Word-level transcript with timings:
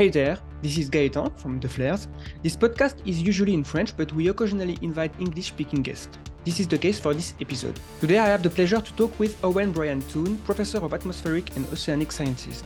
Hey 0.00 0.08
there, 0.08 0.38
this 0.62 0.78
is 0.78 0.88
Gaetan 0.88 1.38
from 1.38 1.60
The 1.60 1.68
Flares. 1.68 2.08
This 2.42 2.56
podcast 2.56 3.06
is 3.06 3.20
usually 3.20 3.52
in 3.52 3.62
French, 3.62 3.94
but 3.94 4.10
we 4.14 4.28
occasionally 4.28 4.78
invite 4.80 5.12
English 5.20 5.48
speaking 5.48 5.82
guests. 5.82 6.08
This 6.42 6.58
is 6.58 6.66
the 6.66 6.78
case 6.78 6.98
for 6.98 7.12
this 7.12 7.34
episode. 7.38 7.78
Today 8.00 8.18
I 8.18 8.28
have 8.28 8.42
the 8.42 8.48
pleasure 8.48 8.80
to 8.80 8.92
talk 8.94 9.20
with 9.20 9.36
Owen 9.44 9.72
Brian 9.72 10.00
Toon, 10.08 10.38
professor 10.38 10.78
of 10.78 10.94
atmospheric 10.94 11.54
and 11.54 11.66
oceanic 11.66 12.12
sciences. 12.12 12.64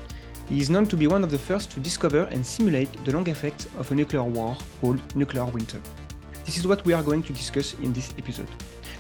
He 0.49 0.61
is 0.61 0.71
known 0.71 0.87
to 0.87 0.97
be 0.97 1.09
one 1.09 1.25
of 1.25 1.33
the 1.33 1.39
first 1.41 1.73
to 1.73 1.81
discover 1.81 2.23
and 2.31 2.47
simulate 2.47 3.05
the 3.05 3.11
long 3.11 3.27
effects 3.27 3.67
of 3.79 3.91
a 3.91 3.97
nuclear 3.97 4.23
war 4.23 4.57
called 4.81 5.01
nuclear 5.17 5.47
winter. 5.47 5.81
This 6.45 6.57
is 6.57 6.69
what 6.69 6.85
we 6.85 6.93
are 6.93 7.03
going 7.03 7.25
to 7.25 7.33
discuss 7.33 7.75
in 7.83 7.93
this 7.93 8.15
episode. 8.17 8.47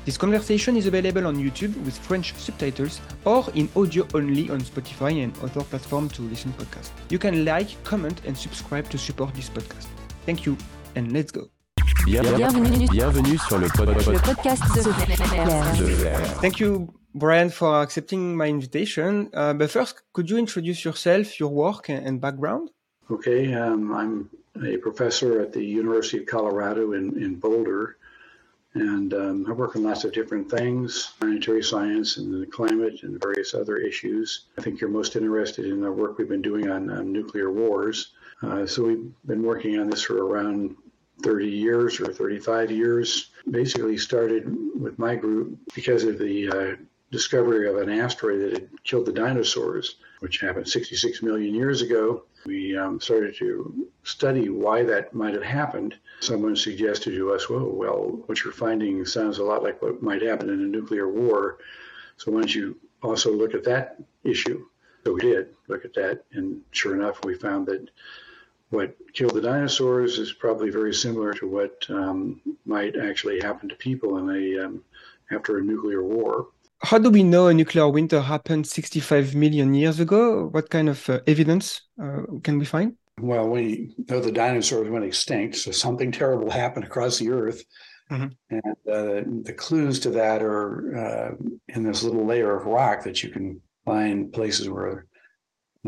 This 0.05 0.19
conversation 0.19 0.77
is 0.77 0.87
available 0.87 1.27
on 1.27 1.37
YouTube 1.37 1.75
with 1.83 1.97
French 1.97 2.35
subtitles 2.35 3.01
or 3.25 3.47
in 3.55 3.71
audio 3.75 4.07
only 4.13 4.51
on 4.51 4.61
Spotify 4.61 5.25
and 5.25 5.33
other 5.39 5.63
platforms 5.65 6.13
to 6.13 6.23
listen 6.23 6.53
podcasts. 6.59 6.91
You 7.09 7.19
can 7.19 7.47
like, 7.47 7.83
comment 7.85 8.21
and 8.27 8.37
subscribe 8.37 8.91
to 8.91 8.99
support 8.99 9.35
this 9.35 9.49
podcast. 9.49 9.87
Thank 10.27 10.45
you 10.45 10.59
and 10.95 11.11
let's 11.13 11.33
go. 11.33 11.49
Bienvenue, 12.05 12.87
Bienvenue 12.91 13.39
sur 13.39 13.59
le, 13.59 13.69
pod- 13.69 13.89
le 13.89 14.19
podcast 14.19 14.63
de 14.75 14.83
de 14.83 15.95
Vert. 15.95 16.41
Thank 16.43 16.61
you, 16.61 16.93
Brian, 17.15 17.49
for 17.49 17.81
accepting 17.81 18.37
my 18.37 18.49
invitation. 18.49 19.31
Uh, 19.33 19.55
but 19.55 19.71
first, 19.71 20.03
could 20.13 20.29
you 20.29 20.37
introduce 20.37 20.85
yourself, 20.85 21.41
your 21.41 21.49
work, 21.49 21.89
and, 21.89 22.07
and 22.07 22.21
background? 22.21 22.69
Okay, 23.11 23.55
um, 23.55 23.91
I'm 23.95 24.29
a 24.63 24.77
professor 24.77 25.41
at 25.41 25.55
the 25.55 25.65
University 25.65 26.19
of 26.19 26.27
Colorado 26.27 26.93
in, 26.93 27.17
in 27.17 27.37
Boulder, 27.37 27.97
and 28.75 29.15
um, 29.15 29.47
I 29.49 29.53
work 29.53 29.77
on 29.77 29.85
lots 29.85 30.05
of 30.05 30.13
different 30.13 30.51
things 30.51 31.13
planetary 31.21 31.63
science 31.63 32.17
and 32.17 32.43
the 32.43 32.47
climate 32.47 33.03
and 33.03 33.21
various 33.23 33.55
other 33.55 33.77
issues. 33.77 34.47
I 34.59 34.63
think 34.63 34.81
you're 34.81 34.91
most 34.91 35.17
interested 35.17 35.67
in 35.67 35.81
the 35.81 35.93
work 35.93 36.19
we've 36.19 36.29
been 36.29 36.43
doing 36.43 36.69
on, 36.69 36.91
on 36.91 37.13
nuclear 37.13 37.53
wars. 37.53 38.13
Uh, 38.43 38.67
so 38.67 38.83
we've 38.85 39.13
been 39.27 39.43
working 39.43 39.79
on 39.79 39.89
this 39.89 40.03
for 40.03 40.27
around 40.27 40.77
30 41.23 41.49
years 41.49 42.01
or 42.01 42.13
35 42.13 42.71
years. 42.71 43.31
Basically, 43.49 43.97
started 43.97 44.45
with 44.79 44.99
my 44.99 45.15
group 45.15 45.57
because 45.75 46.05
of 46.05 46.19
the 46.19 46.51
uh, 46.51 46.77
discovery 47.11 47.69
of 47.69 47.77
an 47.77 47.89
asteroid 47.89 48.41
that 48.41 48.53
had 48.53 48.69
killed 48.83 49.07
the 49.07 49.13
dinosaurs, 49.13 49.97
which 50.19 50.41
happened 50.41 50.69
66 50.69 51.23
million 51.23 51.55
years 51.55 51.81
ago. 51.81 52.25
We 52.47 52.77
um, 52.77 53.01
started 53.01 53.37
to 53.37 53.89
study 54.03 54.49
why 54.49 54.83
that 54.85 55.15
might 55.15 55.35
have 55.35 55.43
happened. 55.43 55.97
Someone 56.21 56.57
suggested 56.57 57.13
to 57.13 57.33
us, 57.33 57.49
well, 57.49 57.67
well, 57.67 58.23
what 58.27 58.45
you're 58.45 58.53
finding 58.53 59.05
sounds 59.07 59.39
a 59.39 59.45
lot 59.45 59.63
like 59.63 59.81
what 59.81 60.03
might 60.03 60.23
happen 60.23 60.51
in 60.51 60.61
a 60.61 60.67
nuclear 60.67 61.09
war. 61.09 61.59
So 62.17 62.33
why 62.33 62.41
don't 62.41 62.55
you 62.55 62.77
also 63.03 63.33
look 63.33 63.55
at 63.55 63.65
that 63.65 64.03
issue? 64.23 64.67
So 65.05 65.15
we 65.15 65.21
did 65.21 65.55
look 65.69 65.85
at 65.85 65.95
that, 65.95 66.25
and 66.33 66.63
sure 66.71 66.95
enough, 66.95 67.25
we 67.25 67.35
found 67.35 67.67
that 67.67 67.91
what 68.71 68.97
killed 69.13 69.35
the 69.35 69.41
dinosaurs 69.41 70.19
is 70.19 70.33
probably 70.33 70.71
very 70.71 70.95
similar 70.95 71.33
to 71.35 71.47
what 71.47 71.85
um, 71.91 72.41
might 72.65 72.97
actually 72.97 73.41
happen 73.41 73.69
to 73.69 73.75
people 73.75 74.19
in 74.19 74.31
a 74.31 74.65
um, 74.65 74.85
after 75.31 75.59
a 75.59 75.63
nuclear 75.63 76.03
war. 76.03 76.49
How 76.83 76.99
do 76.99 77.11
we 77.11 77.23
know 77.23 77.47
a 77.49 77.55
nuclear 77.55 77.89
winter 77.89 78.21
happened 78.21 78.67
65 78.67 79.35
million 79.35 79.75
years 79.75 80.01
ago? 80.01 80.49
What 80.49 80.71
kind 80.71 80.89
of 80.89 81.09
uh, 81.09 81.21
evidence 81.27 81.83
uh, 82.03 82.23
can 82.43 82.59
we 82.59 82.65
find? 82.65 82.95
Well, 83.21 83.49
we 83.49 83.95
know 84.09 84.21
the 84.21 84.33
dinosaurs 84.33 84.91
went 84.91 85.05
extinct, 85.05 85.57
so 85.57 85.71
something 85.71 86.11
terrible 86.13 86.51
happened 86.51 86.85
across 86.85 87.19
the 87.19 87.31
Earth, 87.31 87.65
Mhm. 88.11 88.33
and 88.51 88.77
uh, 88.87 89.23
the 89.45 89.55
clues 89.57 89.99
to 90.01 90.11
that 90.11 90.43
are 90.43 90.97
uh, 91.05 91.35
in 91.69 91.85
this 91.85 92.03
little 92.03 92.27
layer 92.27 92.55
of 92.55 92.67
rock 92.67 93.03
that 93.05 93.23
you 93.23 93.31
can 93.31 93.63
find 93.87 94.31
places 94.33 94.69
where 94.69 95.07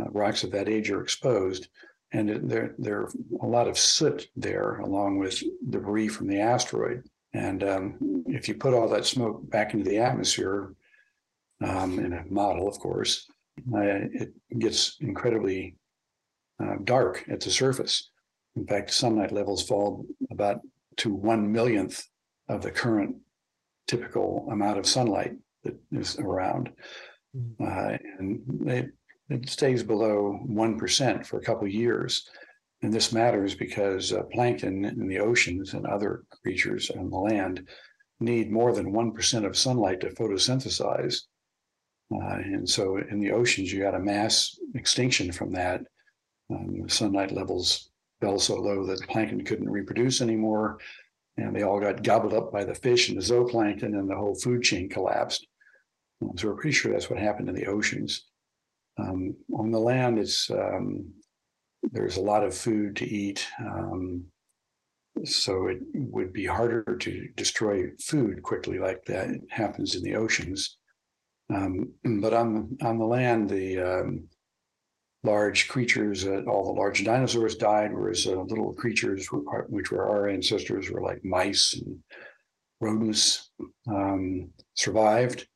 uh, 0.00 0.04
rocks 0.12 0.42
of 0.44 0.50
that 0.52 0.68
age 0.68 0.90
are 0.90 1.02
exposed, 1.02 1.68
and 2.12 2.48
there 2.50 2.74
there 2.78 3.00
are 3.02 3.12
a 3.42 3.46
lot 3.46 3.68
of 3.68 3.76
soot 3.76 4.28
there, 4.34 4.76
along 4.78 5.18
with 5.18 5.42
debris 5.68 6.08
from 6.08 6.26
the 6.28 6.40
asteroid. 6.40 7.02
And 7.36 7.62
um, 7.64 8.24
if 8.26 8.48
you 8.48 8.54
put 8.54 8.72
all 8.72 8.88
that 8.88 9.04
smoke 9.04 9.48
back 9.50 9.74
into 9.74 9.88
the 9.88 9.98
atmosphere, 9.98 10.74
um, 11.62 11.98
in 11.98 12.12
a 12.12 12.24
model, 12.30 12.66
of 12.66 12.78
course, 12.78 13.26
uh, 13.74 14.08
it 14.22 14.32
gets 14.58 14.96
incredibly 15.00 15.76
uh, 16.62 16.76
dark 16.84 17.24
at 17.28 17.40
the 17.40 17.50
surface. 17.50 18.10
In 18.56 18.66
fact, 18.66 18.90
sunlight 18.90 19.32
levels 19.32 19.62
fall 19.62 20.06
about 20.30 20.60
to 20.96 21.12
one 21.12 21.52
millionth 21.52 22.06
of 22.48 22.62
the 22.62 22.70
current 22.70 23.16
typical 23.86 24.48
amount 24.50 24.78
of 24.78 24.86
sunlight 24.86 25.34
that 25.62 25.76
is 25.92 26.18
around, 26.18 26.70
uh, 27.60 27.96
and 28.18 28.40
it, 28.66 28.86
it 29.28 29.48
stays 29.48 29.82
below 29.82 30.38
one 30.46 30.78
percent 30.78 31.26
for 31.26 31.38
a 31.38 31.44
couple 31.44 31.66
of 31.66 31.72
years. 31.72 32.28
And 32.82 32.92
this 32.92 33.12
matters 33.12 33.54
because 33.54 34.12
uh, 34.12 34.22
plankton 34.24 34.84
in 34.84 35.08
the 35.08 35.18
oceans 35.18 35.74
and 35.74 35.86
other 35.86 36.24
creatures 36.42 36.90
on 36.90 37.10
the 37.10 37.16
land 37.16 37.66
need 38.20 38.50
more 38.50 38.72
than 38.72 38.92
one 38.92 39.12
percent 39.12 39.46
of 39.46 39.56
sunlight 39.56 40.00
to 40.00 40.10
photosynthesize. 40.10 41.22
Uh, 42.14 42.36
and 42.36 42.68
so 42.68 42.98
in 42.98 43.18
the 43.18 43.32
oceans, 43.32 43.72
you 43.72 43.82
got 43.82 43.94
a 43.94 43.98
mass 43.98 44.58
extinction 44.74 45.32
from 45.32 45.52
that. 45.52 45.80
Um, 46.50 46.88
sunlight 46.88 47.32
levels 47.32 47.90
fell 48.20 48.38
so 48.38 48.54
low 48.54 48.86
that 48.86 49.08
plankton 49.08 49.44
couldn't 49.44 49.68
reproduce 49.68 50.20
anymore, 50.20 50.78
and 51.36 51.54
they 51.54 51.62
all 51.62 51.80
got 51.80 52.04
gobbled 52.04 52.32
up 52.32 52.52
by 52.52 52.64
the 52.64 52.74
fish 52.74 53.08
and 53.08 53.18
the 53.18 53.22
zooplankton, 53.22 53.98
and 53.98 54.08
the 54.08 54.14
whole 54.14 54.34
food 54.36 54.62
chain 54.62 54.88
collapsed. 54.88 55.46
Um, 56.22 56.32
so 56.36 56.48
we're 56.48 56.54
pretty 56.54 56.72
sure 56.72 56.92
that's 56.92 57.10
what 57.10 57.18
happened 57.18 57.48
in 57.48 57.54
the 57.54 57.66
oceans. 57.66 58.26
Um, 58.98 59.34
on 59.52 59.70
the 59.70 59.80
land, 59.80 60.18
it's 60.18 60.50
um, 60.50 61.12
there's 61.92 62.16
a 62.16 62.22
lot 62.22 62.44
of 62.44 62.54
food 62.54 62.96
to 62.96 63.06
eat, 63.06 63.46
um, 63.60 64.24
so 65.24 65.68
it 65.68 65.78
would 65.94 66.32
be 66.32 66.46
harder 66.46 66.84
to 67.00 67.28
destroy 67.36 67.90
food 68.00 68.42
quickly 68.42 68.78
like 68.78 69.04
that 69.06 69.30
happens 69.50 69.94
in 69.94 70.02
the 70.02 70.14
oceans. 70.14 70.78
Um, 71.52 71.92
but 72.04 72.34
on 72.34 72.76
on 72.82 72.98
the 72.98 73.06
land, 73.06 73.48
the 73.48 73.78
um, 73.80 74.28
large 75.22 75.68
creatures, 75.68 76.26
uh, 76.26 76.42
all 76.48 76.64
the 76.64 76.80
large 76.80 77.04
dinosaurs 77.04 77.56
died, 77.56 77.92
whereas 77.92 78.26
uh, 78.26 78.40
little 78.42 78.72
creatures, 78.74 79.26
who 79.26 79.46
are- 79.48 79.66
which 79.68 79.90
were 79.90 80.06
our 80.08 80.28
ancestors, 80.28 80.90
were 80.90 81.02
like 81.02 81.24
mice 81.24 81.74
and 81.74 81.98
rodents, 82.80 83.50
um, 83.88 84.50
survived. 84.74 85.46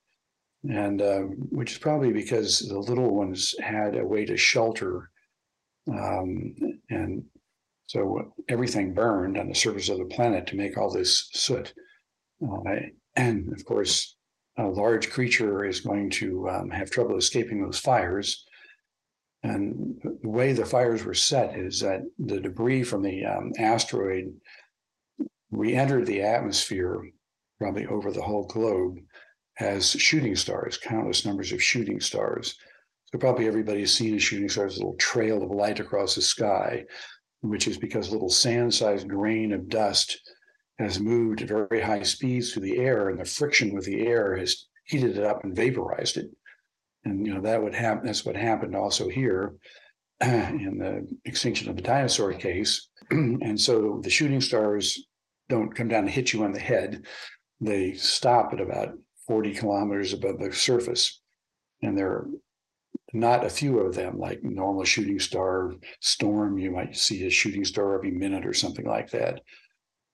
And 0.68 1.00
uh, 1.00 1.20
which 1.50 1.72
is 1.72 1.78
probably 1.78 2.12
because 2.12 2.58
the 2.60 2.78
little 2.78 3.14
ones 3.16 3.54
had 3.60 3.96
a 3.96 4.04
way 4.04 4.26
to 4.26 4.36
shelter. 4.36 5.10
Um, 5.88 6.54
and 6.90 7.24
so 7.86 8.32
everything 8.48 8.94
burned 8.94 9.36
on 9.36 9.48
the 9.48 9.54
surface 9.54 9.88
of 9.88 9.98
the 9.98 10.04
planet 10.04 10.46
to 10.48 10.56
make 10.56 10.76
all 10.76 10.92
this 10.92 11.28
soot. 11.32 11.72
Uh, 12.42 12.74
and 13.16 13.52
of 13.52 13.64
course, 13.64 14.16
a 14.56 14.64
large 14.64 15.10
creature 15.10 15.64
is 15.64 15.80
going 15.80 16.10
to 16.10 16.48
um, 16.48 16.70
have 16.70 16.90
trouble 16.90 17.16
escaping 17.16 17.62
those 17.62 17.78
fires. 17.78 18.44
And 19.42 19.96
the 20.22 20.28
way 20.28 20.52
the 20.52 20.66
fires 20.66 21.04
were 21.04 21.14
set 21.14 21.58
is 21.58 21.80
that 21.80 22.02
the 22.18 22.40
debris 22.40 22.84
from 22.84 23.02
the 23.02 23.24
um, 23.24 23.52
asteroid 23.58 24.34
re 25.50 25.74
entered 25.74 26.06
the 26.06 26.22
atmosphere, 26.22 27.10
probably 27.58 27.86
over 27.86 28.12
the 28.12 28.22
whole 28.22 28.46
globe, 28.46 28.98
as 29.58 29.90
shooting 29.90 30.36
stars, 30.36 30.78
countless 30.78 31.24
numbers 31.24 31.52
of 31.52 31.62
shooting 31.62 32.00
stars. 32.00 32.56
So, 33.12 33.18
probably 33.18 33.46
everybody's 33.46 33.92
seen 33.92 34.14
a 34.14 34.20
shooting 34.20 34.48
star 34.48 34.66
as 34.66 34.76
a 34.76 34.80
little 34.80 34.96
trail 34.96 35.42
of 35.42 35.50
light 35.50 35.80
across 35.80 36.14
the 36.14 36.22
sky, 36.22 36.84
which 37.40 37.66
is 37.66 37.76
because 37.76 38.08
a 38.08 38.12
little 38.12 38.30
sand 38.30 38.72
sized 38.72 39.08
grain 39.08 39.52
of 39.52 39.68
dust 39.68 40.20
has 40.78 41.00
moved 41.00 41.42
at 41.42 41.48
very 41.48 41.80
high 41.80 42.02
speeds 42.02 42.52
through 42.52 42.62
the 42.62 42.78
air, 42.78 43.08
and 43.08 43.18
the 43.18 43.24
friction 43.24 43.74
with 43.74 43.84
the 43.84 44.06
air 44.06 44.36
has 44.36 44.66
heated 44.84 45.18
it 45.18 45.24
up 45.24 45.44
and 45.44 45.56
vaporized 45.56 46.16
it. 46.16 46.30
And 47.04 47.26
you 47.26 47.34
know 47.34 47.40
that 47.40 47.62
would 47.62 47.74
happen. 47.74 48.06
That's 48.06 48.24
what 48.24 48.36
happened 48.36 48.76
also 48.76 49.08
here 49.08 49.56
in 50.20 50.78
the 50.78 51.06
extinction 51.24 51.68
of 51.68 51.76
the 51.76 51.82
dinosaur 51.82 52.32
case. 52.32 52.88
and 53.10 53.60
so 53.60 54.00
the 54.02 54.10
shooting 54.10 54.40
stars 54.40 55.06
don't 55.48 55.74
come 55.74 55.88
down 55.88 56.04
and 56.04 56.10
hit 56.10 56.32
you 56.32 56.44
on 56.44 56.52
the 56.52 56.60
head; 56.60 57.06
they 57.60 57.94
stop 57.94 58.52
at 58.52 58.60
about 58.60 58.90
forty 59.26 59.52
kilometers 59.52 60.12
above 60.12 60.38
the 60.38 60.52
surface, 60.52 61.20
and 61.82 61.98
there 61.98 62.08
are 62.08 62.28
not 63.12 63.44
a 63.44 63.50
few 63.50 63.80
of 63.80 63.94
them 63.94 64.18
like 64.18 64.42
normal 64.42 64.84
shooting 64.84 65.18
star 65.18 65.74
storm. 66.00 66.58
You 66.58 66.70
might 66.70 66.96
see 66.96 67.26
a 67.26 67.30
shooting 67.30 67.64
star 67.64 67.94
every 67.94 68.10
minute 68.10 68.46
or 68.46 68.54
something 68.54 68.86
like 68.86 69.10
that. 69.10 69.42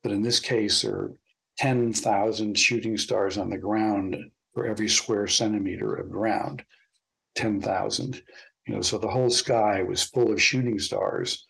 But 0.02 0.12
in 0.12 0.22
this 0.22 0.40
case, 0.40 0.82
there 0.82 0.94
are 0.94 1.12
10,000 1.58 2.58
shooting 2.58 2.96
stars 2.96 3.38
on 3.38 3.50
the 3.50 3.58
ground 3.58 4.16
for 4.54 4.66
every 4.66 4.88
square 4.88 5.26
centimeter 5.26 5.94
of 5.94 6.10
ground. 6.10 6.64
10,000. 7.34 8.22
You 8.66 8.74
know, 8.74 8.80
so 8.80 8.98
the 8.98 9.08
whole 9.08 9.30
sky 9.30 9.82
was 9.82 10.02
full 10.02 10.32
of 10.32 10.42
shooting 10.42 10.78
stars. 10.78 11.46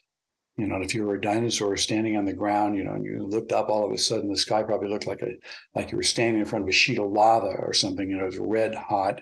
You 0.59 0.67
know, 0.67 0.81
if 0.81 0.95
you 0.95 1.05
were 1.05 1.17
a 1.17 1.21
dinosaur 1.21 1.77
standing 1.77 2.17
on 2.17 2.25
the 2.25 2.33
ground, 2.33 2.77
you 2.77 2.85
know, 2.85 2.93
and 2.93 3.05
you 3.05 3.27
looked 3.27 3.53
up, 3.53 3.69
all 3.69 3.87
of 3.87 3.93
a 3.93 3.99
sudden 3.99 4.31
the 4.31 4.37
sky 4.37 4.63
probably 4.63 4.89
looked 4.89 5.07
like 5.07 5.23
a 5.23 5.33
like 5.75 5.91
you 5.91 5.97
were 5.97 6.03
standing 6.03 6.41
in 6.41 6.47
front 6.47 6.65
of 6.65 6.69
a 6.69 6.73
sheet 6.73 6.99
of 6.99 7.11
lava 7.11 7.55
or 7.59 7.73
something. 7.73 8.09
You 8.09 8.17
know, 8.17 8.25
it 8.25 8.27
was 8.27 8.39
red 8.39 8.75
hot, 8.75 9.21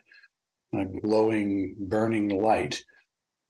uh, 0.77 0.85
glowing, 1.03 1.77
burning 1.79 2.29
light. 2.29 2.83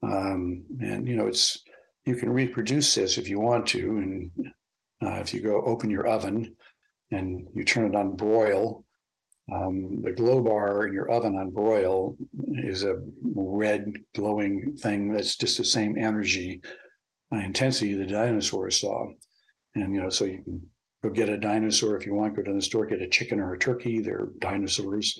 Um, 0.03 0.65
and 0.81 1.09
you 1.09 1.17
know, 1.17 1.27
it's 1.27 1.63
you 2.05 2.17
can 2.17 2.31
reproduce 2.31 2.95
this 2.95 3.19
if 3.19 3.29
you 3.29 3.41
want 3.41 3.67
to. 3.69 3.81
And 3.81 4.31
uh, 5.03 5.21
if 5.21 5.33
you 5.33 5.41
go 5.41 5.63
open 5.63 5.91
your 5.91 6.07
oven 6.07 6.55
and 7.11 7.47
you 7.55 7.65
turn 7.65 7.87
it 7.87 7.97
on 7.97 8.17
broil, 8.17 8.85
um, 9.53 10.01
the 10.03 10.13
glow 10.13 10.41
bar 10.43 10.87
in 10.87 10.95
your 10.95 11.11
oven 11.11 11.37
on 11.37 11.51
broil 11.51 12.17
is 12.49 12.83
a 12.83 12.97
red 13.23 13.93
glowing 14.15 14.77
thing 14.77 15.13
that's 15.13 15.37
just 15.37 15.59
the 15.59 15.65
same 15.65 15.99
energy 15.99 16.63
uh, 17.33 17.39
intensity 17.39 17.95
the 17.95 18.07
dinosaurs 18.07 18.81
saw. 18.81 19.07
And 19.75 19.95
you 19.95 20.01
know, 20.01 20.09
so 20.09 20.25
you 20.25 20.43
can 20.43 20.63
go 21.03 21.11
get 21.11 21.29
a 21.29 21.37
dinosaur 21.37 21.97
if 21.97 22.07
you 22.07 22.15
want, 22.15 22.37
go 22.37 22.43
to 22.43 22.55
the 22.55 22.63
store, 22.63 22.87
get 22.87 23.03
a 23.03 23.09
chicken 23.09 23.41
or 23.41 23.55
a 23.55 23.59
turkey. 23.59 24.01
They're 24.01 24.29
dinosaurs 24.39 25.19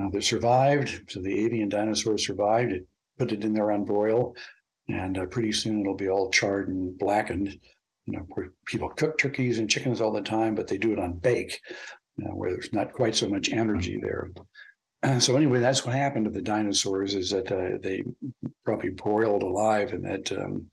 uh, 0.00 0.08
that 0.10 0.24
survived. 0.24 1.10
So 1.10 1.20
the 1.20 1.44
avian 1.44 1.68
dinosaur 1.68 2.18
survived. 2.18 2.72
It 2.72 2.86
put 3.18 3.32
it 3.32 3.44
in 3.44 3.52
there 3.52 3.72
on 3.72 3.84
broil, 3.84 4.34
and 4.88 5.18
uh, 5.18 5.26
pretty 5.26 5.52
soon 5.52 5.80
it'll 5.80 5.96
be 5.96 6.08
all 6.08 6.30
charred 6.30 6.68
and 6.68 6.96
blackened. 6.98 7.58
You 8.06 8.18
know, 8.18 8.26
where 8.30 8.52
people 8.66 8.88
cook 8.88 9.16
turkeys 9.16 9.58
and 9.58 9.70
chickens 9.70 10.00
all 10.00 10.12
the 10.12 10.22
time, 10.22 10.54
but 10.54 10.66
they 10.66 10.76
do 10.76 10.92
it 10.92 10.98
on 10.98 11.12
bake, 11.18 11.60
you 12.16 12.24
know, 12.24 12.32
where 12.32 12.50
there's 12.50 12.72
not 12.72 12.92
quite 12.92 13.14
so 13.14 13.28
much 13.28 13.52
energy 13.52 14.00
there. 14.02 14.30
And 15.02 15.22
so 15.22 15.36
anyway, 15.36 15.60
that's 15.60 15.86
what 15.86 15.94
happened 15.94 16.24
to 16.24 16.30
the 16.30 16.42
dinosaurs 16.42 17.14
is 17.14 17.30
that 17.30 17.50
uh, 17.52 17.78
they 17.80 18.02
probably 18.64 18.90
broiled 18.90 19.44
alive 19.44 19.92
in 19.92 20.02
that 20.02 20.32
um, 20.32 20.66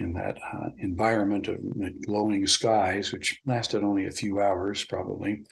in 0.00 0.14
that 0.14 0.38
uh, 0.54 0.70
environment 0.78 1.46
of 1.46 1.58
glowing 2.06 2.46
skies, 2.46 3.12
which 3.12 3.38
lasted 3.44 3.84
only 3.84 4.06
a 4.06 4.10
few 4.10 4.40
hours 4.40 4.84
probably. 4.84 5.44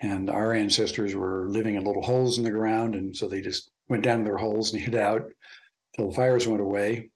And 0.00 0.28
our 0.28 0.52
ancestors 0.52 1.14
were 1.14 1.48
living 1.48 1.76
in 1.76 1.84
little 1.84 2.02
holes 2.02 2.38
in 2.38 2.44
the 2.44 2.50
ground, 2.50 2.94
and 2.94 3.16
so 3.16 3.28
they 3.28 3.40
just 3.40 3.70
went 3.88 4.02
down 4.02 4.24
their 4.24 4.36
holes 4.36 4.72
and 4.72 4.82
hid 4.82 4.94
out 4.94 5.22
till 5.94 6.08
the 6.08 6.14
fires 6.14 6.46
went 6.46 6.60
away. 6.60 7.10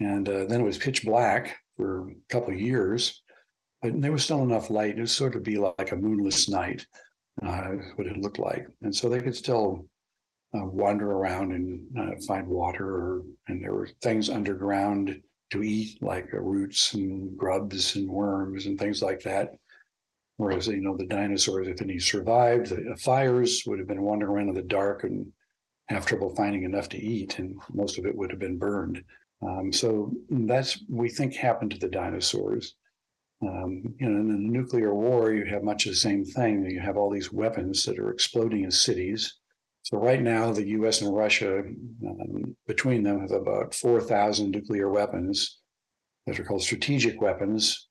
And 0.00 0.28
uh, 0.28 0.46
then 0.46 0.60
it 0.60 0.64
was 0.64 0.78
pitch 0.78 1.04
black 1.04 1.56
for 1.76 2.08
a 2.08 2.14
couple 2.28 2.52
of 2.52 2.60
years, 2.60 3.22
but 3.82 4.00
there 4.00 4.12
was 4.12 4.24
still 4.24 4.42
enough 4.42 4.70
light. 4.70 4.96
It 4.96 5.00
would 5.00 5.10
sort 5.10 5.36
of 5.36 5.42
be 5.42 5.58
like 5.58 5.92
a 5.92 5.96
moonless 5.96 6.48
night, 6.48 6.86
uh, 7.42 7.68
what 7.96 8.06
it 8.06 8.16
looked 8.16 8.38
like. 8.38 8.66
And 8.82 8.94
so 8.94 9.08
they 9.08 9.20
could 9.20 9.36
still 9.36 9.86
uh, 10.54 10.64
wander 10.64 11.12
around 11.12 11.52
and 11.52 11.80
uh, 11.98 12.16
find 12.26 12.46
water, 12.46 12.88
or, 12.88 13.22
and 13.48 13.62
there 13.62 13.72
were 13.72 13.88
things 14.02 14.30
underground 14.30 15.20
to 15.50 15.62
eat, 15.62 16.02
like 16.02 16.28
uh, 16.32 16.40
roots 16.40 16.94
and 16.94 17.36
grubs 17.36 17.96
and 17.96 18.08
worms 18.08 18.66
and 18.66 18.78
things 18.78 19.02
like 19.02 19.20
that. 19.20 19.54
Whereas, 20.40 20.68
you 20.68 20.80
know, 20.80 20.96
the 20.96 21.04
dinosaurs, 21.04 21.68
if 21.68 21.82
any 21.82 21.98
survived, 21.98 22.70
the 22.70 22.96
fires 22.96 23.62
would 23.66 23.78
have 23.78 23.86
been 23.86 24.00
wandering 24.00 24.32
around 24.32 24.48
in 24.48 24.54
the 24.54 24.62
dark 24.62 25.04
and 25.04 25.30
have 25.90 26.06
trouble 26.06 26.34
finding 26.34 26.62
enough 26.62 26.88
to 26.90 26.98
eat, 26.98 27.38
and 27.38 27.60
most 27.74 27.98
of 27.98 28.06
it 28.06 28.16
would 28.16 28.30
have 28.30 28.38
been 28.38 28.56
burned. 28.56 29.04
Um, 29.42 29.70
so 29.70 30.10
that's 30.30 30.82
we 30.88 31.10
think 31.10 31.34
happened 31.34 31.72
to 31.72 31.78
the 31.78 31.90
dinosaurs. 31.90 32.74
Um, 33.42 33.94
you 34.00 34.08
know, 34.08 34.18
in 34.18 34.28
the 34.28 34.58
nuclear 34.58 34.94
war, 34.94 35.30
you 35.30 35.44
have 35.44 35.62
much 35.62 35.84
the 35.84 35.94
same 35.94 36.24
thing. 36.24 36.64
You 36.64 36.80
have 36.80 36.96
all 36.96 37.10
these 37.10 37.30
weapons 37.30 37.84
that 37.84 37.98
are 37.98 38.10
exploding 38.10 38.64
in 38.64 38.70
cities. 38.70 39.34
So 39.82 39.98
right 39.98 40.22
now, 40.22 40.52
the 40.52 40.68
U.S. 40.68 41.02
and 41.02 41.14
Russia, 41.14 41.58
um, 41.58 42.56
between 42.66 43.02
them, 43.02 43.20
have 43.20 43.32
about 43.32 43.74
four 43.74 44.00
thousand 44.00 44.52
nuclear 44.52 44.88
weapons 44.88 45.58
that 46.26 46.40
are 46.40 46.44
called 46.44 46.62
strategic 46.62 47.20
weapons. 47.20 47.89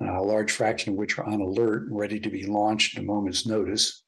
A 0.00 0.20
large 0.20 0.52
fraction 0.52 0.92
of 0.92 0.98
which 0.98 1.18
are 1.18 1.24
on 1.24 1.40
alert, 1.40 1.86
ready 1.90 2.20
to 2.20 2.30
be 2.30 2.46
launched 2.46 2.96
at 2.96 3.02
a 3.02 3.06
moment's 3.06 3.46
notice. 3.46 4.02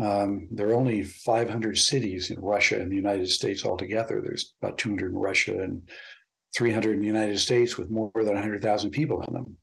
Um, 0.00 0.48
there 0.50 0.70
are 0.70 0.74
only 0.74 1.04
500 1.04 1.78
cities 1.78 2.30
in 2.30 2.40
Russia 2.40 2.80
and 2.80 2.90
the 2.90 2.96
United 2.96 3.28
States 3.28 3.64
altogether. 3.64 4.20
There's 4.20 4.54
about 4.60 4.78
200 4.78 5.12
in 5.12 5.18
Russia 5.18 5.62
and 5.62 5.88
300 6.56 6.94
in 6.94 7.00
the 7.00 7.06
United 7.06 7.38
States 7.38 7.76
with 7.76 7.90
more 7.90 8.10
than 8.14 8.34
100,000 8.34 8.90
people 8.90 9.22
in 9.22 9.34
them. 9.34 9.56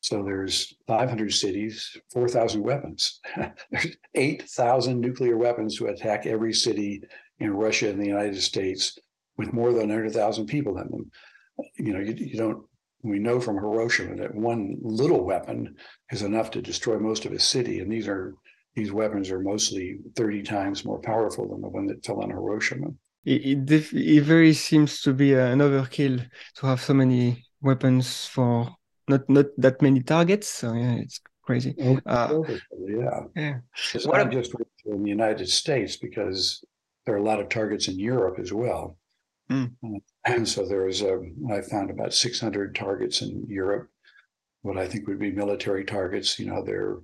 So 0.00 0.22
there's 0.22 0.74
500 0.86 1.32
cities, 1.32 1.96
4,000 2.12 2.62
weapons. 2.62 3.20
there's 3.70 3.96
8,000 4.14 4.98
nuclear 4.98 5.36
weapons 5.36 5.76
to 5.76 5.88
attack 5.88 6.26
every 6.26 6.54
city 6.54 7.02
in 7.38 7.52
Russia 7.52 7.90
and 7.90 8.00
the 8.00 8.06
United 8.06 8.40
States 8.40 8.98
with 9.36 9.52
more 9.52 9.72
than 9.72 9.88
100,000 9.88 10.46
people 10.46 10.78
in 10.78 10.88
them. 10.88 11.10
You 11.78 11.92
know, 11.92 12.00
you, 12.00 12.14
you 12.14 12.38
don't 12.38 12.64
we 13.02 13.18
know 13.18 13.40
from 13.40 13.56
Hiroshima 13.56 14.16
that 14.16 14.34
one 14.34 14.76
little 14.82 15.24
weapon 15.24 15.76
is 16.10 16.22
enough 16.22 16.50
to 16.52 16.62
destroy 16.62 16.98
most 16.98 17.24
of 17.24 17.32
a 17.32 17.38
city, 17.38 17.80
and 17.80 17.90
these 17.90 18.08
are 18.08 18.34
these 18.74 18.92
weapons 18.92 19.30
are 19.30 19.40
mostly 19.40 19.98
30 20.16 20.42
times 20.42 20.84
more 20.84 21.00
powerful 21.00 21.48
than 21.48 21.60
the 21.60 21.68
one 21.68 21.86
that 21.86 22.04
fell 22.04 22.22
on 22.22 22.30
Hiroshima. 22.30 22.88
It, 23.24 23.46
it, 23.46 23.66
def- 23.66 23.92
it 23.92 24.22
very 24.22 24.52
seems 24.54 25.02
to 25.02 25.12
be 25.12 25.34
an 25.34 25.58
overkill 25.58 26.24
to 26.56 26.66
have 26.66 26.80
so 26.80 26.94
many 26.94 27.44
weapons 27.60 28.26
for 28.26 28.74
not 29.08 29.28
not 29.28 29.46
that 29.58 29.82
many 29.82 30.02
targets. 30.02 30.48
So 30.48 30.72
yeah, 30.72 30.94
it's 30.94 31.20
crazy. 31.42 31.74
Uh, 32.06 32.42
yeah, 32.86 33.20
yeah. 33.34 33.58
It's 33.94 34.06
what 34.06 34.18
not 34.18 34.32
just 34.32 34.54
in 34.86 35.02
the 35.02 35.10
United 35.10 35.48
States 35.48 35.96
because 35.96 36.64
there 37.04 37.14
are 37.14 37.18
a 37.18 37.22
lot 37.22 37.40
of 37.40 37.48
targets 37.48 37.88
in 37.88 37.98
Europe 37.98 38.38
as 38.38 38.52
well. 38.52 38.96
Mm. 39.50 39.72
And 40.26 40.46
so 40.46 40.66
there's 40.66 41.02
a, 41.02 41.20
I 41.50 41.62
found 41.62 41.90
about 41.90 42.12
600 42.12 42.74
targets 42.74 43.22
in 43.22 43.46
Europe, 43.48 43.88
what 44.62 44.76
I 44.76 44.86
think 44.86 45.08
would 45.08 45.18
be 45.18 45.32
military 45.32 45.84
targets. 45.84 46.38
You 46.38 46.46
know, 46.46 46.62
they're 46.62 46.98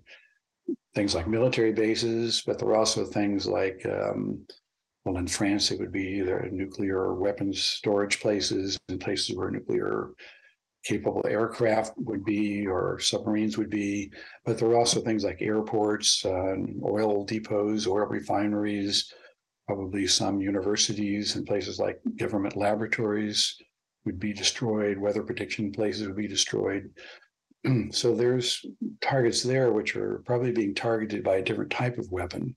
things 0.95 1.15
like 1.15 1.29
military 1.29 1.73
bases, 1.73 2.43
but 2.47 2.59
there 2.59 2.69
are 2.69 2.77
also 2.77 3.05
things 3.05 3.47
like, 3.47 3.85
um, 3.87 4.47
well, 5.05 5.19
in 5.19 5.27
France, 5.27 5.71
it 5.71 5.79
would 5.79 5.93
be 5.93 6.19
either 6.19 6.49
nuclear 6.51 7.15
weapons 7.15 7.63
storage 7.63 8.21
places 8.21 8.77
and 8.89 9.01
places 9.01 9.37
where 9.37 9.51
nuclear 9.51 10.11
capable 10.85 11.25
aircraft 11.29 11.93
would 11.97 12.25
be 12.25 12.67
or 12.67 12.99
submarines 12.99 13.59
would 13.59 13.71
be. 13.71 14.11
But 14.45 14.59
there 14.59 14.69
are 14.69 14.77
also 14.77 15.01
things 15.01 15.25
like 15.25 15.43
airports, 15.43 16.25
uh, 16.25 16.57
oil 16.85 17.25
depots, 17.27 17.87
oil 17.87 18.07
refineries, 18.07 19.13
probably 19.67 20.07
some 20.07 20.41
universities 20.41 21.37
and 21.37 21.47
places 21.47 21.79
like 21.79 22.01
government 22.17 22.57
laboratories 22.57 23.57
would 24.05 24.21
be 24.21 24.33
destroyed, 24.33 24.99
weather 24.99 25.23
prediction 25.23 25.73
places 25.73 26.07
would 26.07 26.17
be 26.17 26.29
destroyed. 26.29 26.91
so 27.91 28.15
there's 28.15 28.65
targets 29.01 29.43
there 29.43 29.73
which 29.73 29.97
are 29.97 30.23
probably 30.25 30.53
being 30.53 30.75
targeted 30.75 31.25
by 31.25 31.37
a 31.37 31.43
different 31.43 31.71
type 31.71 31.99
of 31.99 32.11
weapon. 32.13 32.55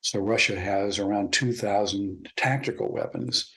So 0.00 0.18
Russia 0.18 0.58
has 0.58 0.98
around 0.98 1.32
2,000 1.32 2.28
tactical 2.36 2.92
weapons. 2.92 3.52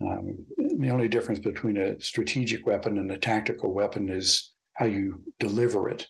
Um, 0.00 0.44
the 0.78 0.90
only 0.90 1.08
difference 1.08 1.40
between 1.40 1.76
a 1.76 2.00
strategic 2.00 2.66
weapon 2.66 2.98
and 2.98 3.10
a 3.10 3.18
tactical 3.18 3.72
weapon 3.72 4.08
is 4.08 4.52
how 4.74 4.86
you 4.86 5.22
deliver 5.40 5.88
it. 5.88 6.06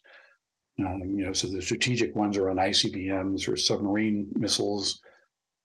Um, 0.78 1.02
you 1.16 1.25
know, 1.26 1.32
so 1.32 1.47
the 1.49 1.62
strategic 1.62 2.16
ones 2.16 2.37
are 2.37 2.50
on 2.50 2.56
ICBMs 2.56 3.49
or 3.49 3.56
submarine 3.56 4.28
missiles, 4.35 5.00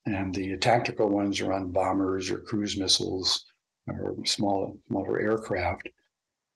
and 0.08 0.34
the 0.34 0.56
tactical 0.58 1.10
ones 1.10 1.42
are 1.42 1.52
on 1.52 1.72
bombers 1.72 2.32
or 2.32 2.40
cruise 2.40 2.78
missiles 2.78 3.46
or 3.88 4.16
small 4.26 4.78
smaller 4.88 5.20
aircraft. 5.20 5.90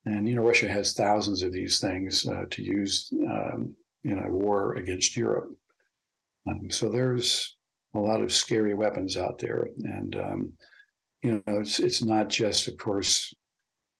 And 0.05 0.27
you 0.27 0.35
know, 0.35 0.43
Russia 0.43 0.69
has 0.69 0.93
thousands 0.93 1.43
of 1.43 1.51
these 1.51 1.79
things 1.79 2.25
uh, 2.27 2.45
to 2.49 2.63
use 2.63 3.11
um, 3.29 3.75
in 4.03 4.17
a 4.19 4.31
war 4.31 4.75
against 4.75 5.17
Europe. 5.17 5.51
Um, 6.47 6.71
so 6.71 6.89
there's 6.89 7.57
a 7.93 7.99
lot 7.99 8.21
of 8.21 8.33
scary 8.33 8.73
weapons 8.73 9.17
out 9.17 9.37
there, 9.37 9.67
and 9.83 10.15
um, 10.15 10.53
you 11.21 11.43
know, 11.45 11.59
it's 11.59 11.79
it's 11.79 12.01
not 12.01 12.29
just, 12.29 12.67
of 12.69 12.77
course, 12.77 13.33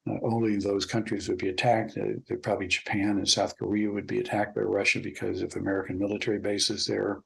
uh, 0.09 0.15
only 0.23 0.57
those 0.57 0.85
countries 0.85 1.27
would 1.27 1.37
be 1.37 1.49
attacked. 1.49 1.97
Uh, 1.97 2.35
probably 2.41 2.67
Japan 2.67 3.17
and 3.17 3.27
South 3.27 3.57
Korea 3.57 3.91
would 3.91 4.07
be 4.07 4.19
attacked 4.19 4.55
by 4.55 4.61
Russia 4.61 4.99
because 5.01 5.41
of 5.41 5.55
American 5.55 5.99
military 5.99 6.39
bases 6.39 6.87
there. 6.87 7.19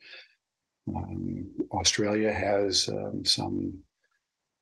Um, 0.87 1.45
Australia 1.71 2.31
has 2.31 2.89
um, 2.89 3.25
some 3.25 3.73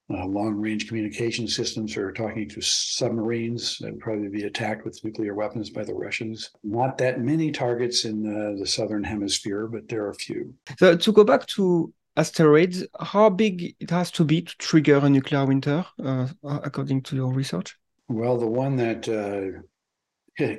uh, 0.10 0.26
long 0.26 0.56
range 0.56 0.88
communication 0.88 1.48
systems 1.48 1.96
are 1.98 2.12
talking 2.12 2.48
to 2.50 2.62
submarines 2.62 3.80
and 3.82 4.00
probably 4.00 4.30
be 4.30 4.44
attacked 4.44 4.86
with 4.86 5.00
nuclear 5.04 5.34
weapons 5.34 5.70
by 5.70 5.84
the 5.84 5.94
Russians. 5.94 6.50
Not 6.64 6.98
that 6.98 7.22
many 7.22 7.52
targets 7.52 8.06
in 8.06 8.26
uh, 8.26 8.60
the 8.60 8.68
southern 8.68 9.04
hemisphere, 9.04 9.68
but 9.68 9.88
there 9.88 10.04
are 10.04 10.10
a 10.10 10.16
few. 10.16 10.54
So, 10.78 10.96
to 10.96 11.12
go 11.12 11.24
back 11.24 11.46
to 11.56 11.94
asteroids, 12.16 12.86
how 13.00 13.30
big 13.30 13.76
it 13.80 13.90
has 13.90 14.12
to 14.12 14.24
be 14.24 14.42
to 14.42 14.58
trigger 14.58 14.98
a 14.98 15.10
nuclear 15.10 15.46
winter, 15.46 15.86
uh, 16.04 16.28
according 16.44 17.02
to 17.04 17.16
your 17.16 17.34
research? 17.34 17.76
Well, 18.10 18.38
the 18.38 18.48
one 18.48 18.76
that 18.78 19.08
uh, 19.08 19.62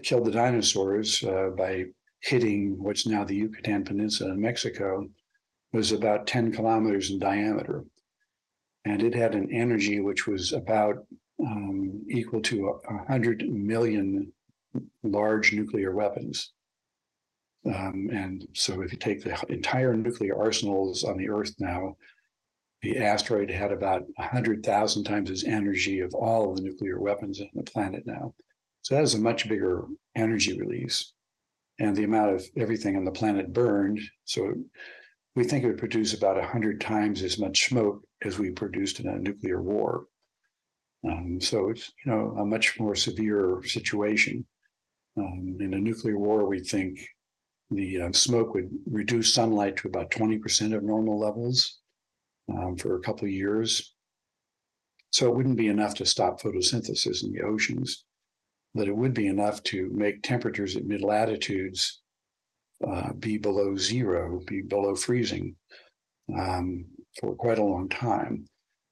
killed 0.02 0.24
the 0.24 0.30
dinosaurs 0.30 1.22
uh, 1.22 1.50
by 1.56 1.84
hitting 2.20 2.82
what's 2.82 3.06
now 3.06 3.24
the 3.24 3.36
Yucatan 3.36 3.84
Peninsula 3.84 4.32
in 4.32 4.40
Mexico 4.40 5.06
was 5.74 5.90
about 5.90 6.26
10 6.26 6.52
kilometers 6.52 7.10
in 7.10 7.18
diameter 7.18 7.84
and 8.84 9.02
it 9.02 9.14
had 9.14 9.34
an 9.34 9.50
energy 9.52 10.00
which 10.00 10.26
was 10.26 10.52
about 10.52 11.04
um, 11.44 12.00
equal 12.08 12.40
to 12.40 12.78
100 12.84 13.48
million 13.48 14.32
large 15.02 15.52
nuclear 15.52 15.92
weapons. 15.92 16.52
Um, 17.66 18.08
and 18.12 18.46
so 18.52 18.82
if 18.82 18.92
you 18.92 18.98
take 18.98 19.24
the 19.24 19.36
entire 19.48 19.94
nuclear 19.94 20.38
arsenals 20.38 21.02
on 21.02 21.16
the 21.16 21.28
earth 21.28 21.54
now 21.58 21.96
the 22.82 22.98
asteroid 22.98 23.50
had 23.50 23.72
about 23.72 24.02
100,000 24.16 25.04
times 25.04 25.30
its 25.30 25.44
energy 25.44 26.00
of 26.00 26.14
all 26.14 26.50
of 26.50 26.56
the 26.56 26.62
nuclear 26.62 27.00
weapons 27.00 27.40
on 27.40 27.48
the 27.54 27.62
planet 27.62 28.06
now. 28.06 28.34
So 28.82 28.94
that 28.94 29.02
is 29.02 29.14
a 29.14 29.18
much 29.18 29.48
bigger 29.48 29.86
energy 30.14 30.56
release. 30.56 31.14
And 31.80 31.96
the 31.96 32.04
amount 32.04 32.34
of 32.34 32.44
everything 32.58 32.96
on 32.96 33.04
the 33.06 33.10
planet 33.10 33.54
burned. 33.54 34.00
So 34.26 34.52
we 35.34 35.44
think 35.44 35.64
it 35.64 35.66
would 35.66 35.78
produce 35.78 36.14
about 36.14 36.36
100 36.36 36.80
times 36.80 37.22
as 37.22 37.38
much 37.38 37.68
smoke 37.68 38.02
as 38.22 38.38
we 38.38 38.50
produced 38.50 39.00
in 39.00 39.08
a 39.08 39.18
nuclear 39.18 39.60
war. 39.60 40.06
Um, 41.06 41.40
so 41.40 41.70
it's 41.70 41.92
you 42.04 42.10
know 42.10 42.36
a 42.38 42.44
much 42.44 42.78
more 42.80 42.94
severe 42.94 43.62
situation. 43.64 44.46
Um, 45.16 45.56
in 45.60 45.74
a 45.74 45.78
nuclear 45.78 46.18
war, 46.18 46.46
we 46.46 46.60
think 46.60 46.98
the 47.70 48.02
uh, 48.02 48.12
smoke 48.12 48.54
would 48.54 48.70
reduce 48.86 49.34
sunlight 49.34 49.76
to 49.76 49.88
about 49.88 50.10
20% 50.10 50.74
of 50.74 50.82
normal 50.82 51.18
levels 51.18 51.80
um, 52.52 52.76
for 52.76 52.96
a 52.96 53.00
couple 53.00 53.24
of 53.24 53.32
years. 53.32 53.94
So 55.10 55.28
it 55.28 55.36
wouldn't 55.36 55.56
be 55.56 55.68
enough 55.68 55.94
to 55.96 56.06
stop 56.06 56.40
photosynthesis 56.40 57.22
in 57.22 57.32
the 57.32 57.42
oceans, 57.42 58.04
but 58.74 58.88
it 58.88 58.96
would 58.96 59.14
be 59.14 59.28
enough 59.28 59.62
to 59.64 59.88
make 59.92 60.22
temperatures 60.22 60.76
at 60.76 60.84
mid 60.84 61.02
latitudes 61.02 62.02
uh, 62.86 63.12
be 63.14 63.38
below 63.38 63.76
zero, 63.76 64.40
be 64.46 64.62
below 64.62 64.94
freezing 64.94 65.56
um, 66.38 66.84
for 67.20 67.34
quite 67.34 67.58
a 67.58 67.64
long 67.64 67.88
time. 67.88 68.44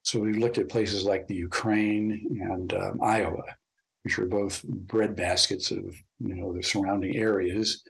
So 0.02 0.20
we 0.20 0.34
looked 0.34 0.58
at 0.58 0.68
places 0.68 1.04
like 1.04 1.26
the 1.26 1.34
Ukraine 1.34 2.26
and 2.40 2.72
um, 2.74 3.00
Iowa, 3.02 3.44
which 4.02 4.18
are 4.18 4.26
both 4.26 4.62
breadbaskets 4.66 5.70
of 5.70 5.94
you 6.20 6.34
know 6.34 6.52
the 6.52 6.62
surrounding 6.62 7.16
areas. 7.16 7.82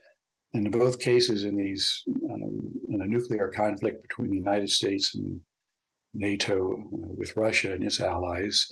And 0.53 0.67
in 0.67 0.71
both 0.71 0.99
cases, 0.99 1.45
in 1.45 1.55
these 1.55 2.03
um, 2.31 2.71
in 2.89 3.01
a 3.01 3.07
nuclear 3.07 3.47
conflict 3.47 4.03
between 4.03 4.29
the 4.29 4.37
United 4.37 4.69
States 4.69 5.15
and 5.15 5.39
NATO 6.13 6.73
uh, 6.73 7.13
with 7.17 7.35
Russia 7.35 7.73
and 7.73 7.83
its 7.83 7.99
allies, 7.99 8.71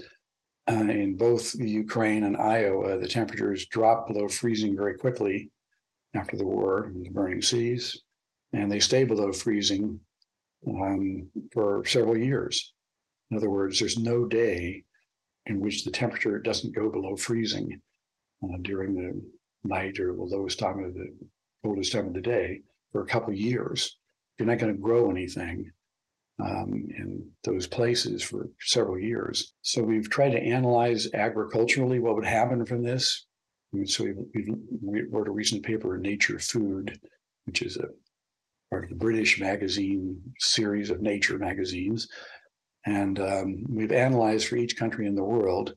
uh, 0.69 0.73
in 0.73 1.15
both 1.15 1.53
the 1.53 1.69
Ukraine 1.69 2.23
and 2.25 2.38
Iowa, 2.38 3.00
the 3.00 3.07
temperatures 3.07 3.65
dropped 3.65 4.07
below 4.07 4.27
freezing 4.27 4.75
very 4.75 4.95
quickly 4.95 5.50
after 6.13 6.38
the 6.38 6.46
war 6.46 6.86
in 6.86 7.03
the 7.03 7.10
burning 7.10 7.41
seas, 7.41 8.01
and 8.53 8.72
they 8.72 8.80
stay 8.80 9.03
below 9.03 9.32
freezing 9.32 10.00
um, 10.68 11.30
for 11.53 11.84
several 11.86 12.18
years. 12.18 12.74
In 13.30 13.38
other 13.38 13.50
words, 13.50 13.80
there's 13.80 13.98
no 13.98 14.25
day 14.25 14.84
in 15.46 15.60
which 15.60 15.84
the 15.84 15.91
temperature 15.91 16.38
doesn't 16.39 16.75
go 16.75 16.89
below 16.89 17.15
freezing 17.15 17.82
uh, 18.44 18.58
during 18.62 18.94
the 18.94 19.22
night 19.63 20.00
or 20.00 20.13
the 20.13 20.22
lowest 20.22 20.60
time 20.60 20.84
of 20.84 20.94
the 20.94 21.08
coldest 21.63 21.91
time 21.91 22.08
of 22.08 22.13
the 22.13 22.22
day 22.22 22.62
for 22.91 23.01
a 23.01 23.08
couple 23.08 23.30
of 23.30 23.39
years. 23.39 23.98
You're 24.38 24.48
not 24.48 24.60
going 24.60 24.74
to 24.74 24.82
grow 24.82 25.10
anything 25.10 25.72
um, 26.39 26.88
in 26.98 27.30
those 27.44 27.68
places 27.68 28.24
for 28.24 28.50
several 28.60 29.00
years. 29.00 29.53
So 29.62 29.84
we've 29.84 30.10
tried 30.10 30.32
to 30.32 30.41
analyze 30.41 31.08
agriculturally 31.13 32.00
what 32.00 32.15
would 32.15 32.25
happen 32.25 32.65
from 32.65 32.84
this. 32.84 33.25
So 33.85 34.03
we 34.03 34.53
we 34.81 35.01
wrote 35.03 35.27
a 35.27 35.31
recent 35.31 35.63
paper 35.63 35.95
in 35.95 36.01
Nature 36.01 36.39
Food, 36.39 36.99
which 37.45 37.61
is 37.61 37.77
a 37.77 37.87
part 38.69 38.83
of 38.83 38.89
the 38.89 38.95
British 38.95 39.39
magazine 39.39 40.21
series 40.39 40.89
of 40.89 41.01
nature 41.01 41.37
magazines. 41.37 42.07
And 42.85 43.19
um, 43.19 43.63
we've 43.69 43.91
analyzed 43.91 44.47
for 44.47 44.57
each 44.57 44.75
country 44.75 45.07
in 45.07 45.15
the 45.15 45.23
world 45.23 45.75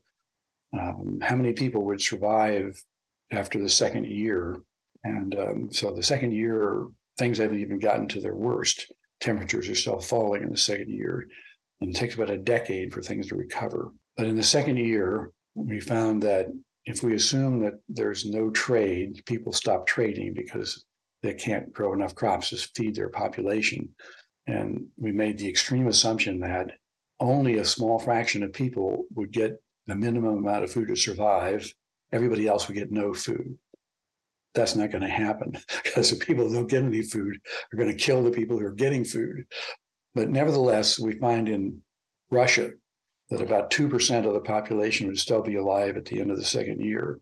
um, 0.78 1.18
how 1.22 1.36
many 1.36 1.52
people 1.52 1.84
would 1.84 2.00
survive 2.00 2.82
after 3.30 3.60
the 3.60 3.68
second 3.68 4.06
year. 4.06 4.60
And 5.04 5.38
um, 5.38 5.68
so 5.70 5.92
the 5.92 6.02
second 6.02 6.32
year, 6.32 6.86
things 7.18 7.38
haven't 7.38 7.60
even 7.60 7.78
gotten 7.78 8.08
to 8.08 8.20
their 8.20 8.34
worst. 8.34 8.92
Temperatures 9.20 9.68
are 9.68 9.74
still 9.74 10.00
falling 10.00 10.42
in 10.42 10.50
the 10.50 10.56
second 10.56 10.90
year. 10.90 11.26
And 11.80 11.90
it 11.90 11.98
takes 11.98 12.14
about 12.14 12.30
a 12.30 12.38
decade 12.38 12.92
for 12.92 13.02
things 13.02 13.28
to 13.28 13.36
recover. 13.36 13.92
But 14.16 14.26
in 14.26 14.36
the 14.36 14.42
second 14.42 14.78
year, 14.78 15.30
we 15.54 15.80
found 15.80 16.22
that 16.22 16.46
if 16.86 17.02
we 17.02 17.14
assume 17.14 17.60
that 17.60 17.74
there's 17.88 18.24
no 18.26 18.50
trade, 18.50 19.22
people 19.26 19.52
stop 19.52 19.86
trading 19.86 20.34
because 20.34 20.84
they 21.22 21.34
can't 21.34 21.72
grow 21.72 21.94
enough 21.94 22.14
crops 22.14 22.50
to 22.50 22.56
feed 22.56 22.94
their 22.94 23.08
population. 23.08 23.88
And 24.46 24.86
we 24.98 25.10
made 25.10 25.38
the 25.38 25.48
extreme 25.48 25.88
assumption 25.88 26.40
that 26.40 26.72
only 27.20 27.58
a 27.58 27.64
small 27.64 27.98
fraction 27.98 28.42
of 28.42 28.52
people 28.52 29.04
would 29.14 29.32
get 29.32 29.56
the 29.86 29.94
minimum 29.94 30.38
amount 30.38 30.64
of 30.64 30.72
food 30.72 30.88
to 30.88 30.96
survive. 30.96 31.72
Everybody 32.12 32.46
else 32.46 32.68
would 32.68 32.74
get 32.76 32.92
no 32.92 33.14
food. 33.14 33.58
That's 34.54 34.76
not 34.76 34.90
going 34.90 35.02
to 35.02 35.08
happen 35.08 35.58
because 35.84 36.10
the 36.10 36.16
people 36.16 36.46
who 36.46 36.54
don't 36.54 36.70
get 36.70 36.82
any 36.82 37.02
food 37.02 37.38
are 37.72 37.76
going 37.76 37.90
to 37.90 38.04
kill 38.04 38.22
the 38.22 38.30
people 38.30 38.58
who 38.58 38.66
are 38.66 38.72
getting 38.72 39.04
food. 39.04 39.44
But 40.14 40.28
nevertheless, 40.28 40.98
we 40.98 41.18
find 41.18 41.48
in 41.48 41.80
Russia 42.30 42.70
that 43.30 43.40
about 43.40 43.70
2% 43.70 44.26
of 44.26 44.34
the 44.34 44.40
population 44.40 45.06
would 45.06 45.18
still 45.18 45.42
be 45.42 45.56
alive 45.56 45.96
at 45.96 46.04
the 46.04 46.20
end 46.20 46.30
of 46.30 46.36
the 46.36 46.44
second 46.44 46.80
year. 46.80 47.20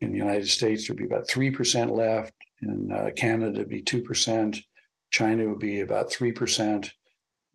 In 0.00 0.12
the 0.12 0.18
United 0.18 0.48
States, 0.48 0.86
there'd 0.86 0.98
be 0.98 1.06
about 1.06 1.28
3% 1.28 1.90
left. 1.90 2.32
In 2.62 2.90
uh, 2.92 3.10
Canada, 3.16 3.60
it'd 3.60 3.68
be 3.68 3.82
2%. 3.82 4.60
China 5.10 5.48
would 5.48 5.58
be 5.58 5.80
about 5.80 6.10
3%. 6.10 6.90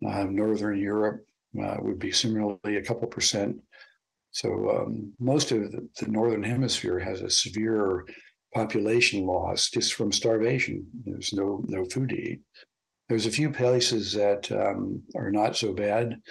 Uh, 0.08 0.24
Northern 0.24 0.80
Europe 0.80 1.26
uh, 1.62 1.78
would 1.80 2.00
be 2.00 2.12
similarly 2.12 2.78
a 2.78 2.84
couple 2.84 3.08
percent. 3.08 3.58
So 4.32 4.70
um, 4.70 5.14
most 5.20 5.52
of 5.52 5.72
the, 5.72 5.88
the, 6.00 6.08
northern 6.08 6.44
hemisphere 6.44 7.00
has 7.00 7.22
a 7.22 7.30
severe 7.30 8.06
population 8.54 9.26
loss 9.26 9.70
just 9.70 9.94
from 9.94 10.12
starvation. 10.12 10.86
There's 11.06 11.34
no 11.34 11.64
no 11.68 11.86
food 11.86 12.10
to 12.10 12.16
eat. 12.16 12.42
There's 13.08 13.26
a 13.26 13.32
few 13.32 13.50
places 13.50 14.14
that 14.14 14.52
um, 14.52 15.02
are 15.16 15.32
not 15.32 15.58
so 15.58 15.74
bad, 15.74 16.22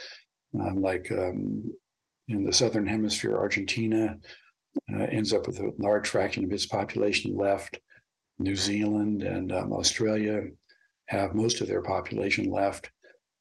um, 0.55 0.81
like 0.81 1.11
um, 1.13 1.65
in 2.29 2.45
the 2.45 2.53
southern 2.53 2.87
hemisphere, 2.87 3.37
Argentina 3.37 4.17
uh, 4.93 5.05
ends 5.05 5.33
up 5.33 5.47
with 5.47 5.59
a 5.59 5.73
large 5.79 6.09
fraction 6.09 6.45
of 6.45 6.53
its 6.53 6.67
population 6.67 7.37
left. 7.37 7.79
New 8.39 8.57
Zealand 8.57 9.23
and 9.23 9.53
um, 9.53 9.73
Australia 9.73 10.43
have 11.07 11.35
most 11.35 11.61
of 11.61 11.67
their 11.67 11.83
population 11.83 12.51
left. 12.51 12.91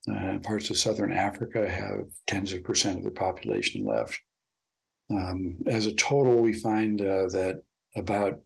Uh, 0.09 0.39
parts 0.39 0.69
of 0.69 0.77
southern 0.77 1.11
Africa 1.11 1.69
have 1.69 2.05
tens 2.25 2.53
of 2.53 2.63
percent 2.63 2.97
of 2.97 3.03
the 3.03 3.11
population 3.11 3.85
left. 3.85 4.19
Um, 5.11 5.57
as 5.67 5.85
a 5.85 5.93
total, 5.93 6.41
we 6.41 6.53
find 6.53 7.01
uh, 7.01 7.27
that 7.27 7.61
about 7.95 8.39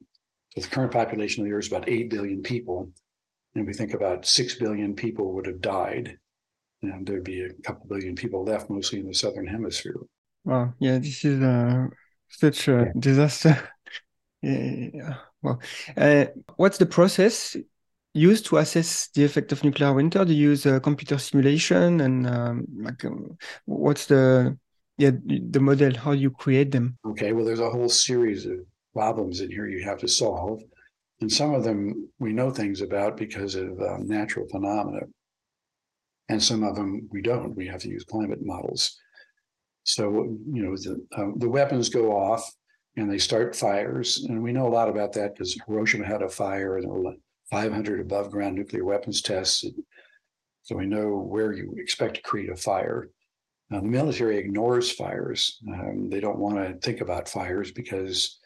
the 0.56 0.62
current 0.62 0.92
population 0.92 1.44
of 1.44 1.50
the 1.50 1.56
Earth 1.56 1.66
is 1.66 1.72
about 1.72 1.88
8 1.88 2.10
billion 2.10 2.42
people. 2.42 2.92
And 3.56 3.66
we 3.66 3.74
think 3.74 3.94
about 3.94 4.26
6 4.26 4.56
billion 4.56 4.96
people 4.96 5.34
would 5.34 5.46
have 5.46 5.62
died. 5.62 6.18
And 6.84 7.06
there'd 7.08 7.24
be 7.24 7.42
a 7.44 7.54
couple 7.64 7.88
billion 7.88 8.16
people 8.16 8.44
left, 8.44 8.70
mostly 8.70 9.00
in 9.00 9.08
the 9.08 9.14
southern 9.14 9.48
hemisphere. 9.48 9.96
Well, 10.44 10.74
Yeah, 10.80 10.98
this 11.00 11.24
is 11.26 11.42
uh, 11.42 11.88
such 12.30 12.68
a 12.68 12.86
yeah. 12.86 12.94
disaster. 12.98 13.70
yeah. 14.42 15.18
Well, 15.42 15.62
uh, 15.98 16.26
what's 16.58 16.78
the 16.78 16.86
process 16.86 17.56
used 18.14 18.46
to 18.48 18.58
assess 18.58 19.10
the 19.10 19.24
effect 19.24 19.52
of 19.52 19.64
nuclear 19.64 19.94
winter? 19.94 20.26
Do 20.26 20.34
you 20.34 20.50
use 20.52 20.66
uh, 20.66 20.80
computer 20.80 21.18
simulation 21.18 22.02
and 22.02 22.28
um, 22.28 22.66
like, 22.76 23.06
um, 23.06 23.38
what's 23.66 24.08
the 24.08 24.58
yeah 24.98 25.12
the 25.26 25.60
model? 25.60 25.96
How 25.96 26.14
do 26.14 26.20
you 26.20 26.32
create 26.32 26.72
them? 26.72 26.98
Okay, 27.06 27.34
well, 27.34 27.46
there's 27.46 27.60
a 27.60 27.70
whole 27.70 27.90
series 27.90 28.46
of 28.46 28.60
problems 28.94 29.42
in 29.42 29.50
here 29.50 29.68
you 29.68 29.84
have 29.84 30.00
to 30.00 30.08
solve, 30.08 30.62
and 31.22 31.32
some 31.32 31.54
of 31.54 31.64
them 31.64 32.10
we 32.20 32.34
know 32.34 32.52
things 32.52 32.82
about 32.82 33.18
because 33.18 33.56
of 33.56 33.80
um, 33.82 34.08
natural 34.08 34.48
phenomena, 34.50 35.02
and 36.32 36.42
some 36.42 36.64
of 36.64 36.76
them 36.76 37.10
we 37.12 37.22
don't. 37.22 37.56
We 37.56 37.68
have 37.68 37.82
to 37.82 37.90
use 37.90 38.06
climate 38.06 38.40
models. 38.42 38.98
So 39.84 40.38
you 40.52 40.64
know 40.64 40.76
the 40.78 41.06
um, 41.18 41.36
the 41.38 41.50
weapons 41.50 41.90
go 41.90 42.16
off 42.16 42.50
and 42.96 43.12
they 43.12 43.18
start 43.18 43.56
fires, 43.56 44.26
and 44.28 44.42
we 44.42 44.54
know 44.54 44.68
a 44.68 44.76
lot 44.80 44.90
about 44.90 45.14
that 45.14 45.34
because 45.34 45.58
Hiroshima 45.68 46.06
had 46.06 46.22
a 46.22 46.30
fire 46.30 46.78
and 46.78 47.18
500 47.52 48.00
above 48.00 48.32
ground 48.32 48.56
nuclear 48.56 48.86
weapons 48.86 49.22
tests. 49.22 49.66
So 50.64 50.76
we 50.76 50.86
know 50.86 51.10
where 51.10 51.52
you 51.52 51.74
expect 51.78 52.16
to 52.16 52.22
create 52.22 52.50
a 52.50 52.56
fire. 52.56 53.10
Now, 53.70 53.82
the 53.82 53.88
military 53.88 54.38
ignores 54.38 54.92
fires. 54.92 55.60
Um, 55.68 56.10
they 56.10 56.20
don't 56.20 56.40
want 56.40 56.58
to 56.58 56.78
think 56.86 57.02
about 57.02 57.30
fires 57.30 57.72
because 57.72 58.40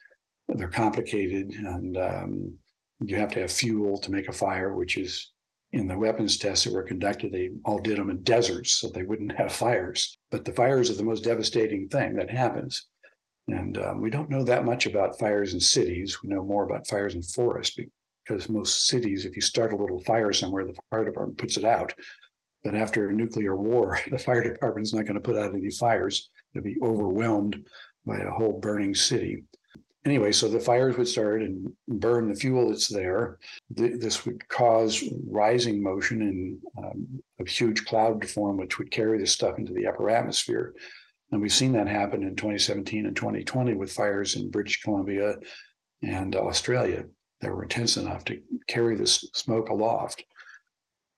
they're 0.48 0.70
complicated 0.70 1.52
and 1.52 1.98
um, 1.98 2.54
you 3.04 3.18
have 3.18 3.32
to 3.32 3.42
have 3.42 3.52
fuel 3.52 3.98
to 4.00 4.12
make 4.12 4.30
a 4.30 4.34
fire, 4.34 4.76
which 4.76 4.98
is 4.98 5.32
in 5.76 5.88
the 5.88 5.98
weapons 5.98 6.38
tests 6.38 6.64
that 6.64 6.74
were 6.74 6.84
conducted, 6.84 7.34
they 7.34 7.50
all 7.66 7.80
did 7.80 7.98
them 7.98 8.10
in 8.10 8.24
deserts 8.24 8.72
so 8.72 8.88
they 8.88 9.04
wouldn't 9.04 9.38
have 9.38 9.52
fires. 9.52 10.18
But 10.32 10.46
the 10.46 10.54
fires 10.54 10.90
are 10.90 10.96
the 10.96 11.04
most 11.04 11.26
devastating 11.26 11.90
thing 11.90 12.16
that 12.16 12.30
happens. 12.30 12.88
And 13.50 13.78
um, 13.78 14.02
we 14.02 14.10
don't 14.10 14.30
know 14.30 14.46
that 14.46 14.64
much 14.64 14.86
about 14.86 15.20
fires 15.20 15.54
in 15.54 15.60
cities. 15.60 16.24
We 16.24 16.30
know 16.30 16.46
more 16.46 16.64
about 16.64 16.88
fires 16.88 17.14
in 17.14 17.22
forests 17.22 17.78
because 18.26 18.48
most 18.48 18.88
cities, 18.88 19.26
if 19.26 19.36
you 19.36 19.42
start 19.42 19.74
a 19.74 19.76
little 19.76 20.00
fire 20.00 20.32
somewhere, 20.32 20.66
the 20.66 20.78
fire 20.90 21.04
department 21.04 21.38
puts 21.38 21.58
it 21.58 21.66
out. 21.66 21.94
But 22.64 22.76
after 22.76 23.10
a 23.10 23.14
nuclear 23.14 23.58
war, 23.58 24.00
the 24.10 24.18
fire 24.18 24.44
department 24.44 24.88
is 24.88 24.94
not 24.94 25.04
going 25.04 25.16
to 25.16 25.20
put 25.20 25.38
out 25.38 25.54
any 25.54 25.72
fires. 25.72 26.30
They'll 26.54 26.64
be 26.64 26.78
overwhelmed 26.82 27.66
by 28.06 28.20
a 28.20 28.32
whole 28.32 28.60
burning 28.62 28.96
city. 28.96 29.44
Anyway, 30.06 30.32
so 30.32 30.48
the 30.48 30.60
fires 30.60 30.98
would 30.98 31.08
start 31.08 31.42
and 31.42 31.72
burn 31.88 32.30
the 32.30 32.40
fuel 32.40 32.70
that's 32.70 32.88
there. 32.88 33.40
This 33.70 34.26
would 34.26 34.48
cause 34.48 35.04
rising 35.28 35.82
motion 35.82 36.22
and 36.22 36.60
um, 36.78 37.24
a 37.40 37.50
huge 37.50 37.86
cloud 37.86 38.22
to 38.22 38.28
form, 38.28 38.58
which 38.58 38.78
would 38.78 38.92
carry 38.92 39.18
this 39.18 39.32
stuff 39.32 39.58
into 39.58 39.74
the 39.74 39.88
upper 39.88 40.10
atmosphere. 40.10 40.74
And 41.32 41.42
we've 41.42 41.52
seen 41.52 41.74
that 41.74 41.88
happen 41.88 42.24
in 42.24 42.36
2017 42.36 43.06
and 43.06 43.16
2020 43.16 43.74
with 43.74 43.92
fires 43.92 44.36
in 44.36 44.52
British 44.52 44.82
Columbia 44.82 45.36
and 46.02 46.36
Australia 46.36 47.06
that 47.42 47.52
were 47.52 47.64
intense 47.64 47.98
enough 47.98 48.24
to 48.26 48.40
carry 48.68 48.96
this 48.96 49.28
smoke 49.34 49.70
aloft. 49.70 50.24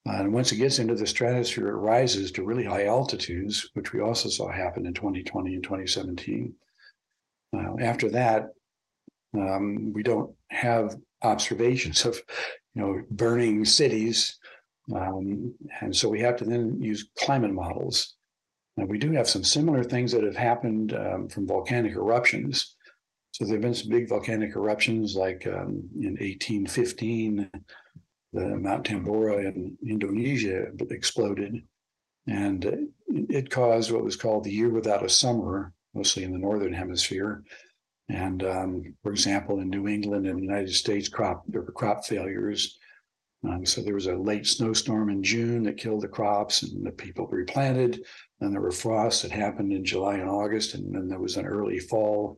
And 0.05 0.33
once 0.33 0.53
it 0.53 0.57
gets 0.57 0.79
into 0.79 0.95
the 0.95 1.05
stratosphere, 1.05 1.67
it 1.67 1.75
rises 1.75 2.31
to 2.31 2.43
really 2.43 2.63
high 2.63 2.85
altitudes, 2.85 3.69
which 3.73 3.91
we 3.91 3.99
also 3.99 4.29
saw 4.29 4.49
happen 4.49 4.85
in 4.85 4.93
2020 4.93 5.55
and 5.55 5.63
2017. 5.63 6.53
Uh, 7.53 7.75
after 7.81 8.09
that, 8.09 8.49
um, 9.35 9.93
we 9.93 10.03
don't 10.03 10.33
have 10.49 10.95
observations 11.23 12.05
of, 12.05 12.19
you 12.73 12.81
know, 12.81 13.01
burning 13.11 13.65
cities, 13.65 14.37
um, 14.95 15.53
and 15.81 15.95
so 15.95 16.07
we 16.07 16.19
have 16.21 16.37
to 16.37 16.45
then 16.45 16.81
use 16.81 17.09
climate 17.17 17.51
models. 17.51 18.15
Now 18.77 18.85
we 18.85 18.97
do 18.97 19.11
have 19.11 19.27
some 19.27 19.43
similar 19.43 19.83
things 19.83 20.11
that 20.11 20.23
have 20.23 20.35
happened 20.35 20.93
um, 20.93 21.27
from 21.27 21.47
volcanic 21.47 21.93
eruptions. 21.93 22.75
So 23.31 23.45
there 23.45 23.55
have 23.55 23.61
been 23.61 23.73
some 23.73 23.89
big 23.89 24.07
volcanic 24.07 24.55
eruptions, 24.55 25.15
like 25.15 25.45
um, 25.47 25.89
in 25.99 26.15
1815, 26.19 27.49
the 28.33 28.45
Mount 28.45 28.85
Tambora 28.85 29.45
in 29.45 29.77
Indonesia 29.85 30.67
exploded, 30.89 31.63
and 32.27 32.89
it 33.07 33.49
caused 33.49 33.91
what 33.91 34.03
was 34.03 34.15
called 34.15 34.43
the 34.43 34.51
year 34.51 34.69
without 34.69 35.05
a 35.05 35.09
summer, 35.09 35.73
mostly 35.93 36.23
in 36.23 36.31
the 36.31 36.37
northern 36.37 36.73
hemisphere. 36.73 37.43
And 38.09 38.43
um, 38.43 38.95
for 39.03 39.11
example, 39.11 39.59
in 39.59 39.69
New 39.69 39.87
England 39.87 40.27
and 40.27 40.37
the 40.37 40.43
United 40.43 40.73
States, 40.73 41.09
crop 41.09 41.43
there 41.47 41.61
were 41.61 41.71
crop 41.71 42.05
failures. 42.05 42.77
Um, 43.47 43.65
so 43.65 43.81
there 43.81 43.93
was 43.93 44.07
a 44.07 44.15
late 44.15 44.47
snowstorm 44.47 45.09
in 45.09 45.21
June 45.21 45.63
that 45.63 45.77
killed 45.77 46.01
the 46.01 46.07
crops, 46.07 46.63
and 46.63 46.85
the 46.85 46.91
people 46.91 47.27
replanted. 47.27 48.03
Then 48.39 48.51
there 48.51 48.61
were 48.61 48.71
frosts 48.71 49.21
that 49.21 49.31
happened 49.31 49.71
in 49.73 49.85
July 49.85 50.15
and 50.15 50.29
August, 50.29 50.73
and 50.73 50.93
then 50.93 51.07
there 51.07 51.19
was 51.19 51.37
an 51.37 51.45
early 51.45 51.79
fall. 51.79 52.37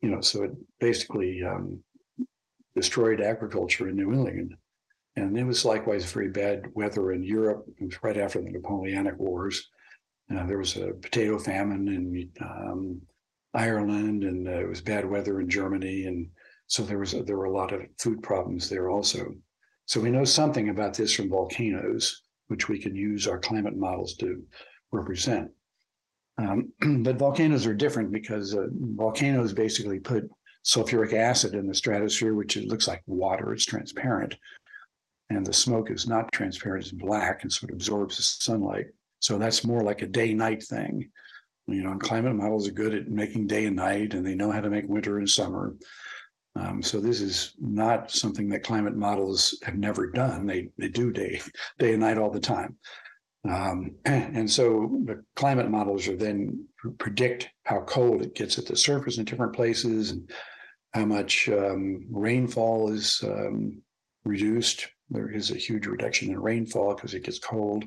You 0.00 0.10
know, 0.10 0.20
so 0.20 0.44
it 0.44 0.52
basically 0.80 1.42
um, 1.44 1.82
destroyed 2.74 3.20
agriculture 3.20 3.88
in 3.88 3.96
New 3.96 4.12
England. 4.12 4.54
And 5.16 5.36
it 5.36 5.44
was 5.44 5.64
likewise 5.64 6.04
very 6.04 6.28
bad 6.28 6.66
weather 6.74 7.12
in 7.12 7.24
Europe. 7.24 7.64
It 7.80 7.84
was 7.84 8.02
right 8.02 8.16
after 8.16 8.40
the 8.40 8.50
Napoleonic 8.50 9.18
Wars. 9.18 9.68
Uh, 10.32 10.46
there 10.46 10.58
was 10.58 10.76
a 10.76 10.92
potato 10.92 11.38
famine 11.38 11.88
in 11.88 12.30
um, 12.40 13.00
Ireland, 13.54 14.24
and 14.24 14.46
uh, 14.46 14.60
it 14.60 14.68
was 14.68 14.80
bad 14.80 15.08
weather 15.08 15.40
in 15.40 15.48
Germany, 15.48 16.04
and 16.04 16.28
so 16.66 16.82
there 16.82 16.98
was 16.98 17.14
a, 17.14 17.22
there 17.22 17.36
were 17.36 17.46
a 17.46 17.52
lot 17.52 17.72
of 17.72 17.82
food 17.98 18.22
problems 18.22 18.68
there 18.68 18.90
also. 18.90 19.34
So 19.86 20.00
we 20.00 20.10
know 20.10 20.24
something 20.24 20.68
about 20.68 20.94
this 20.94 21.12
from 21.12 21.30
volcanoes, 21.30 22.22
which 22.48 22.68
we 22.68 22.78
can 22.78 22.94
use 22.94 23.26
our 23.26 23.38
climate 23.38 23.76
models 23.76 24.16
to 24.16 24.42
represent. 24.92 25.50
Um, 26.36 26.72
but 27.02 27.16
volcanoes 27.16 27.66
are 27.66 27.74
different 27.74 28.12
because 28.12 28.54
uh, 28.54 28.66
volcanoes 28.72 29.52
basically 29.52 29.98
put 29.98 30.28
sulfuric 30.64 31.14
acid 31.14 31.54
in 31.54 31.66
the 31.66 31.74
stratosphere, 31.74 32.34
which 32.34 32.56
it 32.56 32.68
looks 32.68 32.86
like 32.86 33.02
water. 33.06 33.52
It's 33.54 33.64
transparent, 33.64 34.34
and 35.30 35.44
the 35.44 35.52
smoke 35.52 35.90
is 35.90 36.06
not 36.06 36.30
transparent; 36.32 36.84
it's 36.84 36.92
black, 36.92 37.42
and 37.42 37.52
so 37.52 37.66
it 37.66 37.72
absorbs 37.72 38.18
the 38.18 38.22
sunlight. 38.22 38.86
So 39.20 39.38
that's 39.38 39.64
more 39.64 39.82
like 39.82 40.02
a 40.02 40.06
day-night 40.06 40.62
thing. 40.62 41.10
You 41.68 41.82
know, 41.82 41.90
and 41.90 42.00
climate 42.00 42.34
models 42.34 42.66
are 42.66 42.72
good 42.72 42.94
at 42.94 43.08
making 43.08 43.46
day 43.46 43.66
and 43.66 43.76
night, 43.76 44.14
and 44.14 44.26
they 44.26 44.34
know 44.34 44.50
how 44.50 44.62
to 44.62 44.70
make 44.70 44.88
winter 44.88 45.18
and 45.18 45.28
summer. 45.28 45.76
Um, 46.56 46.82
so 46.82 46.98
this 46.98 47.20
is 47.20 47.54
not 47.60 48.10
something 48.10 48.48
that 48.48 48.64
climate 48.64 48.96
models 48.96 49.58
have 49.62 49.76
never 49.76 50.10
done. 50.10 50.46
They 50.46 50.70
they 50.78 50.88
do 50.88 51.12
day 51.12 51.40
day 51.78 51.92
and 51.92 52.00
night 52.00 52.18
all 52.18 52.30
the 52.30 52.40
time. 52.40 52.76
Um, 53.48 53.96
and 54.06 54.50
so 54.50 54.98
the 55.04 55.22
climate 55.36 55.70
models 55.70 56.08
are 56.08 56.16
then 56.16 56.66
predict 56.98 57.50
how 57.64 57.80
cold 57.82 58.22
it 58.22 58.34
gets 58.34 58.58
at 58.58 58.66
the 58.66 58.76
surface 58.76 59.18
in 59.18 59.24
different 59.24 59.52
places 59.54 60.10
and 60.10 60.30
how 60.94 61.04
much 61.04 61.48
um, 61.50 62.06
rainfall 62.10 62.90
is 62.90 63.20
um, 63.24 63.82
reduced. 64.24 64.88
There 65.10 65.30
is 65.30 65.50
a 65.50 65.56
huge 65.56 65.86
reduction 65.86 66.30
in 66.30 66.40
rainfall 66.40 66.94
because 66.94 67.14
it 67.14 67.24
gets 67.24 67.38
cold, 67.38 67.84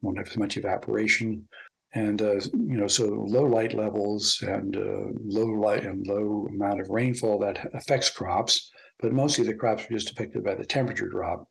won't 0.00 0.18
have 0.18 0.28
as 0.28 0.36
much 0.36 0.56
evaporation 0.56 1.48
and 1.94 2.22
uh, 2.22 2.34
you 2.34 2.76
know 2.76 2.86
so 2.86 3.06
low 3.06 3.44
light 3.44 3.74
levels 3.74 4.42
and 4.42 4.76
uh, 4.76 5.06
low 5.24 5.46
light 5.46 5.84
and 5.84 6.06
low 6.06 6.46
amount 6.48 6.80
of 6.80 6.88
rainfall 6.88 7.38
that 7.38 7.68
affects 7.74 8.08
crops 8.10 8.70
but 9.00 9.12
mostly 9.12 9.44
the 9.44 9.54
crops 9.54 9.84
are 9.84 9.94
just 9.94 10.10
affected 10.10 10.44
by 10.44 10.54
the 10.54 10.64
temperature 10.64 11.08
drop. 11.08 11.48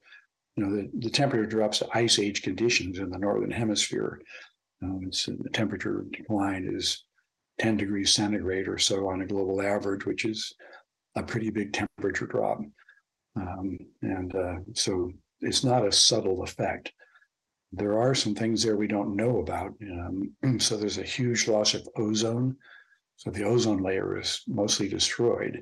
You 0.55 0.65
know 0.65 0.75
the, 0.75 0.89
the 0.99 1.09
temperature 1.09 1.45
drops 1.45 1.79
to 1.79 1.87
ice 1.93 2.19
age 2.19 2.41
conditions 2.41 2.99
in 2.99 3.09
the 3.09 3.17
northern 3.17 3.51
hemisphere. 3.51 4.21
Um, 4.81 5.01
it's 5.07 5.25
the 5.25 5.49
temperature 5.51 6.05
decline 6.11 6.69
is 6.71 7.05
10 7.59 7.77
degrees 7.77 8.13
centigrade 8.13 8.67
or 8.67 8.77
so 8.77 9.09
on 9.09 9.21
a 9.21 9.27
global 9.27 9.61
average 9.61 10.05
which 10.05 10.23
is 10.23 10.53
a 11.15 11.23
pretty 11.23 11.49
big 11.49 11.73
temperature 11.73 12.27
drop. 12.27 12.59
Um, 13.35 13.77
and 14.01 14.33
uh, 14.35 14.55
so 14.73 15.11
it's 15.41 15.63
not 15.63 15.85
a 15.85 15.91
subtle 15.91 16.43
effect 16.43 16.93
there 17.71 17.99
are 17.99 18.15
some 18.15 18.33
things 18.33 18.63
there 18.63 18.77
we 18.77 18.87
don't 18.87 19.15
know 19.15 19.39
about. 19.39 19.73
Um, 19.81 20.59
so 20.59 20.77
there's 20.77 20.97
a 20.97 21.03
huge 21.03 21.47
loss 21.47 21.73
of 21.73 21.87
ozone. 21.97 22.55
So 23.17 23.31
the 23.31 23.43
ozone 23.43 23.83
layer 23.83 24.19
is 24.19 24.41
mostly 24.47 24.87
destroyed. 24.87 25.61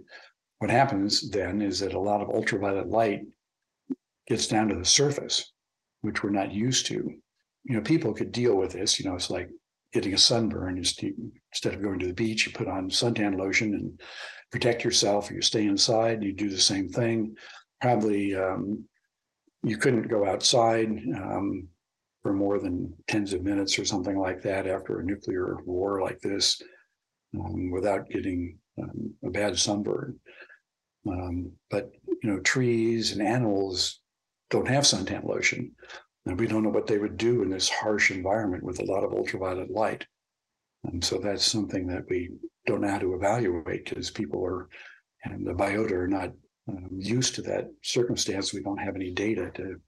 What 0.59 0.71
happens 0.71 1.29
then 1.29 1.61
is 1.61 1.79
that 1.79 1.93
a 1.93 1.99
lot 1.99 2.21
of 2.21 2.29
ultraviolet 2.29 2.87
light 2.87 3.21
gets 4.27 4.47
down 4.47 4.69
to 4.69 4.75
the 4.75 4.85
surface, 4.85 5.53
which 6.01 6.23
we're 6.23 6.29
not 6.29 6.51
used 6.51 6.85
to. 6.87 6.95
You 7.63 7.75
know, 7.75 7.81
people 7.81 8.13
could 8.13 8.31
deal 8.31 8.55
with 8.55 8.71
this. 8.71 8.99
You 8.99 9.09
know, 9.09 9.15
it's 9.15 9.29
like 9.29 9.49
getting 9.93 10.13
a 10.13 10.17
sunburn. 10.17 10.77
Instead 10.77 11.73
of 11.73 11.81
going 11.81 11.99
to 11.99 12.07
the 12.07 12.13
beach, 12.13 12.45
you 12.45 12.53
put 12.53 12.67
on 12.67 12.89
suntan 12.89 13.37
lotion 13.37 13.73
and 13.73 13.99
protect 14.51 14.83
yourself. 14.83 15.29
You 15.29 15.41
stay 15.41 15.65
inside. 15.65 16.23
You 16.23 16.33
do 16.33 16.49
the 16.49 16.59
same 16.59 16.89
thing. 16.89 17.35
Probably 17.81 18.35
um, 18.35 18.85
you 19.63 19.77
couldn't 19.77 20.09
go 20.09 20.25
outside. 20.25 20.89
Um, 20.89 21.67
for 22.27 22.33
more 22.33 22.59
than 22.59 22.93
tens 23.07 23.31
of 23.31 23.41
minutes 23.41 23.79
or 23.79 23.85
something 23.85 24.19
like 24.19 24.41
that 24.41 24.67
after 24.67 24.99
a 24.99 25.05
nuclear 25.05 25.59
war 25.63 26.01
like 26.01 26.19
this 26.19 26.61
um, 27.39 27.71
without 27.71 28.09
getting 28.09 28.57
um, 28.83 29.13
a 29.23 29.29
bad 29.29 29.57
sunburn. 29.57 30.19
Um, 31.09 31.53
but 31.71 31.89
you 32.21 32.29
know, 32.29 32.41
trees 32.41 33.13
and 33.13 33.25
animals 33.25 34.01
don't 34.49 34.67
have 34.67 34.83
suntan 34.83 35.23
lotion, 35.23 35.71
and 36.25 36.37
we 36.37 36.47
don't 36.47 36.63
know 36.63 36.69
what 36.69 36.85
they 36.85 36.97
would 36.97 37.15
do 37.15 37.43
in 37.43 37.49
this 37.49 37.69
harsh 37.69 38.11
environment 38.11 38.61
with 38.61 38.81
a 38.81 38.85
lot 38.91 39.05
of 39.05 39.13
ultraviolet 39.13 39.71
light. 39.71 40.05
And 40.83 41.01
so 41.01 41.19
that's 41.19 41.45
something 41.45 41.87
that 41.87 42.09
we 42.09 42.31
don't 42.65 42.81
know 42.81 42.89
how 42.89 42.99
to 42.99 43.13
evaluate 43.13 43.85
because 43.85 44.11
people 44.11 44.45
are 44.45 44.67
and 45.23 45.47
the 45.47 45.53
biota 45.53 45.93
are 45.93 46.09
not 46.09 46.33
um, 46.67 46.89
used 46.91 47.35
to 47.35 47.41
that 47.43 47.71
circumstance. 47.83 48.53
We 48.53 48.63
don't 48.63 48.79
have 48.79 48.97
any 48.97 49.11
data 49.11 49.49
to 49.55 49.79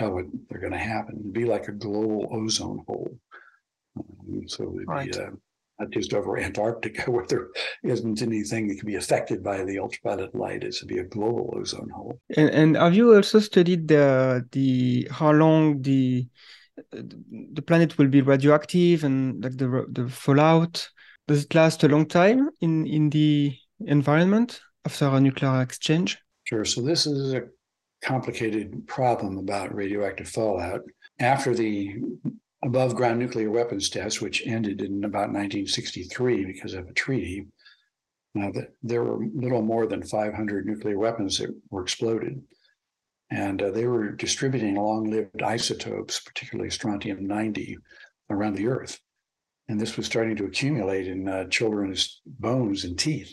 how 0.00 0.18
it, 0.18 0.26
they're 0.48 0.60
going 0.60 0.72
to 0.72 0.78
happen. 0.78 1.16
It'd 1.20 1.32
be 1.32 1.44
like 1.44 1.68
a 1.68 1.72
global 1.72 2.28
ozone 2.32 2.82
hole. 2.86 3.16
Um, 3.96 4.48
so 4.48 4.74
it'd 4.76 4.88
Right. 4.88 5.12
be 5.12 5.18
uh, 5.18 5.30
not 5.78 5.90
just 5.90 6.14
over 6.14 6.38
Antarctica 6.38 7.10
where 7.10 7.26
there 7.26 7.48
isn't 7.84 8.22
anything 8.22 8.68
that 8.68 8.76
can 8.78 8.86
be 8.86 8.96
affected 8.96 9.42
by 9.42 9.64
the 9.64 9.78
ultraviolet 9.78 10.34
light. 10.34 10.64
It's 10.64 10.80
to 10.80 10.86
be 10.86 10.98
a 10.98 11.04
global 11.04 11.54
ozone 11.56 11.90
hole. 11.90 12.18
And, 12.36 12.50
and 12.50 12.76
have 12.76 12.94
you 12.94 13.14
also 13.14 13.38
studied 13.40 13.88
the 13.88 14.46
the 14.52 15.08
how 15.10 15.32
long 15.32 15.82
the 15.82 16.26
the 16.92 17.62
planet 17.62 17.98
will 17.98 18.08
be 18.08 18.22
radioactive 18.22 19.04
and 19.04 19.42
like 19.42 19.56
the 19.56 19.86
the 19.90 20.08
fallout? 20.08 20.88
Does 21.28 21.44
it 21.44 21.54
last 21.54 21.84
a 21.84 21.88
long 21.88 22.06
time 22.06 22.50
in 22.60 22.86
in 22.86 23.10
the 23.10 23.56
environment 23.86 24.60
after 24.84 25.06
a 25.06 25.20
nuclear 25.20 25.62
exchange? 25.62 26.18
Sure. 26.44 26.64
So 26.64 26.82
this 26.82 27.06
is 27.06 27.34
a 27.34 27.42
complicated 28.02 28.86
problem 28.86 29.38
about 29.38 29.74
radioactive 29.74 30.28
fallout. 30.28 30.82
After 31.18 31.54
the 31.54 31.96
above 32.62 32.94
ground 32.94 33.18
nuclear 33.18 33.50
weapons 33.50 33.88
test, 33.88 34.20
which 34.20 34.46
ended 34.46 34.80
in 34.80 35.04
about 35.04 35.32
1963 35.32 36.44
because 36.44 36.74
of 36.74 36.88
a 36.88 36.92
treaty, 36.92 37.46
uh, 38.40 38.50
there 38.82 39.02
were 39.02 39.26
little 39.34 39.62
more 39.62 39.86
than 39.86 40.02
500 40.02 40.66
nuclear 40.66 40.98
weapons 40.98 41.38
that 41.38 41.54
were 41.70 41.82
exploded. 41.82 42.42
And 43.30 43.62
uh, 43.62 43.70
they 43.70 43.86
were 43.86 44.10
distributing 44.10 44.74
long 44.74 45.10
lived 45.10 45.42
isotopes, 45.42 46.20
particularly 46.20 46.70
strontium 46.70 47.26
90, 47.26 47.78
around 48.28 48.56
the 48.56 48.66
Earth. 48.66 48.98
And 49.68 49.80
this 49.80 49.96
was 49.96 50.06
starting 50.06 50.36
to 50.36 50.46
accumulate 50.46 51.06
in 51.06 51.28
uh, 51.28 51.44
children's 51.44 52.20
bones 52.26 52.84
and 52.84 52.98
teeth. 52.98 53.32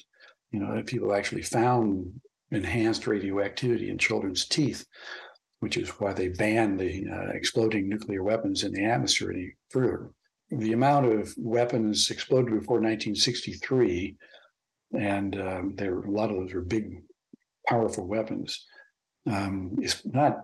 You 0.51 0.59
know, 0.59 0.81
people 0.85 1.13
actually 1.13 1.41
found 1.41 2.21
enhanced 2.51 3.07
radioactivity 3.07 3.89
in 3.89 3.97
children's 3.97 4.45
teeth, 4.45 4.85
which 5.59 5.77
is 5.77 5.89
why 5.89 6.13
they 6.13 6.29
banned 6.29 6.79
the 6.79 7.05
uh, 7.11 7.29
exploding 7.33 7.89
nuclear 7.89 8.23
weapons 8.23 8.63
in 8.63 8.71
the 8.71 8.85
atmosphere 8.85 9.31
any 9.31 9.53
further. 9.69 10.11
The 10.49 10.73
amount 10.73 11.07
of 11.07 11.33
weapons 11.37 12.09
exploded 12.09 12.53
before 12.59 12.77
1963 12.77 14.17
and 14.93 15.39
um, 15.39 15.73
there 15.75 15.99
a 15.99 16.11
lot 16.11 16.29
of 16.29 16.37
those 16.37 16.53
were 16.53 16.61
big, 16.61 17.01
powerful 17.67 18.07
weapons. 18.07 18.65
Um, 19.29 19.75
it's 19.81 20.05
not 20.05 20.43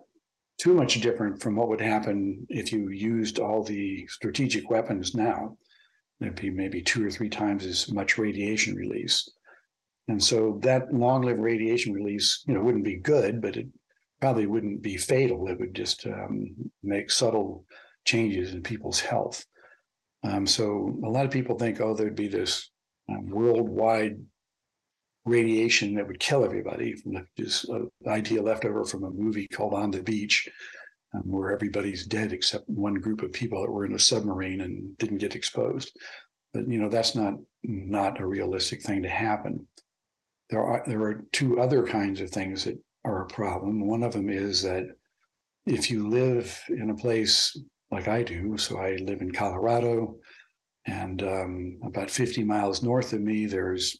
too 0.59 0.73
much 0.73 0.99
different 1.01 1.41
from 1.41 1.55
what 1.55 1.69
would 1.69 1.81
happen 1.81 2.45
if 2.49 2.71
you 2.71 2.89
used 2.89 3.39
all 3.39 3.63
the 3.63 4.05
strategic 4.07 4.69
weapons 4.69 5.15
now. 5.15 5.57
There'd 6.19 6.39
be 6.39 6.49
maybe 6.49 6.81
two 6.81 7.05
or 7.05 7.11
three 7.11 7.29
times 7.29 7.65
as 7.65 7.91
much 7.91 8.17
radiation 8.17 8.75
release. 8.75 9.29
And 10.07 10.21
so 10.21 10.59
that 10.63 10.93
long-lived 10.93 11.39
radiation 11.39 11.93
release, 11.93 12.43
you 12.47 12.53
know, 12.53 12.61
wouldn't 12.61 12.83
be 12.83 12.97
good, 12.97 13.41
but 13.41 13.55
it 13.55 13.67
probably 14.19 14.45
wouldn't 14.45 14.81
be 14.81 14.97
fatal. 14.97 15.47
It 15.47 15.59
would 15.59 15.73
just 15.73 16.05
um, 16.05 16.55
make 16.81 17.09
subtle 17.09 17.65
changes 18.05 18.53
in 18.53 18.63
people's 18.63 18.99
health. 18.99 19.45
Um, 20.23 20.45
so 20.45 20.97
a 21.05 21.09
lot 21.09 21.25
of 21.25 21.31
people 21.31 21.57
think, 21.57 21.81
oh, 21.81 21.93
there'd 21.93 22.15
be 22.15 22.27
this 22.27 22.69
um, 23.09 23.29
worldwide 23.29 24.17
radiation 25.25 25.95
that 25.95 26.07
would 26.07 26.19
kill 26.19 26.43
everybody 26.43 26.95
the, 27.05 27.25
just 27.37 27.69
an 27.69 27.89
idea 28.07 28.41
left 28.41 28.65
over 28.65 28.83
from 28.83 29.03
a 29.03 29.11
movie 29.11 29.47
called 29.47 29.73
On 29.73 29.91
the 29.91 30.03
Beach, 30.03 30.49
um, 31.13 31.21
where 31.25 31.51
everybody's 31.51 32.05
dead 32.05 32.33
except 32.33 32.67
one 32.67 32.95
group 32.95 33.21
of 33.21 33.31
people 33.31 33.61
that 33.61 33.71
were 33.71 33.85
in 33.85 33.93
a 33.93 33.99
submarine 33.99 34.61
and 34.61 34.97
didn't 34.97 35.19
get 35.19 35.35
exposed. 35.35 35.97
But 36.53 36.67
you 36.67 36.77
know 36.77 36.89
that's 36.89 37.15
not 37.15 37.35
not 37.63 38.19
a 38.19 38.27
realistic 38.27 38.83
thing 38.83 39.03
to 39.03 39.09
happen. 39.09 39.67
There 40.53 40.63
are 40.63 40.83
there 40.85 41.01
are 41.01 41.23
two 41.31 41.59
other 41.59 41.83
kinds 41.83 42.21
of 42.21 42.29
things 42.29 42.65
that 42.65 42.77
are 43.03 43.23
a 43.23 43.27
problem. 43.27 43.87
One 43.87 44.03
of 44.03 44.13
them 44.13 44.29
is 44.29 44.61
that 44.61 44.85
if 45.65 45.89
you 45.89 46.07
live 46.07 46.61
in 46.69 46.91
a 46.91 46.95
place 46.95 47.57
like 47.89 48.07
I 48.07 48.21
do, 48.21 48.55
so 48.59 48.77
I 48.77 48.97
live 48.97 49.21
in 49.21 49.31
Colorado, 49.31 50.17
and 50.85 51.23
um, 51.23 51.79
about 51.83 52.11
50 52.11 52.43
miles 52.43 52.83
north 52.83 53.13
of 53.13 53.21
me, 53.21 53.47
there's 53.47 53.97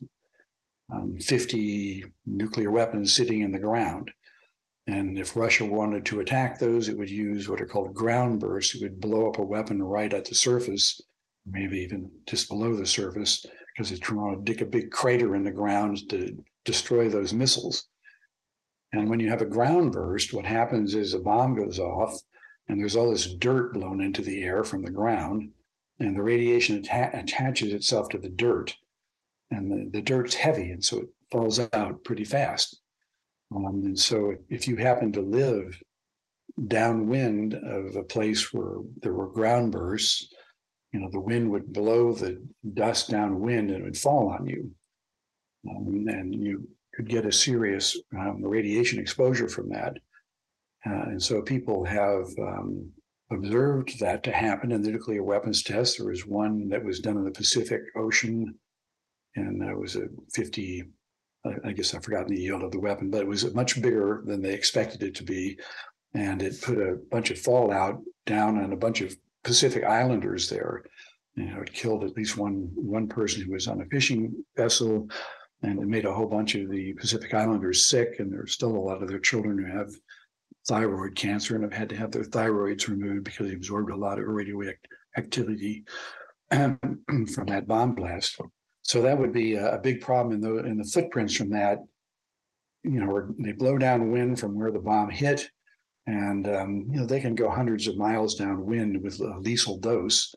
um, 0.94 1.18
50 1.18 2.06
nuclear 2.28 2.70
weapons 2.70 3.16
sitting 3.16 3.42
in 3.42 3.52
the 3.52 3.58
ground. 3.58 4.12
And 4.86 5.18
if 5.18 5.36
Russia 5.36 5.66
wanted 5.66 6.06
to 6.06 6.20
attack 6.20 6.60
those, 6.60 6.88
it 6.88 6.96
would 6.96 7.10
use 7.10 7.50
what 7.50 7.62
are 7.62 7.66
called 7.66 7.96
ground 7.96 8.40
bursts. 8.40 8.76
It 8.76 8.84
would 8.84 9.02
blow 9.02 9.28
up 9.28 9.40
a 9.40 9.44
weapon 9.44 9.82
right 9.82 10.14
at 10.14 10.26
the 10.26 10.36
surface, 10.36 11.02
maybe 11.48 11.80
even 11.80 12.12
just 12.28 12.48
below 12.48 12.76
the 12.76 12.86
surface, 12.86 13.44
because 13.74 13.92
it's 13.92 14.00
trying 14.00 14.36
to 14.36 14.44
dig 14.44 14.62
a 14.62 14.66
big 14.66 14.92
crater 14.92 15.36
in 15.36 15.44
the 15.44 15.52
ground 15.52 16.10
to 16.10 16.38
destroy 16.66 17.10
those 17.10 17.34
missiles. 17.34 17.88
And 18.92 19.10
when 19.10 19.20
you 19.20 19.30
have 19.30 19.42
a 19.42 19.46
ground 19.46 19.92
burst, 19.92 20.34
what 20.34 20.46
happens 20.46 20.94
is 20.94 21.14
a 21.14 21.20
bomb 21.20 21.56
goes 21.56 21.80
off, 21.80 22.16
and 22.68 22.80
there's 22.80 22.96
all 22.96 23.12
this 23.12 23.34
dirt 23.36 23.74
blown 23.74 24.02
into 24.02 24.22
the 24.22 24.44
air 24.44 24.64
from 24.64 24.84
the 24.84 24.92
ground, 24.92 25.50
and 26.00 26.16
the 26.16 26.22
radiation 26.22 26.86
atta- 26.86 27.18
attaches 27.18 27.74
itself 27.74 28.10
to 28.10 28.18
the 28.18 28.30
dirt 28.30 28.76
and 29.52 29.72
the, 29.72 29.90
the 29.90 30.02
dirt's 30.02 30.36
heavy, 30.36 30.72
and 30.72 30.84
so 30.84 31.00
it 31.00 31.10
falls 31.32 31.60
out 31.74 32.04
pretty 32.04 32.24
fast. 32.24 32.82
Um, 33.56 33.82
and 33.86 34.00
so, 34.00 34.36
if 34.50 34.68
you 34.68 34.78
happen 34.78 35.12
to 35.14 35.22
live 35.22 35.80
downwind 36.68 37.54
of 37.54 37.96
a 37.96 38.04
place 38.04 38.54
where 38.54 38.78
there 39.02 39.14
were 39.14 39.28
ground 39.28 39.72
bursts, 39.72 40.34
you 40.94 41.00
know, 41.00 41.10
the 41.12 41.20
wind 41.20 41.50
would 41.50 41.74
blow 41.74 42.14
the 42.14 42.42
dust 42.74 43.10
downwind 43.10 43.72
and 43.72 43.82
it 43.82 43.84
would 43.84 43.98
fall 43.98 44.30
on 44.30 44.46
you. 44.46 44.72
Um, 45.70 46.06
and 46.08 46.34
you 46.34 46.68
could 46.94 47.10
get 47.10 47.26
a 47.26 47.32
serious 47.32 47.98
um, 48.18 48.44
radiation 48.44 49.00
exposure 49.00 49.50
from 49.50 49.70
that. 49.70 49.98
Uh, 50.86 51.10
and 51.10 51.22
so 51.22 51.42
people 51.42 51.84
have 51.84 52.28
um, 52.40 52.92
observed 53.32 54.00
that 54.00 54.22
to 54.24 54.32
happen 54.32 54.72
in 54.72 54.84
the 54.84 54.92
nuclear 54.92 55.24
weapons 55.24 55.64
test. 55.64 55.98
There 55.98 56.08
was 56.08 56.28
one 56.28 56.70
that 56.70 56.84
was 56.84 57.00
done 57.00 57.18
in 57.18 57.26
the 57.26 57.32
Pacific 57.32 57.82
Ocean 57.96 58.54
and 59.36 59.62
that 59.62 59.76
was 59.76 59.96
a 59.96 60.08
50 60.34 60.84
I 61.66 61.74
guess 61.74 61.94
I've 61.94 62.06
forgotten 62.06 62.34
the 62.34 62.42
yield 62.42 62.64
of 62.64 62.72
the 62.72 62.80
weapon, 62.80 63.10
but 63.10 63.20
it 63.20 63.28
was 63.28 63.54
much 63.54 63.82
bigger 63.82 64.24
than 64.26 64.42
they 64.42 64.54
expected 64.54 65.04
it 65.04 65.14
to 65.16 65.26
be. 65.26 65.60
And 66.14 66.42
it 66.42 66.62
put 66.62 66.78
a 66.78 66.98
bunch 67.12 67.32
of 67.32 67.40
fallout 67.40 68.00
down 68.26 68.58
on 68.58 68.72
a 68.72 68.78
bunch 68.78 69.02
of 69.02 69.14
Pacific 69.44 69.84
Islanders 69.84 70.50
there. 70.50 70.84
You 71.36 71.46
know, 71.46 71.62
it 71.62 71.74
killed 71.74 72.04
at 72.04 72.16
least 72.16 72.38
one 72.38 72.70
one 72.76 73.08
person 73.08 73.42
who 73.42 73.54
was 73.54 73.68
on 73.68 73.82
a 73.82 73.86
fishing 73.86 74.34
vessel, 74.56 75.08
and 75.64 75.80
it 75.80 75.88
made 75.88 76.06
a 76.06 76.14
whole 76.14 76.28
bunch 76.28 76.56
of 76.56 76.70
the 76.70 76.94
Pacific 76.94 77.34
Islanders 77.34 77.90
sick. 77.90 78.20
And 78.20 78.32
there's 78.32 78.54
still 78.54 78.76
a 78.76 78.78
lot 78.78 79.02
of 79.02 79.10
their 79.10 79.20
children 79.20 79.58
who 79.58 79.78
have 79.78 79.92
thyroid 80.68 81.16
cancer 81.16 81.56
and 81.56 81.64
have 81.64 81.74
had 81.74 81.90
to 81.90 81.96
have 81.96 82.12
their 82.12 82.24
thyroids 82.24 82.88
removed 82.88 83.26
because 83.26 83.48
they 83.48 83.54
absorbed 83.54 83.92
a 83.92 83.96
lot 83.96 84.20
of 84.20 84.26
radioactivity 84.28 85.84
from 86.52 87.46
that 87.48 87.68
bomb 87.68 87.96
blast. 87.96 88.40
So 88.84 89.02
that 89.02 89.18
would 89.18 89.34
be 89.34 89.56
a, 89.56 89.80
big 89.82 90.02
problem 90.02 90.36
in 90.36 90.42
the 90.42 90.58
in 90.66 90.78
the 90.78 90.84
footprints 90.84 91.36
from 91.36 91.50
that. 91.52 91.80
You 92.84 93.00
know, 93.00 93.34
they 93.40 93.54
blow 93.54 93.78
down 93.78 94.12
wind 94.12 94.40
from 94.40 94.56
where 94.56 94.72
the 94.72 94.80
bomb 94.80 95.10
hit, 95.10 95.50
and 96.08 96.48
um, 96.48 96.88
you 96.90 97.00
know 97.00 97.06
they 97.06 97.20
can 97.20 97.36
go 97.36 97.50
hundreds 97.50 97.88
of 97.88 97.98
miles 97.98 98.36
downwind 98.36 99.02
with 99.02 99.20
a 99.20 99.40
lethal 99.40 99.78
dose. 99.78 100.34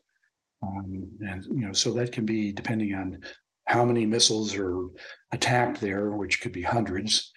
Um, 0.63 1.07
and 1.21 1.45
you 1.45 1.67
know, 1.67 1.73
so 1.73 1.93
that 1.93 2.11
can 2.11 2.25
be 2.25 2.51
depending 2.51 2.93
on 2.95 3.19
how 3.65 3.85
many 3.85 4.05
missiles 4.05 4.55
are 4.55 4.87
attacked 5.31 5.81
there, 5.81 6.11
which 6.11 6.41
could 6.41 6.53
be 6.53 6.63
hundreds. 6.63 7.31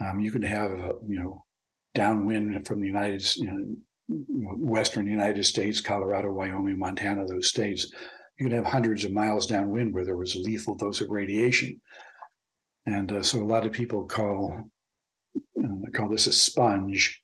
Um, 0.00 0.20
you 0.20 0.30
could 0.30 0.44
have 0.44 0.70
a, 0.72 0.92
you 1.06 1.20
know 1.20 1.44
downwind 1.94 2.66
from 2.66 2.80
the 2.80 2.86
United 2.86 3.24
you 3.36 3.46
know, 3.46 3.74
Western 4.58 5.06
United 5.06 5.44
States, 5.44 5.80
Colorado, 5.80 6.30
Wyoming, 6.30 6.78
Montana, 6.78 7.24
those 7.26 7.48
states 7.48 7.90
you 8.38 8.46
could 8.46 8.52
have 8.52 8.66
hundreds 8.66 9.04
of 9.04 9.12
miles 9.12 9.46
downwind 9.46 9.94
where 9.94 10.04
there 10.04 10.16
was 10.16 10.34
a 10.34 10.40
lethal 10.40 10.74
dose 10.74 11.00
of 11.00 11.10
radiation. 11.10 11.80
And 12.84 13.10
uh, 13.10 13.22
so 13.22 13.42
a 13.42 13.44
lot 13.44 13.64
of 13.66 13.72
people 13.72 14.04
call 14.04 14.60
uh, 15.58 15.90
call 15.92 16.08
this 16.08 16.26
a 16.26 16.32
sponge, 16.32 17.20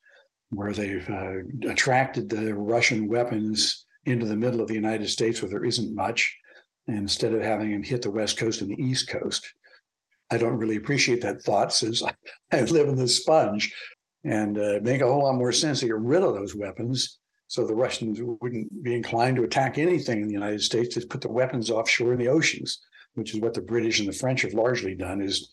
where 0.52 0.72
they've 0.72 1.08
uh, 1.08 1.68
attracted 1.68 2.28
the 2.28 2.54
Russian 2.54 3.08
weapons 3.08 3.86
into 4.04 4.26
the 4.26 4.36
middle 4.36 4.60
of 4.60 4.68
the 4.68 4.74
United 4.74 5.08
States 5.08 5.40
where 5.40 5.50
there 5.50 5.64
isn't 5.64 5.94
much, 5.94 6.36
instead 6.88 7.32
of 7.32 7.42
having 7.42 7.70
them 7.70 7.82
hit 7.82 8.02
the 8.02 8.10
West 8.10 8.36
Coast 8.36 8.60
and 8.60 8.70
the 8.70 8.82
East 8.82 9.08
Coast. 9.08 9.52
I 10.30 10.38
don't 10.38 10.58
really 10.58 10.76
appreciate 10.76 11.20
that 11.22 11.42
thought 11.42 11.72
since 11.72 12.02
I, 12.52 12.60
live 12.62 12.88
in 12.88 12.96
the 12.96 13.08
sponge 13.08 13.74
and 14.24 14.58
uh, 14.58 14.80
make 14.82 15.00
a 15.00 15.06
whole 15.06 15.22
lot 15.22 15.36
more 15.36 15.52
sense 15.52 15.80
to 15.80 15.86
get 15.86 15.96
rid 15.96 16.22
of 16.22 16.34
those 16.34 16.54
weapons 16.54 17.18
so 17.52 17.66
the 17.66 17.74
Russians 17.74 18.18
wouldn't 18.22 18.82
be 18.82 18.94
inclined 18.94 19.36
to 19.36 19.44
attack 19.44 19.76
anything 19.76 20.22
in 20.22 20.26
the 20.26 20.32
United 20.32 20.62
States, 20.62 20.94
just 20.94 21.10
put 21.10 21.20
the 21.20 21.30
weapons 21.30 21.70
offshore 21.70 22.14
in 22.14 22.18
the 22.18 22.28
oceans, 22.28 22.80
which 23.12 23.34
is 23.34 23.40
what 23.40 23.52
the 23.52 23.60
British 23.60 24.00
and 24.00 24.08
the 24.08 24.12
French 24.14 24.40
have 24.40 24.54
largely 24.54 24.94
done, 24.94 25.20
is 25.20 25.50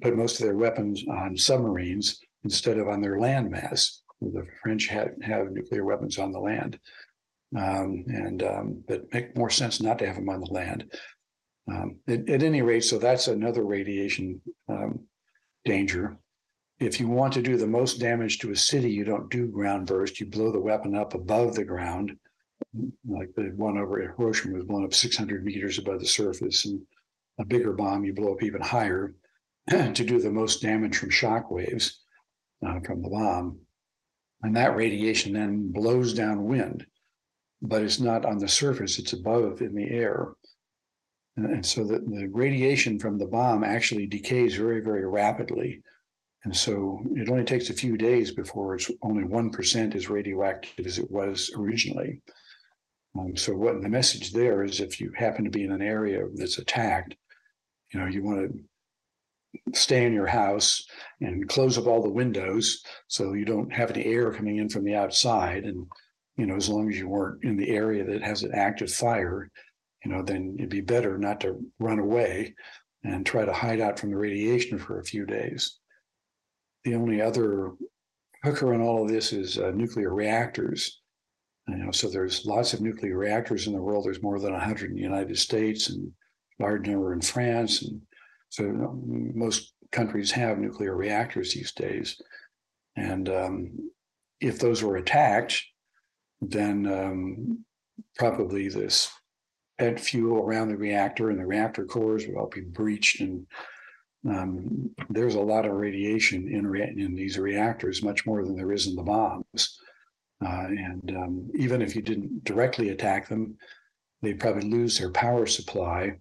put 0.00 0.16
most 0.16 0.38
of 0.38 0.46
their 0.46 0.56
weapons 0.56 1.02
on 1.10 1.36
submarines 1.36 2.20
instead 2.44 2.78
of 2.78 2.86
on 2.86 3.00
their 3.00 3.18
land 3.18 3.50
mass. 3.50 4.02
The 4.32 4.46
French 4.62 4.86
had, 4.86 5.16
have 5.22 5.50
nuclear 5.50 5.84
weapons 5.84 6.18
on 6.18 6.32
the 6.32 6.38
land. 6.38 6.78
Um, 7.56 8.04
and 8.06 8.42
um, 8.42 8.84
but 8.88 9.12
make 9.12 9.36
more 9.36 9.50
sense 9.50 9.80
not 9.80 9.98
to 9.98 10.06
have 10.06 10.16
them 10.16 10.30
on 10.30 10.40
the 10.40 10.52
land. 10.52 10.90
Um, 11.70 11.96
at, 12.08 12.28
at, 12.28 12.42
any 12.42 12.62
rate, 12.62 12.84
so 12.84 12.98
that's 12.98 13.28
another 13.28 13.62
radiation 13.62 14.40
um, 14.68 15.00
danger 15.64 16.16
if 16.82 16.98
you 16.98 17.08
want 17.08 17.32
to 17.34 17.42
do 17.42 17.56
the 17.56 17.66
most 17.66 18.00
damage 18.00 18.38
to 18.38 18.50
a 18.50 18.56
city, 18.56 18.90
you 18.90 19.04
don't 19.04 19.30
do 19.30 19.46
ground 19.46 19.86
burst. 19.86 20.18
You 20.18 20.26
blow 20.26 20.50
the 20.50 20.60
weapon 20.60 20.96
up 20.96 21.14
above 21.14 21.54
the 21.54 21.64
ground, 21.64 22.16
like 23.06 23.32
the 23.36 23.52
one 23.56 23.78
over 23.78 24.00
Hiroshima 24.00 24.56
was 24.56 24.64
blown 24.64 24.84
up 24.84 24.94
600 24.94 25.44
meters 25.44 25.78
above 25.78 26.00
the 26.00 26.06
surface, 26.06 26.64
and 26.64 26.80
a 27.38 27.44
bigger 27.44 27.72
bomb 27.72 28.04
you 28.04 28.12
blow 28.12 28.34
up 28.34 28.42
even 28.42 28.60
higher 28.60 29.14
to 29.70 29.92
do 29.92 30.20
the 30.20 30.30
most 30.30 30.60
damage 30.60 30.96
from 30.96 31.10
shock 31.10 31.50
waves 31.50 32.00
uh, 32.66 32.80
from 32.80 33.02
the 33.02 33.08
bomb. 33.08 33.58
And 34.42 34.56
that 34.56 34.76
radiation 34.76 35.32
then 35.32 35.70
blows 35.70 36.14
downwind, 36.14 36.86
but 37.60 37.82
it's 37.82 38.00
not 38.00 38.24
on 38.24 38.38
the 38.38 38.48
surface, 38.48 38.98
it's 38.98 39.12
above 39.12 39.62
in 39.62 39.74
the 39.74 39.88
air. 39.88 40.32
And, 41.36 41.64
so 41.64 41.84
the, 41.84 42.00
the 42.00 42.28
radiation 42.32 42.98
from 42.98 43.18
the 43.18 43.26
bomb 43.26 43.64
actually 43.64 44.06
decays 44.06 44.56
very, 44.56 44.80
very 44.80 45.06
rapidly 45.06 45.82
and 46.44 46.56
so 46.56 47.00
it 47.14 47.28
only 47.28 47.44
takes 47.44 47.70
a 47.70 47.74
few 47.74 47.96
days 47.96 48.32
before 48.32 48.74
it's 48.74 48.90
only 49.02 49.24
1% 49.24 49.94
as 49.94 50.10
radioactive 50.10 50.86
as 50.86 50.98
it 50.98 51.10
was 51.10 51.50
originally. 51.56 52.20
Um, 53.16 53.36
so 53.36 53.54
what 53.54 53.80
the 53.80 53.88
message 53.88 54.32
there 54.32 54.64
is 54.64 54.80
if 54.80 55.00
you 55.00 55.12
happen 55.16 55.44
to 55.44 55.50
be 55.50 55.64
in 55.64 55.72
an 55.72 55.82
area 55.82 56.26
that's 56.34 56.58
attacked, 56.58 57.14
you 57.92 58.00
know, 58.00 58.06
you 58.06 58.24
want 58.24 58.50
to 58.50 58.58
stay 59.74 60.04
in 60.04 60.12
your 60.12 60.26
house 60.26 60.84
and 61.20 61.48
close 61.48 61.78
up 61.78 61.86
all 61.86 62.02
the 62.02 62.08
windows 62.08 62.82
so 63.08 63.34
you 63.34 63.44
don't 63.44 63.72
have 63.72 63.90
any 63.90 64.04
air 64.04 64.32
coming 64.32 64.58
in 64.58 64.68
from 64.68 64.84
the 64.84 64.94
outside. 64.94 65.64
And, 65.64 65.86
you 66.36 66.46
know, 66.46 66.56
as 66.56 66.68
long 66.68 66.90
as 66.90 66.98
you 66.98 67.08
weren't 67.08 67.44
in 67.44 67.56
the 67.56 67.70
area 67.70 68.04
that 68.04 68.22
has 68.22 68.42
an 68.42 68.52
active 68.54 68.92
fire, 68.92 69.50
you 70.04 70.10
know, 70.10 70.22
then 70.22 70.56
it'd 70.58 70.70
be 70.70 70.80
better 70.80 71.18
not 71.18 71.40
to 71.40 71.60
run 71.78 71.98
away 71.98 72.54
and 73.04 73.24
try 73.24 73.44
to 73.44 73.52
hide 73.52 73.80
out 73.80 73.98
from 73.98 74.10
the 74.10 74.16
radiation 74.16 74.78
for 74.78 74.98
a 74.98 75.04
few 75.04 75.26
days 75.26 75.78
the 76.84 76.94
only 76.94 77.20
other 77.20 77.72
hooker 78.42 78.74
in 78.74 78.80
all 78.80 79.02
of 79.02 79.08
this 79.08 79.32
is 79.32 79.58
uh, 79.58 79.70
nuclear 79.74 80.12
reactors. 80.14 81.00
You 81.68 81.76
know, 81.76 81.92
so 81.92 82.08
there's 82.08 82.44
lots 82.44 82.74
of 82.74 82.80
nuclear 82.80 83.16
reactors 83.16 83.66
in 83.66 83.72
the 83.72 83.82
world. 83.82 84.04
There's 84.04 84.22
more 84.22 84.40
than 84.40 84.52
100 84.52 84.90
in 84.90 84.96
the 84.96 85.02
United 85.02 85.38
States 85.38 85.90
and 85.90 86.10
large 86.58 86.86
number 86.86 87.12
in 87.12 87.20
France 87.20 87.82
and 87.82 88.00
So 88.52 89.00
most 89.02 89.72
countries 89.92 90.30
have 90.32 90.58
nuclear 90.58 90.94
reactors 90.94 91.54
these 91.54 91.72
days. 91.72 92.20
And 92.96 93.30
um, 93.30 93.90
if 94.42 94.58
those 94.58 94.82
were 94.82 94.96
attacked, 94.96 95.64
then 96.42 96.86
um, 96.86 97.64
probably 98.16 98.68
this 98.68 99.10
spent 99.78 99.98
fuel 99.98 100.44
around 100.44 100.68
the 100.68 100.76
reactor 100.76 101.30
and 101.30 101.38
the 101.38 101.46
reactor 101.46 101.86
cores 101.86 102.26
would 102.26 102.36
all 102.36 102.50
be 102.54 102.60
breached 102.60 103.22
and 103.22 103.46
um, 104.28 104.90
there's 105.08 105.34
a 105.34 105.40
lot 105.40 105.64
of 105.64 105.72
radiation 105.72 106.46
in, 106.46 107.00
in 107.00 107.14
these 107.14 107.38
reactors, 107.38 108.02
much 108.02 108.26
more 108.26 108.44
than 108.44 108.54
there 108.54 108.70
is 108.70 108.86
in 108.86 108.94
the 108.94 109.02
bombs. 109.02 109.80
Uh, 110.44 110.66
and 110.68 111.16
um, 111.16 111.50
even 111.54 111.80
if 111.80 111.96
you 111.96 112.02
didn't 112.02 112.44
directly 112.44 112.90
attack 112.90 113.28
them, 113.28 113.56
they'd 114.20 114.38
probably 114.38 114.68
lose 114.68 114.98
their 114.98 115.10
power 115.10 115.46
supply 115.46 116.18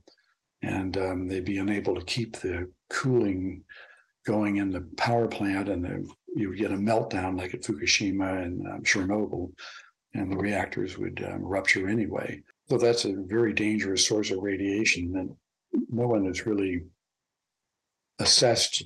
and 0.61 0.97
um, 0.97 1.27
they'd 1.27 1.45
be 1.45 1.57
unable 1.57 1.95
to 1.95 2.05
keep 2.05 2.37
the 2.37 2.69
cooling 2.89 3.63
going 4.25 4.57
in 4.57 4.69
the 4.69 4.81
power 4.97 5.27
plant 5.27 5.69
and 5.69 5.83
the, 5.83 6.07
you 6.35 6.49
would 6.49 6.57
get 6.57 6.71
a 6.71 6.77
meltdown 6.77 7.37
like 7.37 7.53
at 7.53 7.61
Fukushima 7.61 8.43
and 8.43 8.65
um, 8.67 8.83
Chernobyl, 8.83 9.51
and 10.13 10.31
the 10.31 10.37
reactors 10.37 10.97
would 10.97 11.23
um, 11.27 11.41
rupture 11.41 11.87
anyway. 11.89 12.41
So 12.69 12.77
that's 12.77 13.05
a 13.05 13.15
very 13.25 13.53
dangerous 13.53 14.07
source 14.07 14.31
of 14.31 14.39
radiation 14.39 15.11
that 15.13 15.35
no 15.89 16.07
one 16.07 16.25
has 16.25 16.45
really 16.45 16.83
assessed 18.19 18.83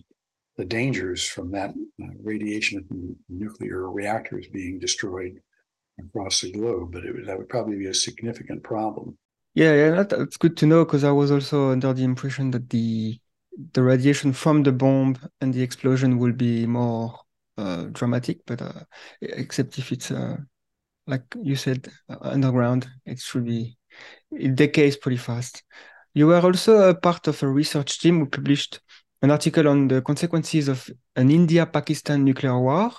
the 0.58 0.66
dangers 0.66 1.28
from 1.28 1.52
that 1.52 1.72
uh, 1.72 2.08
radiation 2.24 2.84
from 2.88 3.16
nuclear 3.28 3.92
reactors 3.92 4.48
being 4.48 4.80
destroyed 4.80 5.40
across 6.00 6.42
the 6.42 6.52
globe, 6.52 6.92
but 6.92 7.06
it 7.06 7.14
would, 7.14 7.26
that 7.26 7.38
would 7.38 7.50
probably 7.50 7.78
be 7.78 7.88
a 7.88 7.94
significant 7.94 8.64
problem. 8.64 9.18
Yeah, 9.56 9.74
yeah, 9.74 9.92
that, 9.92 10.10
that's 10.10 10.36
good 10.36 10.58
to 10.58 10.66
know 10.66 10.84
because 10.84 11.06
I 11.06 11.12
was 11.12 11.32
also 11.32 11.72
under 11.72 11.94
the 11.94 12.04
impression 12.04 12.52
that 12.52 12.70
the 12.70 13.20
the 13.72 13.82
radiation 13.82 14.34
from 14.34 14.64
the 14.64 14.74
bomb 14.74 15.18
and 15.40 15.54
the 15.54 15.62
explosion 15.62 16.18
will 16.18 16.34
be 16.34 16.68
more 16.68 17.18
uh, 17.58 17.86
dramatic, 17.94 18.40
but 18.46 18.62
uh, 18.62 18.84
except 19.22 19.80
if 19.80 19.94
it's 19.94 20.12
uh, 20.12 20.36
like 21.08 21.24
you 21.42 21.56
said 21.56 21.88
uh, 22.10 22.18
underground, 22.20 22.86
it 23.06 23.20
should 23.20 23.46
be 23.46 23.78
it 24.32 24.56
decays 24.56 24.98
pretty 24.98 25.18
fast. 25.18 25.64
You 26.14 26.28
were 26.28 26.42
also 26.42 26.90
a 26.90 26.96
part 26.96 27.28
of 27.28 27.42
a 27.42 27.48
research 27.48 28.00
team 28.02 28.20
who 28.20 28.26
published 28.26 28.82
an 29.22 29.32
article 29.32 29.70
on 29.70 29.88
the 29.88 30.02
consequences 30.02 30.68
of 30.68 30.90
an 31.16 31.32
India-Pakistan 31.32 32.26
nuclear 32.26 32.60
war. 32.60 32.92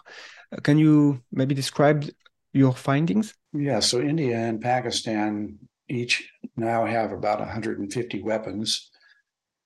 Uh, 0.51 0.61
can 0.63 0.79
you 0.79 1.21
maybe 1.33 1.55
describe 1.55 2.07
your 2.55 2.73
findings? 2.73 3.35
Yeah, 3.53 3.81
so 3.81 4.01
India 4.01 4.39
and 4.39 4.59
Pakistan 4.59 5.59
each 5.89 6.31
now 6.57 6.85
have 6.85 7.13
about 7.13 7.39
150 7.39 8.23
weapons, 8.23 8.91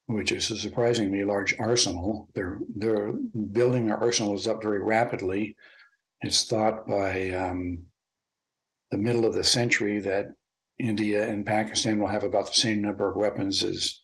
which 0.06 0.32
is 0.32 0.50
a 0.50 0.56
surprisingly 0.56 1.24
large 1.24 1.54
arsenal. 1.58 2.28
They're 2.34 2.58
they're 2.76 3.12
building 3.52 3.86
their 3.86 3.98
arsenals 3.98 4.46
up 4.46 4.62
very 4.62 4.82
rapidly. 4.82 5.56
It's 6.22 6.44
thought 6.44 6.86
by 6.86 7.30
um, 7.30 7.84
the 8.90 8.98
middle 8.98 9.24
of 9.24 9.34
the 9.34 9.44
century 9.44 10.00
that 10.00 10.26
India 10.78 11.28
and 11.28 11.46
Pakistan 11.46 11.98
will 11.98 12.08
have 12.08 12.24
about 12.24 12.46
the 12.46 12.60
same 12.60 12.82
number 12.82 13.08
of 13.08 13.16
weapons 13.16 13.62
as 13.62 14.00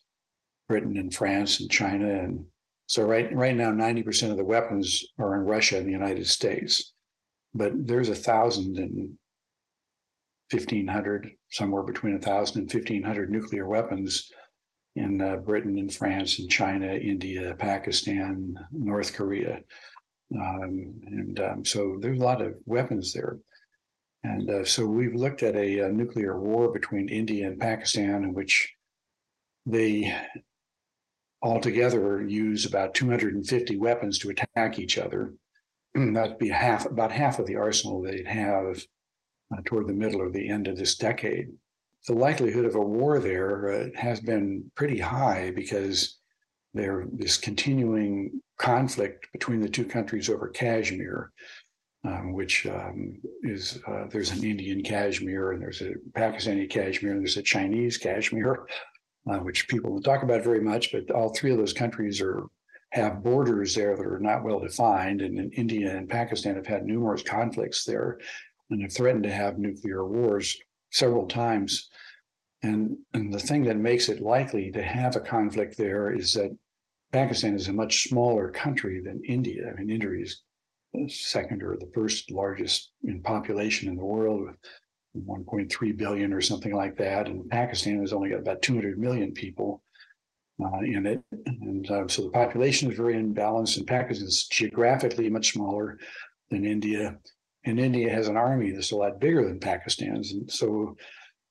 Britain 0.67 0.97
and 0.97 1.13
France 1.13 1.59
and 1.59 1.69
China. 1.69 2.07
And 2.07 2.45
so 2.87 3.03
right 3.03 3.33
right 3.35 3.55
now, 3.55 3.71
90% 3.71 4.31
of 4.31 4.37
the 4.37 4.45
weapons 4.45 5.05
are 5.19 5.35
in 5.35 5.41
Russia 5.41 5.77
and 5.77 5.87
the 5.87 5.91
United 5.91 6.27
States. 6.27 6.93
But 7.53 7.87
there's 7.87 8.09
a 8.09 8.15
thousand 8.15 8.77
and 8.77 9.17
1500, 10.51 11.31
somewhere 11.49 11.83
between 11.83 12.13
1,000 12.13 12.57
and 12.57 12.73
and 12.73 12.83
1500 12.83 13.29
nuclear 13.29 13.67
weapons 13.67 14.31
in 14.95 15.21
uh, 15.21 15.35
Britain 15.37 15.77
and 15.77 15.93
France 15.93 16.39
and 16.39 16.49
China, 16.49 16.87
India, 16.87 17.55
Pakistan, 17.59 18.55
North 18.71 19.13
Korea. 19.13 19.59
Um, 20.33 20.93
and 21.05 21.39
um, 21.39 21.65
so 21.65 21.97
there's 21.99 22.19
a 22.19 22.23
lot 22.23 22.41
of 22.41 22.55
weapons 22.65 23.13
there. 23.13 23.37
And 24.23 24.49
uh, 24.49 24.65
so 24.65 24.85
we've 24.85 25.15
looked 25.15 25.43
at 25.43 25.55
a, 25.55 25.79
a, 25.79 25.91
nuclear 25.91 26.39
war 26.39 26.71
between 26.71 27.07
India 27.07 27.47
and 27.47 27.59
Pakistan, 27.59 28.23
in 28.23 28.33
which 28.33 28.73
they 29.65 30.13
altogether 31.41 32.25
use 32.27 32.65
about 32.65 32.93
250 32.93 33.77
weapons 33.77 34.17
to 34.19 34.29
attack 34.29 34.79
each 34.79 34.97
other. 34.97 35.33
That'd 35.93 36.39
be 36.39 36.49
half, 36.49 36.85
about 36.85 37.11
half 37.11 37.39
of 37.39 37.45
the 37.45 37.55
arsenal 37.55 38.01
they'd 38.01 38.27
have 38.27 38.83
uh, 39.53 39.61
toward 39.65 39.87
the 39.87 39.93
middle 39.93 40.21
or 40.21 40.29
the 40.29 40.49
end 40.49 40.67
of 40.67 40.77
this 40.77 40.95
decade. 40.95 41.49
The 42.07 42.13
likelihood 42.13 42.65
of 42.65 42.75
a 42.75 42.81
war 42.81 43.19
there 43.19 43.71
uh, 43.71 43.99
has 43.99 44.19
been 44.19 44.71
pretty 44.75 44.99
high 44.99 45.51
because 45.51 46.17
there 46.73 47.01
is 47.01 47.07
this 47.13 47.37
continuing 47.37 48.41
conflict 48.57 49.27
between 49.33 49.59
the 49.59 49.69
two 49.69 49.85
countries 49.85 50.29
over 50.29 50.47
Kashmir, 50.49 51.31
um, 52.05 52.33
which 52.33 52.65
um, 52.67 53.17
is 53.43 53.79
uh, 53.87 54.05
there's 54.09 54.31
an 54.31 54.43
Indian 54.43 54.83
Kashmir 54.83 55.51
and 55.51 55.61
there's 55.61 55.81
a 55.81 55.93
Pakistani 56.11 56.69
Kashmir 56.69 57.11
and 57.11 57.21
there's 57.21 57.37
a 57.37 57.43
Chinese 57.43 57.97
Kashmir, 57.97 58.67
uh, 59.29 59.39
which 59.39 59.67
people 59.67 59.91
don't 59.91 60.03
talk 60.03 60.23
about 60.23 60.43
very 60.43 60.61
much. 60.61 60.91
But 60.91 61.11
all 61.11 61.33
three 61.33 61.51
of 61.51 61.57
those 61.57 61.73
countries 61.73 62.21
are 62.21 62.47
have 62.91 63.21
borders 63.21 63.75
there 63.75 63.97
that 63.97 64.05
are 64.05 64.19
not 64.19 64.43
well 64.43 64.59
defined, 64.59 65.21
and 65.21 65.53
India 65.53 65.95
and 65.95 66.07
Pakistan 66.07 66.55
have 66.55 66.67
had 66.67 66.85
numerous 66.85 67.21
conflicts 67.21 67.83
there 67.83 68.19
and 68.69 68.81
have 68.81 68.93
threatened 68.93 69.23
to 69.23 69.31
have 69.31 69.57
nuclear 69.57 70.05
wars 70.05 70.57
several 70.91 71.27
times. 71.27 71.89
And, 72.63 72.97
and 73.13 73.33
the 73.33 73.39
thing 73.39 73.63
that 73.65 73.77
makes 73.77 74.09
it 74.09 74.21
likely 74.21 74.71
to 74.71 74.83
have 74.83 75.15
a 75.15 75.21
conflict 75.21 75.77
there 75.77 76.11
is 76.11 76.33
that 76.33 76.55
Pakistan 77.11 77.55
is 77.55 77.67
a 77.67 77.73
much 77.73 78.09
smaller 78.09 78.49
country 78.49 79.01
than 79.01 79.23
India. 79.23 79.71
I 79.71 79.79
mean, 79.79 79.89
India 79.89 80.21
is 80.21 80.41
the 80.93 81.07
second 81.09 81.63
or 81.63 81.77
the 81.77 81.91
first 81.93 82.31
largest 82.31 82.91
in 83.03 83.21
population 83.21 83.89
in 83.89 83.95
the 83.95 84.03
world 84.03 84.41
with 84.41 84.55
1.3 85.25 85.97
billion 85.97 86.33
or 86.33 86.41
something 86.41 86.73
like 86.73 86.97
that. 86.97 87.27
And 87.27 87.49
Pakistan 87.49 88.01
has 88.01 88.13
only 88.13 88.29
got 88.29 88.39
about 88.39 88.61
200 88.61 88.97
million 88.97 89.31
people 89.31 89.83
uh, 90.63 90.79
in 90.79 91.05
it. 91.05 91.21
And 91.45 91.89
uh, 91.89 92.07
so 92.07 92.23
the 92.23 92.29
population 92.31 92.91
is 92.91 92.97
very 92.97 93.15
imbalanced, 93.15 93.77
and 93.77 93.87
Pakistan 93.87 94.27
is 94.27 94.47
geographically 94.47 95.29
much 95.29 95.53
smaller 95.53 95.99
than 96.49 96.65
India 96.65 97.17
and 97.67 97.79
India 97.79 98.09
has 98.09 98.29
an 98.29 98.37
army 98.37 98.71
that's 98.71 98.91
a 98.91 98.95
lot 98.95 99.19
bigger 99.19 99.43
than 99.43 99.59
Pakistan's. 99.59 100.31
And 100.31 100.49
so 100.49 100.95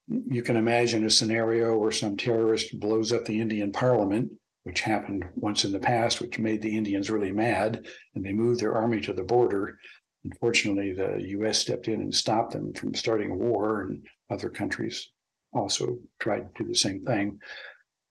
you 0.08 0.42
can 0.42 0.56
imagine 0.56 1.04
a 1.04 1.10
scenario 1.10 1.76
where 1.76 1.92
some 1.92 2.16
terrorist 2.16 2.78
blows 2.80 3.12
up 3.12 3.26
the 3.26 3.40
Indian 3.40 3.70
parliament, 3.70 4.32
which 4.64 4.80
happened 4.80 5.26
once 5.34 5.64
in 5.64 5.72
the 5.72 5.78
past, 5.78 6.20
which 6.20 6.38
made 6.38 6.62
the 6.62 6.76
Indians 6.76 7.10
really 7.10 7.32
mad, 7.32 7.86
and 8.14 8.24
they 8.24 8.32
moved 8.32 8.60
their 8.60 8.74
army 8.74 9.00
to 9.02 9.12
the 9.12 9.22
border. 9.22 9.78
Unfortunately, 10.24 10.92
the 10.92 11.22
US 11.38 11.58
stepped 11.58 11.86
in 11.86 12.00
and 12.00 12.14
stopped 12.14 12.52
them 12.52 12.72
from 12.72 12.94
starting 12.94 13.30
a 13.30 13.36
war, 13.36 13.82
and 13.82 14.04
other 14.30 14.48
countries 14.48 15.10
also 15.52 15.98
tried 16.18 16.54
to 16.54 16.64
do 16.64 16.68
the 16.68 16.74
same 16.74 17.04
thing. 17.04 17.38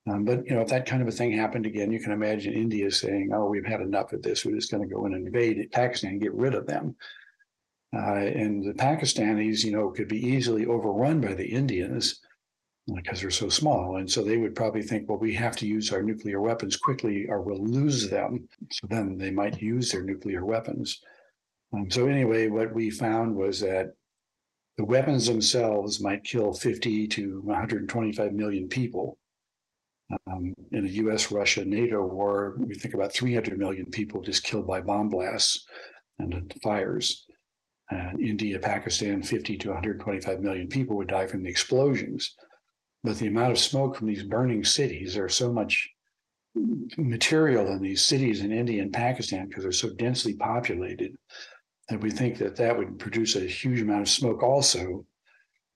Um, 0.07 0.23
but 0.25 0.45
you 0.45 0.53
know, 0.53 0.61
if 0.61 0.67
that 0.67 0.85
kind 0.85 1.01
of 1.01 1.07
a 1.07 1.11
thing 1.11 1.31
happened 1.31 1.65
again, 1.65 1.91
you 1.91 1.99
can 1.99 2.11
imagine 2.11 2.53
India 2.53 2.91
saying, 2.91 3.31
"Oh, 3.33 3.47
we've 3.47 3.65
had 3.65 3.81
enough 3.81 4.13
of 4.13 4.21
this. 4.21 4.45
We're 4.45 4.55
just 4.55 4.69
going 4.69 4.87
to 4.87 4.93
go 4.93 5.05
in 5.07 5.15
and 5.15 5.25
invade 5.25 5.71
Pakistan 5.71 6.11
and 6.11 6.21
get 6.21 6.33
rid 6.33 6.53
of 6.53 6.67
them." 6.67 6.95
Uh, 7.95 8.15
and 8.15 8.63
the 8.63 8.73
Pakistanis, 8.73 9.63
you 9.63 9.71
know, 9.71 9.89
could 9.89 10.09
be 10.09 10.19
easily 10.19 10.65
overrun 10.65 11.21
by 11.21 11.33
the 11.33 11.45
Indians 11.45 12.19
because 12.93 13.21
they're 13.21 13.31
so 13.31 13.47
small. 13.47 13.97
And 13.97 14.09
so 14.09 14.21
they 14.21 14.37
would 14.37 14.53
probably 14.53 14.81
think, 14.81 15.07
well, 15.07 15.17
we 15.17 15.33
have 15.35 15.55
to 15.57 15.67
use 15.67 15.93
our 15.93 16.03
nuclear 16.03 16.41
weapons 16.41 16.75
quickly 16.75 17.25
or 17.27 17.41
we'll 17.41 17.63
lose 17.63 18.09
them. 18.09 18.47
So 18.71 18.87
then 18.89 19.17
they 19.17 19.31
might 19.31 19.61
use 19.61 19.91
their 19.91 20.03
nuclear 20.03 20.43
weapons. 20.45 21.01
Um, 21.73 21.89
so, 21.89 22.07
anyway, 22.07 22.47
what 22.47 22.73
we 22.73 22.89
found 22.89 23.35
was 23.35 23.59
that 23.61 23.93
the 24.77 24.85
weapons 24.85 25.25
themselves 25.25 26.01
might 26.01 26.23
kill 26.23 26.53
50 26.53 27.07
to 27.07 27.41
125 27.41 28.33
million 28.33 28.67
people. 28.67 29.17
Um, 30.27 30.53
in 30.71 30.85
a 30.85 30.89
US 30.89 31.31
Russia 31.31 31.65
NATO 31.65 32.05
war, 32.05 32.55
we 32.59 32.75
think 32.75 32.93
about 32.93 33.13
300 33.13 33.57
million 33.57 33.85
people 33.85 34.21
just 34.21 34.43
killed 34.43 34.67
by 34.67 34.81
bomb 34.81 35.09
blasts 35.09 35.65
and 36.19 36.53
fires 36.61 37.25
uh, 37.91 38.11
India, 38.19 38.59
Pakistan, 38.59 39.21
50 39.21 39.57
to 39.57 39.69
125 39.69 40.39
million 40.39 40.67
people 40.67 40.95
would 40.97 41.07
die 41.07 41.27
from 41.27 41.43
the 41.43 41.49
explosions. 41.49 42.35
But 43.03 43.17
the 43.17 43.27
amount 43.27 43.51
of 43.51 43.59
smoke 43.59 43.95
from 43.95 44.07
these 44.07 44.23
burning 44.23 44.63
cities, 44.63 45.13
there's 45.13 45.35
so 45.35 45.53
much 45.53 45.89
material 46.97 47.67
in 47.67 47.81
these 47.81 48.03
cities 48.03 48.41
in 48.41 48.51
India 48.51 48.81
and 48.81 48.91
Pakistan 48.91 49.47
because 49.47 49.63
they're 49.63 49.71
so 49.71 49.89
densely 49.89 50.33
populated 50.33 51.15
that 51.89 52.01
we 52.01 52.09
think 52.09 52.37
that 52.39 52.55
that 52.55 52.75
would 52.75 52.97
produce 52.97 53.35
a 53.35 53.41
huge 53.41 53.81
amount 53.81 54.01
of 54.01 54.09
smoke 54.09 54.41
also. 54.41 55.05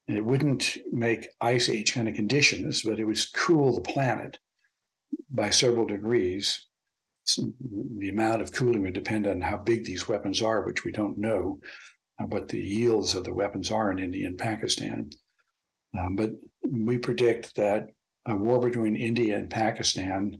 And 0.07 0.17
it 0.17 0.25
wouldn't 0.25 0.79
make 0.91 1.27
ice 1.39 1.69
age 1.69 1.93
kind 1.93 2.07
of 2.07 2.15
conditions, 2.15 2.81
but 2.81 2.99
it 2.99 3.05
would 3.05 3.19
cool 3.35 3.75
the 3.75 3.81
planet 3.81 4.39
by 5.29 5.51
several 5.51 5.85
degrees. 5.85 6.65
The 7.37 8.09
amount 8.09 8.41
of 8.41 8.51
cooling 8.51 8.81
would 8.81 8.93
depend 8.93 9.27
on 9.27 9.39
how 9.39 9.57
big 9.57 9.85
these 9.85 10.07
weapons 10.07 10.41
are, 10.41 10.65
which 10.65 10.83
we 10.83 10.91
don't 10.91 11.19
know 11.19 11.59
what 12.27 12.47
the 12.47 12.59
yields 12.59 13.15
of 13.15 13.23
the 13.23 13.33
weapons 13.33 13.71
are 13.71 13.91
in 13.91 13.99
India 13.99 14.27
and 14.27 14.37
Pakistan. 14.37 15.09
Um, 15.97 16.15
but 16.15 16.31
we 16.69 16.97
predict 16.97 17.55
that 17.55 17.89
a 18.25 18.35
war 18.35 18.59
between 18.59 18.95
India 18.95 19.37
and 19.37 19.49
Pakistan 19.49 20.39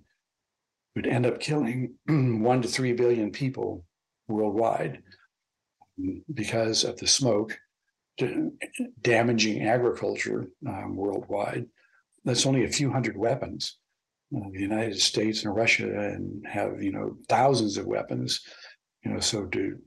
would 0.95 1.07
end 1.07 1.25
up 1.25 1.39
killing 1.39 1.95
one 2.07 2.61
to 2.61 2.67
three 2.67 2.93
billion 2.93 3.31
people 3.31 3.85
worldwide 4.27 5.01
because 6.33 6.83
of 6.83 6.97
the 6.97 7.07
smoke 7.07 7.57
damaging 9.01 9.67
agriculture 9.67 10.49
um, 10.67 10.95
worldwide. 10.95 11.65
That's 12.25 12.45
only 12.45 12.65
a 12.65 12.69
few 12.69 12.91
hundred 12.91 13.17
weapons. 13.17 13.77
Uh, 14.35 14.49
the 14.51 14.59
United 14.59 14.99
States 14.99 15.43
and 15.43 15.55
Russia 15.55 15.87
and 15.87 16.45
have 16.45 16.81
you 16.83 16.91
know 16.91 17.17
thousands 17.29 17.77
of 17.77 17.85
weapons. 17.85 18.41
You 19.03 19.13
know, 19.13 19.19
so 19.19 19.45
to 19.45 19.79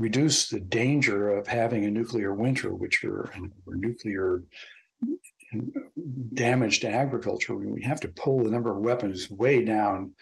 reduce 0.00 0.48
the 0.48 0.60
danger 0.60 1.36
of 1.36 1.46
having 1.46 1.84
a 1.84 1.90
nuclear 1.90 2.34
winter, 2.34 2.74
which 2.74 3.04
are 3.04 3.30
nuclear 3.66 4.42
damage 6.34 6.80
to 6.80 6.88
agriculture, 6.88 7.54
we 7.54 7.82
have 7.82 8.00
to 8.00 8.08
pull 8.08 8.42
the 8.42 8.50
number 8.50 8.70
of 8.70 8.78
weapons 8.78 9.30
way 9.30 9.64
down 9.64 10.12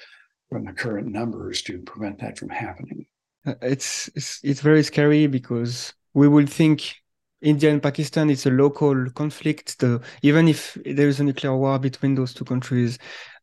from 0.51 0.65
the 0.65 0.73
current 0.73 1.07
numbers 1.07 1.63
to 1.63 1.79
prevent 1.81 2.19
that 2.19 2.39
from 2.39 2.49
happening. 2.49 3.07
Uh, 3.47 3.55
it's 3.63 4.09
it's 4.15 4.41
it's 4.43 4.61
very 4.61 4.83
scary 4.83 5.27
because 5.27 5.93
we 6.15 6.27
would 6.27 6.49
think 6.49 6.95
India 7.41 7.71
and 7.71 7.83
Pakistan 7.83 8.31
is 8.31 8.47
a 8.47 8.51
local 8.51 9.11
conflict. 9.11 9.79
The, 9.79 10.01
even 10.23 10.49
if 10.49 10.77
there 10.85 11.09
is 11.09 11.21
a 11.21 11.25
nuclear 11.25 11.57
war 11.57 11.79
between 11.79 12.15
those 12.15 12.35
two 12.35 12.45
countries, 12.45 12.99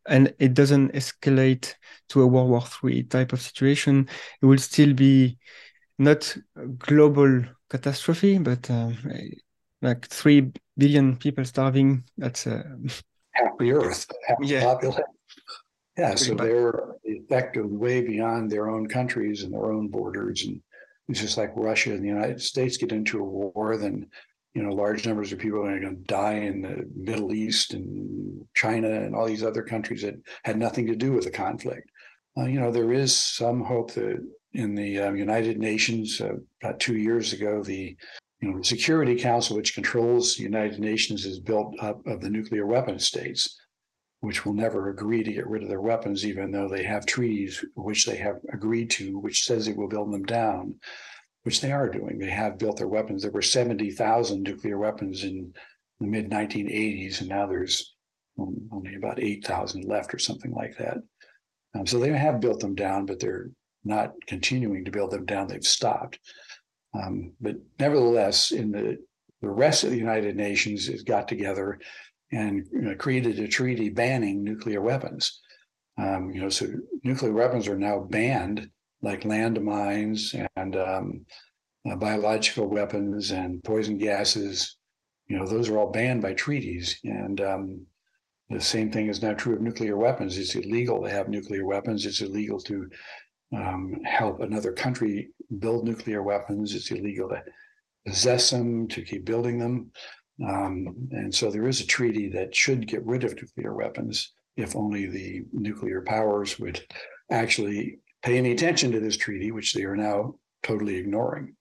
and 0.07 0.33
it 0.39 0.53
doesn't 0.53 0.93
escalate 0.93 1.75
to 2.09 2.21
a 2.21 2.27
World 2.27 2.49
War 2.49 2.63
III 2.83 3.03
type 3.03 3.31
of 3.31 3.41
situation, 3.41 4.09
it 4.41 4.45
will 4.45 4.57
still 4.57 4.93
be 4.93 5.37
not 5.97 6.35
a 6.57 6.65
global 6.67 7.43
catastrophe, 7.69 8.37
but 8.37 8.69
um, 8.69 8.97
like 9.81 10.07
three 10.07 10.51
billion 10.77 11.15
people 11.17 11.45
starving. 11.45 12.03
That's 12.17 12.47
uh... 12.47 12.63
half 13.31 13.57
the 13.57 13.71
Earth, 13.71 14.07
half 14.27 14.37
yeah. 14.41 14.59
the 14.59 14.65
population. 14.65 15.03
Yeah, 15.97 16.15
so 16.15 16.35
they're 16.35 16.95
effective 17.05 17.69
way 17.69 18.01
beyond 18.01 18.51
their 18.51 18.69
own 18.69 18.87
countries 18.87 19.43
and 19.43 19.53
their 19.53 19.71
own 19.71 19.87
borders, 19.87 20.43
and 20.45 20.61
it's 21.07 21.21
just 21.21 21.37
like 21.37 21.51
Russia 21.55 21.93
and 21.93 22.03
the 22.03 22.09
United 22.09 22.41
States 22.41 22.77
get 22.77 22.91
into 22.91 23.19
a 23.19 23.23
war, 23.23 23.77
then 23.77 24.07
you 24.53 24.63
know 24.63 24.73
large 24.73 25.05
numbers 25.05 25.31
of 25.31 25.39
people 25.39 25.59
are 25.65 25.79
going 25.79 25.95
to 25.95 26.01
die 26.03 26.33
in 26.33 26.61
the 26.61 26.89
Middle 26.95 27.33
East 27.33 27.73
and 27.73 28.45
China 28.55 28.89
and 28.89 29.15
all 29.15 29.25
these 29.25 29.43
other 29.43 29.63
countries 29.63 30.01
that 30.01 30.15
had 30.43 30.57
nothing 30.57 30.87
to 30.87 30.95
do 30.95 31.13
with 31.13 31.23
the 31.23 31.31
conflict. 31.31 31.89
Uh, 32.37 32.45
you 32.45 32.59
know, 32.59 32.71
there 32.71 32.91
is 32.91 33.17
some 33.17 33.63
hope 33.63 33.93
that 33.93 34.19
in 34.55 34.75
the 34.75 34.99
uh, 34.99 35.11
United 35.11 35.59
Nations 35.59 36.21
uh, 36.21 36.33
about 36.61 36.79
two 36.79 36.97
years 36.97 37.33
ago, 37.33 37.63
the 37.63 37.95
you 38.41 38.51
know 38.51 38.61
Security 38.61 39.15
Council, 39.15 39.55
which 39.55 39.75
controls 39.75 40.35
the 40.35 40.43
United 40.43 40.79
Nations, 40.79 41.25
is 41.25 41.39
built 41.39 41.75
up 41.81 42.05
of 42.07 42.21
the 42.21 42.29
nuclear 42.29 42.65
weapon 42.65 42.99
states 42.99 43.57
which 44.25 44.43
will 44.43 44.53
never 44.53 44.89
agree 44.89 45.23
to 45.23 45.31
get 45.31 45.47
rid 45.47 45.61
of 45.61 45.69
their 45.69 45.81
weapons, 45.81 46.25
even 46.25 46.51
though 46.51 46.67
they 46.67 46.83
have 46.83 47.05
treaties 47.05 47.63
which 47.75 48.05
they 48.05 48.15
have 48.15 48.37
agreed 48.51 48.89
to, 48.89 49.19
which 49.19 49.45
says 49.45 49.67
it 49.67 49.77
will 49.77 49.87
build 49.87 50.11
them 50.11 50.23
down, 50.23 50.73
which 51.43 51.61
they 51.61 51.71
are 51.71 51.87
doing. 51.87 52.17
They 52.17 52.31
have 52.31 52.57
built 52.57 52.77
their 52.77 52.87
weapons. 52.87 53.21
There 53.21 53.31
were 53.31 53.43
70,000 53.43 54.41
nuclear 54.41 54.79
weapons 54.79 55.23
in 55.23 55.53
the 55.99 56.07
mid 56.07 56.31
1980s, 56.31 57.19
and 57.19 57.29
now 57.29 57.45
there's 57.45 57.95
only 58.37 58.95
about 58.95 59.21
8,000 59.21 59.85
left 59.85 60.13
or 60.13 60.19
something 60.19 60.51
like 60.51 60.75
that. 60.77 60.97
Um, 61.75 61.85
so 61.85 61.99
they 61.99 62.11
have 62.11 62.41
built 62.41 62.61
them 62.61 62.73
down, 62.73 63.05
but 63.05 63.19
they're 63.19 63.49
not 63.85 64.13
continuing 64.27 64.83
to 64.85 64.91
build 64.91 65.11
them 65.11 65.25
down. 65.25 65.47
They've 65.47 65.63
stopped. 65.63 66.19
Um, 66.93 67.33
but 67.39 67.55
nevertheless, 67.79 68.51
in 68.51 68.71
the 68.71 68.97
the 69.41 69.49
rest 69.49 69.83
of 69.83 69.91
the 69.91 69.97
United 69.97 70.35
Nations 70.35 70.87
has 70.87 71.03
got 71.03 71.27
together 71.27 71.79
and 72.31 72.65
you 72.71 72.81
know, 72.81 72.95
created 72.95 73.37
a 73.39 73.47
treaty 73.47 73.89
banning 73.89 74.43
nuclear 74.43 74.81
weapons. 74.81 75.39
Um, 75.97 76.31
you 76.31 76.41
know, 76.41 76.49
so 76.49 76.67
nuclear 77.03 77.31
weapons 77.31 77.67
are 77.67 77.77
now 77.77 77.99
banned, 77.99 78.69
like 79.01 79.21
landmines 79.21 80.47
and 80.55 80.75
um, 80.75 81.25
uh, 81.89 81.95
biological 81.95 82.67
weapons 82.67 83.31
and 83.31 83.63
poison 83.63 83.97
gases. 83.97 84.77
You 85.27 85.37
know, 85.37 85.47
those 85.47 85.69
are 85.69 85.77
all 85.77 85.91
banned 85.91 86.21
by 86.21 86.33
treaties. 86.33 86.99
And 87.03 87.39
um, 87.41 87.85
the 88.49 88.59
same 88.59 88.91
thing 88.91 89.07
is 89.07 89.21
now 89.21 89.33
true 89.33 89.55
of 89.55 89.61
nuclear 89.61 89.95
weapons. 89.95 90.37
It's 90.37 90.55
illegal 90.55 91.03
to 91.03 91.09
have 91.09 91.29
nuclear 91.29 91.65
weapons. 91.65 92.05
It's 92.05 92.21
illegal 92.21 92.59
to 92.61 92.89
um, 93.53 93.99
help 94.03 94.39
another 94.39 94.71
country 94.71 95.29
build 95.59 95.85
nuclear 95.85 96.23
weapons. 96.23 96.73
It's 96.73 96.91
illegal 96.91 97.29
to 97.29 97.43
possess 98.05 98.49
them, 98.49 98.87
to 98.89 99.01
keep 99.01 99.25
building 99.25 99.59
them. 99.59 99.91
Um, 100.45 101.09
and 101.11 101.33
so 101.33 101.49
there 101.49 101.67
is 101.67 101.81
a 101.81 101.87
treaty 101.87 102.29
that 102.29 102.55
should 102.55 102.87
get 102.87 103.05
rid 103.05 103.23
of 103.23 103.35
nuclear 103.35 103.73
weapons 103.73 104.33
if 104.57 104.75
only 104.75 105.05
the 105.05 105.43
nuclear 105.51 106.01
powers 106.01 106.59
would 106.59 106.81
actually 107.31 107.99
pay 108.23 108.37
any 108.37 108.51
attention 108.51 108.91
to 108.91 108.99
this 108.99 109.17
treaty, 109.17 109.51
which 109.51 109.73
they 109.73 109.83
are 109.83 109.95
now 109.95 110.35
totally 110.63 110.95
ignoring. 110.95 111.55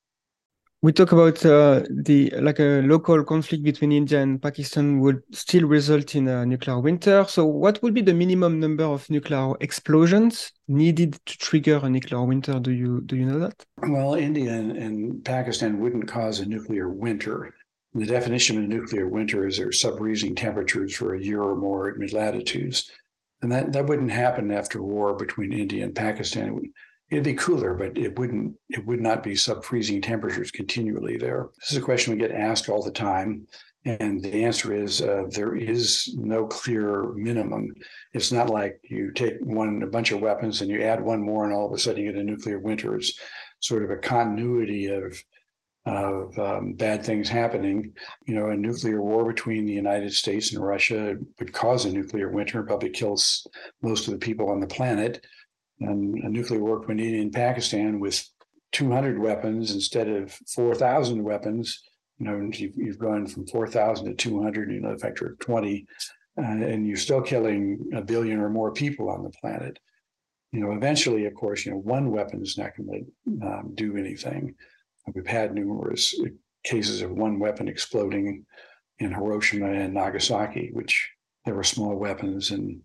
We 0.84 0.92
talk 0.92 1.12
about 1.12 1.38
uh, 1.46 1.80
the 1.88 2.18
like 2.48 2.60
a 2.60 2.82
local 2.82 3.24
conflict 3.24 3.64
between 3.64 3.90
India 3.90 4.20
and 4.20 4.42
Pakistan 4.48 5.00
would 5.00 5.22
still 5.32 5.66
result 5.66 6.14
in 6.14 6.28
a 6.28 6.44
nuclear 6.44 6.78
winter. 6.78 7.24
So, 7.26 7.46
what 7.46 7.82
would 7.82 7.94
be 7.94 8.02
the 8.02 8.12
minimum 8.12 8.60
number 8.60 8.84
of 8.84 9.08
nuclear 9.08 9.54
explosions 9.60 10.52
needed 10.68 11.18
to 11.24 11.38
trigger 11.38 11.80
a 11.82 11.88
nuclear 11.88 12.22
winter? 12.22 12.60
Do 12.60 12.70
you 12.70 13.00
do 13.00 13.16
you 13.16 13.24
know 13.24 13.38
that? 13.38 13.64
Well, 13.78 14.12
India 14.14 14.52
and, 14.52 14.72
and 14.76 15.24
Pakistan 15.24 15.80
wouldn't 15.80 16.06
cause 16.06 16.40
a 16.40 16.46
nuclear 16.46 16.90
winter 16.90 17.54
the 17.94 18.06
definition 18.06 18.58
of 18.58 18.64
a 18.64 18.66
nuclear 18.66 19.08
winter 19.08 19.46
is 19.46 19.56
there's 19.56 19.80
sub-freezing 19.80 20.34
temperatures 20.34 20.94
for 20.94 21.14
a 21.14 21.22
year 21.22 21.40
or 21.40 21.54
more 21.54 21.88
at 21.88 21.96
mid-latitudes. 21.96 22.90
And 23.40 23.52
that, 23.52 23.72
that 23.72 23.86
wouldn't 23.86 24.10
happen 24.10 24.50
after 24.50 24.82
war 24.82 25.14
between 25.14 25.52
India 25.52 25.84
and 25.84 25.94
Pakistan. 25.94 26.60
It 27.14 27.18
would, 27.18 27.24
be 27.24 27.34
cooler, 27.34 27.74
but 27.74 27.96
it 27.96 28.18
wouldn't 28.18 28.54
it 28.68 28.84
would 28.86 29.00
not 29.00 29.22
be 29.22 29.36
sub-freezing 29.36 30.02
temperatures 30.02 30.50
continually 30.50 31.16
there. 31.16 31.48
This 31.60 31.72
is 31.72 31.78
a 31.78 31.82
question 31.82 32.12
we 32.12 32.18
get 32.18 32.32
asked 32.32 32.68
all 32.68 32.82
the 32.82 32.90
time. 32.90 33.46
And 33.84 34.22
the 34.22 34.44
answer 34.44 34.74
is 34.74 35.02
uh, 35.02 35.24
there 35.28 35.54
is 35.54 36.14
no 36.16 36.46
clear 36.46 37.12
minimum. 37.12 37.74
It's 38.14 38.32
not 38.32 38.48
like 38.48 38.80
you 38.82 39.12
take 39.12 39.34
one 39.42 39.82
a 39.82 39.86
bunch 39.86 40.10
of 40.10 40.20
weapons 40.20 40.62
and 40.62 40.70
you 40.70 40.82
add 40.82 41.04
one 41.04 41.20
more, 41.20 41.44
and 41.44 41.52
all 41.52 41.66
of 41.66 41.72
a 41.72 41.78
sudden 41.78 42.02
you 42.02 42.10
get 42.10 42.20
a 42.20 42.24
nuclear 42.24 42.58
winter. 42.58 42.96
It's 42.96 43.12
sort 43.60 43.84
of 43.84 43.90
a 43.90 43.96
continuity 43.96 44.86
of 44.86 45.22
of 45.86 46.38
um, 46.38 46.72
bad 46.72 47.04
things 47.04 47.28
happening. 47.28 47.92
You 48.26 48.34
know, 48.34 48.48
a 48.48 48.56
nuclear 48.56 49.02
war 49.02 49.24
between 49.24 49.66
the 49.66 49.72
United 49.72 50.14
States 50.14 50.54
and 50.54 50.64
Russia 50.64 51.16
would 51.38 51.52
cause 51.52 51.84
a 51.84 51.92
nuclear 51.92 52.30
winter, 52.30 52.62
probably 52.62 52.90
kills 52.90 53.46
most 53.82 54.08
of 54.08 54.14
the 54.14 54.18
people 54.18 54.48
on 54.48 54.60
the 54.60 54.66
planet. 54.66 55.24
And 55.80 56.14
a 56.22 56.28
nuclear 56.28 56.60
war 56.60 56.78
between 56.78 57.00
India 57.00 57.20
and 57.20 57.32
Pakistan 57.32 58.00
with 58.00 58.26
200 58.72 59.18
weapons 59.18 59.72
instead 59.72 60.08
of 60.08 60.32
4,000 60.48 61.22
weapons. 61.22 61.82
You 62.18 62.26
know, 62.26 62.50
you've, 62.52 62.76
you've 62.76 62.98
gone 62.98 63.26
from 63.26 63.46
4,000 63.46 64.06
to 64.06 64.14
200, 64.14 64.70
you 64.70 64.80
know, 64.80 64.90
a 64.90 64.98
factor 64.98 65.26
of 65.26 65.38
20, 65.38 65.86
uh, 66.38 66.42
and 66.42 66.86
you're 66.86 66.96
still 66.96 67.22
killing 67.22 67.90
a 67.94 68.02
billion 68.02 68.40
or 68.40 68.50
more 68.50 68.72
people 68.72 69.08
on 69.08 69.22
the 69.22 69.30
planet. 69.30 69.78
You 70.52 70.60
know, 70.60 70.72
eventually, 70.72 71.26
of 71.26 71.34
course, 71.34 71.66
you 71.66 71.72
know, 71.72 71.78
one 71.78 72.10
weapon 72.10 72.42
is 72.42 72.56
not 72.56 72.76
going 72.76 73.06
to 73.26 73.46
um, 73.46 73.72
do 73.74 73.96
anything. 73.96 74.54
We've 75.12 75.26
had 75.26 75.54
numerous 75.54 76.14
cases 76.64 77.02
of 77.02 77.10
one 77.10 77.38
weapon 77.38 77.68
exploding 77.68 78.46
in 78.98 79.12
Hiroshima 79.12 79.70
and 79.70 79.94
Nagasaki, 79.94 80.70
which 80.72 81.10
there 81.44 81.54
were 81.54 81.64
small 81.64 81.94
weapons. 81.96 82.50
And 82.50 82.80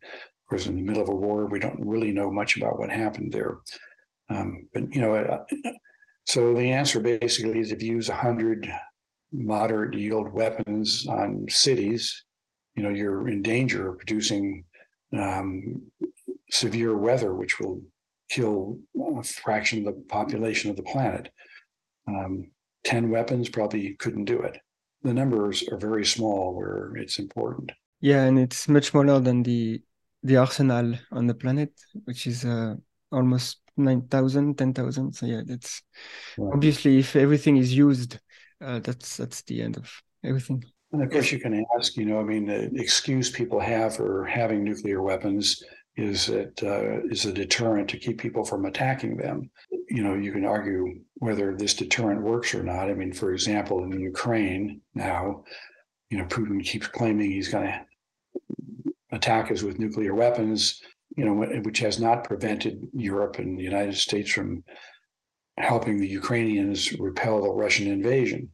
course, 0.50 0.68
in 0.68 0.76
the 0.76 0.82
middle 0.82 1.04
of 1.04 1.10
a 1.10 1.16
war, 1.16 1.46
we 1.46 1.60
don't 1.60 1.80
really 1.80 2.12
know 2.12 2.32
much 2.32 2.58
about 2.58 2.80
what 2.80 2.90
happened 2.90 3.32
there. 3.32 3.58
Um, 4.30 4.68
but, 4.74 4.94
you 4.94 5.02
know, 5.02 5.16
uh, 5.16 5.44
so 6.26 6.54
the 6.54 6.72
answer 6.72 7.00
basically 7.00 7.60
is 7.60 7.72
if 7.72 7.82
you 7.82 7.94
use 7.94 8.10
100 8.10 8.72
moderate 9.32 9.94
yield 9.94 10.32
weapons 10.32 11.08
on 11.08 11.46
cities, 11.50 12.24
you 12.76 12.84
know, 12.84 12.90
you're 12.90 13.28
in 13.28 13.42
danger 13.42 13.90
of 13.90 13.98
producing 13.98 14.64
um, 15.18 15.82
severe 16.52 16.98
weather, 16.98 17.34
which 17.34 17.60
will 17.60 17.82
kill 18.30 18.80
a 19.18 19.24
fraction 19.24 19.80
of 19.80 19.96
the 19.96 20.02
population 20.08 20.70
of 20.70 20.76
the 20.76 20.84
planet. 20.84 21.30
Um, 22.08 22.52
10 22.86 23.10
weapons 23.10 23.50
probably 23.50 23.96
couldn't 23.96 24.26
do 24.26 24.42
it. 24.42 24.58
The 25.04 25.14
numbers 25.14 25.68
are 25.72 25.78
very 25.78 26.06
small 26.06 26.54
where 26.56 26.96
it's 26.96 27.20
important. 27.20 27.72
Yeah, 28.02 28.24
and 28.24 28.40
it's 28.40 28.68
much 28.68 28.92
smaller 28.92 29.20
than 29.20 29.44
the 29.44 29.82
the 30.24 30.38
arsenal 30.38 30.96
on 31.12 31.28
the 31.28 31.34
planet, 31.34 31.72
which 32.06 32.28
is 32.28 32.46
uh, 32.46 32.76
almost 33.12 33.60
9,000, 33.78 34.58
10,000. 34.58 35.14
So 35.14 35.26
yeah, 35.26 35.42
that's 35.46 35.82
right. 36.38 36.54
obviously 36.54 37.00
if 37.00 37.16
everything 37.16 37.58
is 37.58 37.74
used, 37.74 38.20
uh, 38.62 38.80
that's 38.80 39.18
that's 39.18 39.42
the 39.44 39.62
end 39.62 39.78
of 39.78 39.90
everything. 40.24 40.64
And 40.92 41.04
of 41.04 41.12
course, 41.12 41.32
you 41.32 41.40
can 41.40 41.66
ask, 41.78 41.96
you 41.98 42.06
know, 42.06 42.20
I 42.20 42.24
mean, 42.24 42.48
the 42.48 42.72
excuse 42.76 43.30
people 43.30 43.60
have 43.60 43.96
for 43.96 44.26
having 44.26 44.64
nuclear 44.64 45.02
weapons 45.02 45.64
is 45.96 46.28
that 46.28 46.64
uh, 46.64 47.08
is 47.10 47.26
a 47.26 47.34
deterrent 47.34 47.90
to 47.90 47.98
keep 47.98 48.20
people 48.20 48.44
from 48.44 48.66
attacking 48.66 49.18
them. 49.18 49.50
You 49.90 50.04
know, 50.04 50.16
you 50.16 50.32
can 50.32 50.46
argue 50.46 51.02
whether 51.16 51.56
this 51.56 51.74
deterrent 51.74 52.22
works 52.22 52.56
or 52.56 52.64
not. 52.64 52.90
I 52.90 52.94
mean, 52.94 53.14
for 53.14 53.34
example, 53.34 53.84
in 53.84 54.00
Ukraine 54.00 54.82
now, 54.96 55.44
you 56.10 56.18
know, 56.18 56.26
Putin 56.26 56.64
keeps 56.64 56.88
claiming 56.88 57.32
he's 57.32 57.50
going 57.50 57.66
to 57.66 57.86
attack 59.12 59.52
us 59.52 59.64
with 59.64 59.80
nuclear 59.80 60.14
weapons. 60.14 60.82
you 61.18 61.26
know, 61.26 61.34
which 61.64 61.80
has 61.80 62.00
not 62.00 62.24
prevented 62.24 62.88
Europe 62.94 63.40
and 63.40 63.58
the 63.58 63.64
United 63.64 63.96
States 63.96 64.30
from 64.30 64.64
helping 65.58 65.98
the 65.98 66.08
Ukrainians 66.08 66.94
repel 67.00 67.42
the 67.42 67.52
Russian 67.52 67.88
invasion. 67.88 68.50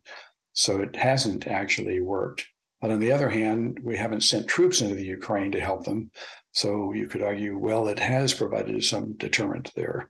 So 0.53 0.81
it 0.81 0.95
hasn't 0.95 1.47
actually 1.47 1.99
worked. 1.99 2.45
But 2.81 2.91
on 2.91 2.99
the 2.99 3.11
other 3.11 3.29
hand, 3.29 3.79
we 3.83 3.97
haven't 3.97 4.23
sent 4.23 4.47
troops 4.47 4.81
into 4.81 4.95
the 4.95 5.03
Ukraine 5.03 5.51
to 5.51 5.59
help 5.59 5.85
them. 5.85 6.11
So 6.51 6.93
you 6.93 7.07
could 7.07 7.21
argue, 7.21 7.57
well, 7.57 7.87
it 7.89 7.99
has 7.99 8.33
provided 8.33 8.81
some 8.83 9.13
deterrent 9.17 9.71
there. 9.75 10.09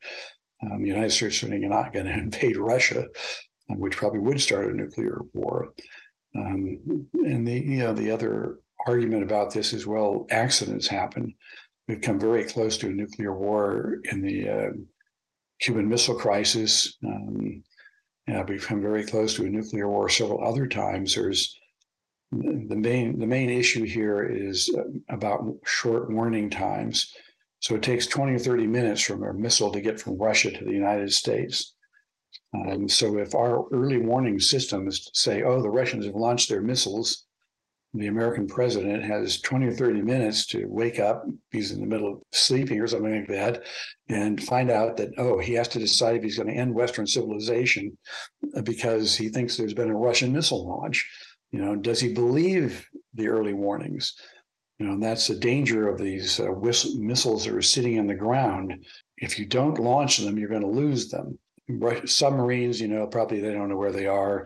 Um, 0.63 0.81
the 0.81 0.89
United 0.89 1.11
States 1.11 1.43
are 1.43 1.49
not 1.49 1.93
going 1.93 2.05
to 2.11 2.13
invade 2.13 2.57
Russia, 2.57 3.07
which 3.69 3.97
probably 3.97 4.19
would 4.19 4.39
start 4.39 4.71
a 4.71 4.75
nuclear 4.75 5.21
war. 5.33 5.73
Um, 6.35 7.07
and 7.13 7.47
the 7.47 7.53
you 7.53 7.79
know 7.79 7.93
the 7.93 8.11
other 8.11 8.59
argument 8.85 9.23
about 9.23 9.53
this 9.53 9.73
is 9.73 9.87
well, 9.87 10.25
accidents 10.29 10.87
happen. 10.87 11.33
We've 11.87 12.01
come 12.01 12.19
very 12.19 12.43
close 12.43 12.77
to 12.77 12.87
a 12.87 12.91
nuclear 12.91 13.33
war 13.33 13.99
in 14.11 14.21
the 14.21 14.49
uh, 14.49 14.69
Cuban 15.61 15.87
Missile 15.87 16.15
Crisis. 16.15 16.97
Um, 17.05 17.63
we've 18.47 18.65
come 18.65 18.81
very 18.81 19.05
close 19.05 19.35
to 19.35 19.45
a 19.45 19.49
nuclear 19.49 19.87
war 19.87 20.09
several 20.09 20.43
other 20.43 20.67
times. 20.67 21.15
There's 21.15 21.57
the 22.31 22.75
main 22.75 23.19
the 23.19 23.27
main 23.27 23.49
issue 23.49 23.85
here 23.85 24.23
is 24.23 24.73
uh, 24.77 24.83
about 25.09 25.45
short 25.65 26.11
warning 26.11 26.49
times. 26.49 27.13
So 27.59 27.75
it 27.75 27.83
takes 27.83 28.07
20 28.07 28.33
or 28.33 28.39
30 28.39 28.67
minutes 28.67 29.01
from 29.01 29.23
a 29.23 29.33
missile 29.33 29.71
to 29.71 29.81
get 29.81 29.99
from 29.99 30.17
Russia 30.17 30.51
to 30.51 30.65
the 30.65 30.71
United 30.71 31.13
States. 31.13 31.73
Um, 32.53 32.87
so 32.87 33.17
if 33.17 33.33
our 33.33 33.65
early 33.71 33.97
warning 33.97 34.39
systems 34.39 35.09
say, 35.13 35.43
oh, 35.43 35.61
the 35.61 35.69
Russians 35.69 36.05
have 36.05 36.15
launched 36.15 36.49
their 36.49 36.61
missiles, 36.61 37.24
the 37.97 38.07
American 38.07 38.45
president 38.47 39.03
has 39.03 39.39
20 39.41 39.67
or 39.67 39.73
30 39.73 40.01
minutes 40.01 40.45
to 40.47 40.65
wake 40.67 40.99
up, 40.99 41.25
he's 41.51 41.71
in 41.71 41.79
the 41.79 41.87
middle 41.87 42.13
of 42.13 42.21
sleeping 42.33 42.79
or 42.81 42.87
something 42.87 43.19
like 43.19 43.27
that, 43.27 43.63
and 44.09 44.43
find 44.43 44.69
out 44.69 44.97
that, 44.97 45.09
oh, 45.17 45.39
he 45.39 45.53
has 45.53 45.67
to 45.69 45.79
decide 45.79 46.15
if 46.15 46.23
he's 46.23 46.37
going 46.37 46.49
to 46.49 46.53
end 46.53 46.73
Western 46.73 47.07
civilization 47.07 47.97
uh, 48.55 48.61
because 48.61 49.15
he 49.15 49.29
thinks 49.29 49.55
there's 49.55 49.73
been 49.73 49.89
a 49.89 49.95
Russian 49.95 50.33
missile 50.33 50.67
launch. 50.67 51.09
You 51.51 51.59
know, 51.59 51.75
does 51.75 52.01
he 52.01 52.13
believe 52.13 52.85
the 53.13 53.29
early 53.29 53.53
warnings? 53.53 54.13
You 54.79 54.87
know, 54.87 54.99
that's 54.99 55.27
the 55.27 55.35
danger 55.35 55.87
of 55.87 55.97
these 55.97 56.39
uh, 56.39 56.51
whist- 56.51 56.97
missiles 56.97 57.45
that 57.45 57.55
are 57.55 57.61
sitting 57.61 57.95
in 57.95 58.07
the 58.07 58.15
ground. 58.15 58.85
If 59.17 59.39
you 59.39 59.45
don't 59.45 59.79
launch 59.79 60.17
them, 60.17 60.37
you're 60.37 60.49
going 60.49 60.61
to 60.61 60.67
lose 60.67 61.09
them. 61.09 61.39
Submarines, 62.05 62.81
you 62.81 62.89
know, 62.89 63.07
probably 63.07 63.39
they 63.39 63.53
don't 63.53 63.69
know 63.69 63.77
where 63.77 63.93
they 63.93 64.05
are. 64.05 64.45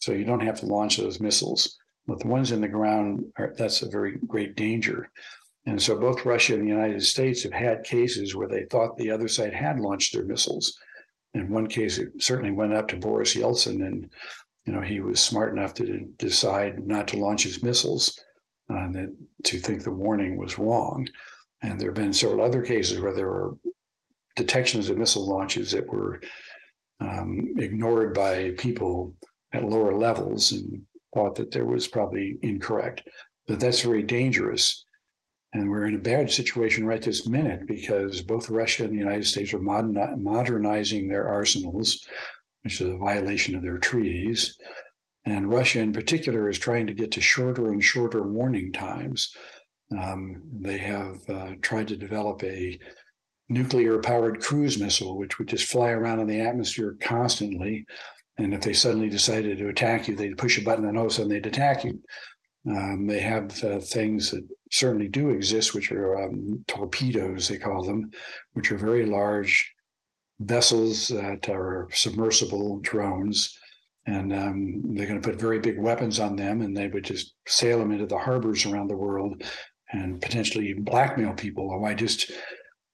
So 0.00 0.12
you 0.12 0.24
don't 0.24 0.44
have 0.44 0.60
to 0.60 0.66
launch 0.66 0.96
those 0.96 1.20
missiles. 1.20 1.77
But 2.08 2.20
the 2.20 2.26
ones 2.26 2.52
in 2.52 2.62
the 2.62 2.68
ground, 2.68 3.26
are, 3.36 3.54
that's 3.56 3.82
a 3.82 3.88
very 3.88 4.16
great 4.26 4.56
danger. 4.56 5.10
And 5.66 5.80
so 5.80 5.94
both 5.94 6.24
Russia 6.24 6.54
and 6.54 6.64
the 6.64 6.72
United 6.72 7.04
States 7.04 7.42
have 7.42 7.52
had 7.52 7.84
cases 7.84 8.34
where 8.34 8.48
they 8.48 8.64
thought 8.64 8.96
the 8.96 9.10
other 9.10 9.28
side 9.28 9.52
had 9.52 9.78
launched 9.78 10.14
their 10.14 10.24
missiles. 10.24 10.78
In 11.34 11.50
one 11.50 11.66
case, 11.66 11.98
it 11.98 12.08
certainly 12.18 12.50
went 12.50 12.72
up 12.72 12.88
to 12.88 12.96
Boris 12.96 13.36
Yeltsin, 13.36 13.86
and 13.86 14.10
you 14.64 14.72
know 14.72 14.80
he 14.80 15.00
was 15.00 15.20
smart 15.20 15.52
enough 15.52 15.74
to 15.74 16.08
decide 16.16 16.86
not 16.86 17.06
to 17.08 17.18
launch 17.18 17.42
his 17.42 17.62
missiles, 17.62 18.18
uh, 18.70 18.76
and 18.76 18.94
that, 18.94 19.14
to 19.44 19.58
think 19.58 19.84
the 19.84 19.90
warning 19.90 20.38
was 20.38 20.58
wrong. 20.58 21.06
And 21.60 21.78
there 21.78 21.88
have 21.88 21.96
been 21.96 22.14
several 22.14 22.42
other 22.42 22.62
cases 22.62 22.98
where 22.98 23.12
there 23.12 23.28
were 23.28 23.58
detections 24.36 24.88
of 24.88 24.96
missile 24.96 25.28
launches 25.28 25.72
that 25.72 25.86
were 25.86 26.22
um, 27.00 27.52
ignored 27.58 28.14
by 28.14 28.52
people 28.56 29.14
at 29.52 29.64
lower 29.64 29.94
levels 29.94 30.52
and 30.52 30.82
thought 31.18 31.34
that 31.34 31.50
there 31.50 31.66
was 31.66 31.88
probably 31.88 32.38
incorrect. 32.42 33.02
But 33.48 33.58
that's 33.58 33.80
very 33.80 34.04
dangerous. 34.04 34.84
And 35.52 35.68
we're 35.68 35.86
in 35.86 35.96
a 35.96 35.98
bad 35.98 36.30
situation 36.30 36.86
right 36.86 37.02
this 37.02 37.26
minute 37.26 37.66
because 37.66 38.22
both 38.22 38.50
Russia 38.50 38.84
and 38.84 38.92
the 38.92 38.98
United 38.98 39.26
States 39.26 39.52
are 39.52 39.58
modern, 39.58 40.22
modernizing 40.22 41.08
their 41.08 41.26
arsenals, 41.26 42.06
which 42.62 42.80
is 42.80 42.88
a 42.88 42.96
violation 42.98 43.56
of 43.56 43.62
their 43.62 43.78
treaties. 43.78 44.56
And 45.24 45.50
Russia, 45.50 45.80
in 45.80 45.92
particular, 45.92 46.48
is 46.48 46.58
trying 46.58 46.86
to 46.86 46.94
get 46.94 47.10
to 47.12 47.20
shorter 47.20 47.72
and 47.72 47.82
shorter 47.82 48.22
warning 48.22 48.72
times. 48.72 49.34
Um, 49.98 50.42
they 50.52 50.78
have 50.78 51.28
uh, 51.28 51.52
tried 51.62 51.88
to 51.88 51.96
develop 51.96 52.44
a 52.44 52.78
nuclear 53.48 53.98
powered 53.98 54.40
cruise 54.40 54.78
missile, 54.78 55.18
which 55.18 55.38
would 55.38 55.48
just 55.48 55.64
fly 55.64 55.90
around 55.90 56.20
in 56.20 56.28
the 56.28 56.40
atmosphere 56.40 56.96
constantly. 57.00 57.86
And 58.38 58.54
if 58.54 58.60
they 58.60 58.72
suddenly 58.72 59.08
decided 59.08 59.58
to 59.58 59.68
attack 59.68 60.08
you, 60.08 60.14
they'd 60.14 60.38
push 60.38 60.58
a 60.58 60.62
button 60.62 60.86
and 60.86 60.96
all 60.96 61.06
of 61.06 61.10
a 61.10 61.14
sudden 61.14 61.30
they'd 61.30 61.46
attack 61.46 61.84
you. 61.84 62.00
Um, 62.68 63.06
they 63.06 63.20
have 63.20 63.64
uh, 63.64 63.80
things 63.80 64.30
that 64.30 64.46
certainly 64.70 65.08
do 65.08 65.30
exist, 65.30 65.74
which 65.74 65.90
are 65.90 66.22
um, 66.24 66.64
torpedoes, 66.66 67.48
they 67.48 67.58
call 67.58 67.82
them, 67.82 68.10
which 68.52 68.70
are 68.70 68.78
very 68.78 69.06
large 69.06 69.72
vessels 70.40 71.08
that 71.08 71.48
are 71.48 71.88
submersible 71.92 72.78
drones. 72.80 73.58
And 74.06 74.32
um, 74.32 74.82
they're 74.94 75.06
going 75.06 75.20
to 75.20 75.28
put 75.28 75.40
very 75.40 75.58
big 75.58 75.78
weapons 75.78 76.18
on 76.18 76.36
them, 76.36 76.62
and 76.62 76.76
they 76.76 76.88
would 76.88 77.04
just 77.04 77.34
sail 77.46 77.78
them 77.78 77.92
into 77.92 78.06
the 78.06 78.18
harbors 78.18 78.64
around 78.64 78.88
the 78.88 78.96
world 78.96 79.42
and 79.92 80.20
potentially 80.20 80.74
blackmail 80.74 81.34
people. 81.34 81.70
Oh, 81.72 81.84
I 81.84 81.94
just 81.94 82.30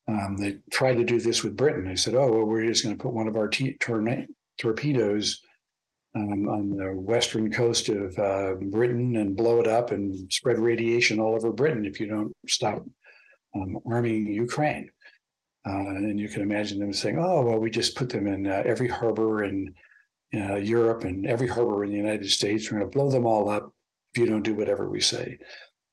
um, 0.06 0.36
they 0.38 0.56
tried 0.70 0.96
to 0.96 1.04
do 1.04 1.20
this 1.20 1.42
with 1.42 1.56
Britain. 1.56 1.86
They 1.86 1.96
said, 1.96 2.14
"Oh, 2.14 2.30
well, 2.30 2.44
we're 2.44 2.66
just 2.66 2.84
going 2.84 2.96
to 2.96 3.02
put 3.02 3.14
one 3.14 3.28
of 3.28 3.36
our 3.36 3.48
t- 3.48 3.76
torna- 3.80 4.26
torpedoes 4.58 5.40
um, 6.16 6.48
on 6.48 6.76
the 6.76 6.92
western 6.92 7.50
coast 7.50 7.88
of 7.88 8.16
uh, 8.18 8.54
Britain 8.54 9.16
and 9.16 9.36
blow 9.36 9.60
it 9.60 9.66
up 9.66 9.90
and 9.90 10.32
spread 10.32 10.58
radiation 10.58 11.18
all 11.18 11.34
over 11.34 11.52
Britain 11.52 11.84
if 11.84 11.98
you 11.98 12.06
don't 12.06 12.32
stop 12.46 12.84
um, 13.54 13.78
arming 13.86 14.26
Ukraine." 14.26 14.90
Uh, 15.66 15.88
and 15.96 16.20
you 16.20 16.28
can 16.28 16.42
imagine 16.42 16.78
them 16.78 16.92
saying, 16.92 17.18
"Oh, 17.18 17.42
well, 17.42 17.58
we 17.58 17.70
just 17.70 17.96
put 17.96 18.10
them 18.10 18.26
in 18.26 18.46
uh, 18.46 18.62
every 18.66 18.88
harbor 18.88 19.44
in 19.44 19.74
uh, 20.34 20.56
Europe 20.56 21.04
and 21.04 21.26
every 21.26 21.48
harbor 21.48 21.84
in 21.84 21.90
the 21.90 21.96
United 21.96 22.30
States. 22.30 22.70
We're 22.70 22.78
going 22.78 22.90
to 22.90 22.96
blow 22.96 23.10
them 23.10 23.26
all 23.26 23.48
up 23.48 23.72
if 24.12 24.20
you 24.20 24.26
don't 24.26 24.42
do 24.42 24.54
whatever 24.54 24.88
we 24.88 25.00
say." 25.00 25.38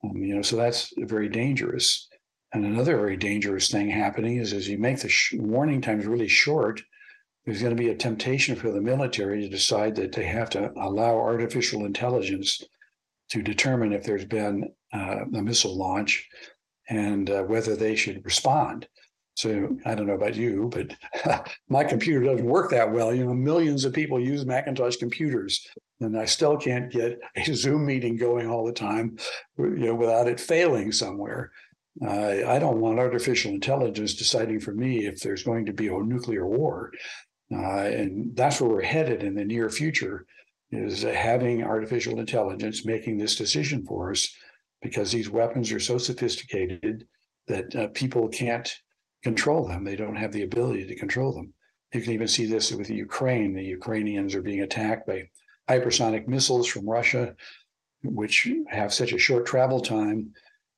Um, 0.04 0.18
you 0.18 0.36
know, 0.36 0.42
so 0.42 0.56
that's 0.56 0.94
very 0.98 1.30
dangerous. 1.30 2.08
And 2.54 2.66
another 2.66 2.98
very 2.98 3.18
dangerous 3.18 3.72
thing 3.72 3.90
happening 3.90 4.38
is 4.38 4.52
as 4.52 4.68
you 4.68 4.78
make 4.78 5.00
the 5.00 5.10
sh- 5.10 5.36
warning 5.38 5.82
times 5.82 6.06
really 6.06 6.28
short, 6.28 6.82
there's 7.46 7.62
going 7.62 7.76
to 7.76 7.82
be 7.82 7.90
a 7.90 7.96
temptation 7.96 8.56
for 8.56 8.72
the 8.72 8.82
military 8.82 9.42
to 9.42 9.50
decide 9.50 9.96
that 9.96 10.12
they 10.12 10.26
have 10.26 10.50
to 10.52 10.72
allow 10.78 11.18
artificial 11.18 11.86
intelligence 11.86 12.64
to 13.30 13.42
determine 13.42 13.94
if 13.94 14.04
there's 14.04 14.26
been 14.26 14.70
uh, 14.94 15.22
a 15.34 15.42
missile 15.42 15.78
launch 15.78 16.28
and 16.90 17.30
uh, 17.30 17.42
whether 17.44 17.76
they 17.76 17.96
should 17.96 18.24
respond. 18.26 18.88
So 19.36 19.78
I 19.86 19.96
don't 19.96 20.08
know 20.08 20.14
about 20.14 20.36
you, 20.36 20.70
but 20.72 21.50
my 21.70 21.84
computer 21.84 22.24
doesn't 22.24 22.46
work 22.46 22.70
that 22.72 22.92
well. 22.92 23.14
You 23.14 23.26
know, 23.26 23.34
millions 23.34 23.86
of 23.86 23.94
people 23.94 24.20
use 24.20 24.46
Macintosh 24.46 24.98
computers, 24.98 25.66
and 26.02 26.20
I 26.20 26.26
still 26.26 26.58
can't 26.58 26.92
get 26.92 27.18
a 27.36 27.44
Zoom 27.54 27.86
meeting 27.86 28.18
going 28.18 28.50
all 28.50 28.66
the 28.66 28.74
time, 28.74 29.18
you 29.58 29.88
know, 29.88 29.96
without 29.96 30.28
it 30.28 30.40
failing 30.40 30.92
somewhere. 30.92 31.52
Uh, 32.06 32.46
I 32.48 32.60
don't 32.60 32.80
want 32.80 33.00
artificial 33.00 33.52
intelligence 33.52 34.14
deciding 34.14 34.60
for 34.60 34.74
me 34.74 35.06
if 35.06 35.22
there's 35.22 35.44
going 35.44 35.66
to 35.66 35.74
be 35.74 35.88
a 35.88 36.00
nuclear 36.04 36.46
war. 36.46 36.92
Uh, 37.54 37.84
and 37.84 38.36
that's 38.36 38.62
where 38.62 38.70
we're 38.70 38.82
headed 38.82 39.24
in 39.24 39.36
the 39.36 39.44
near 39.44 39.70
future 39.70 40.26
is 40.72 41.04
having 41.04 41.64
artificial 41.64 42.20
intelligence 42.20 42.86
making 42.86 43.18
this 43.18 43.36
decision 43.36 43.86
for 43.86 44.12
us 44.12 44.34
because 44.82 45.12
these 45.12 45.30
weapons 45.30 45.72
are 45.72 45.80
so 45.80 45.98
sophisticated 45.98 47.06
that 47.48 47.76
uh, 47.76 47.88
people 47.90 48.30
can't 48.30 48.74
control 49.22 49.68
them. 49.68 49.84
They 49.84 49.98
don't 49.98 50.16
have 50.16 50.32
the 50.32 50.44
ability 50.44 50.88
to 50.88 50.96
control 50.96 51.34
them. 51.34 51.54
You 51.94 52.02
can 52.02 52.14
even 52.14 52.28
see 52.28 52.46
this 52.46 52.72
with 52.72 52.88
the 52.88 52.96
Ukraine. 52.96 53.54
The 53.54 53.64
Ukrainians 53.64 54.34
are 54.34 54.42
being 54.42 54.62
attacked 54.62 55.06
by 55.06 55.30
hypersonic 55.70 56.28
missiles 56.28 56.68
from 56.68 56.90
Russia, 56.90 57.36
which 58.04 58.48
have 58.70 58.94
such 58.94 59.12
a 59.12 59.20
short 59.20 59.46
travel 59.46 59.82
time 59.82 60.32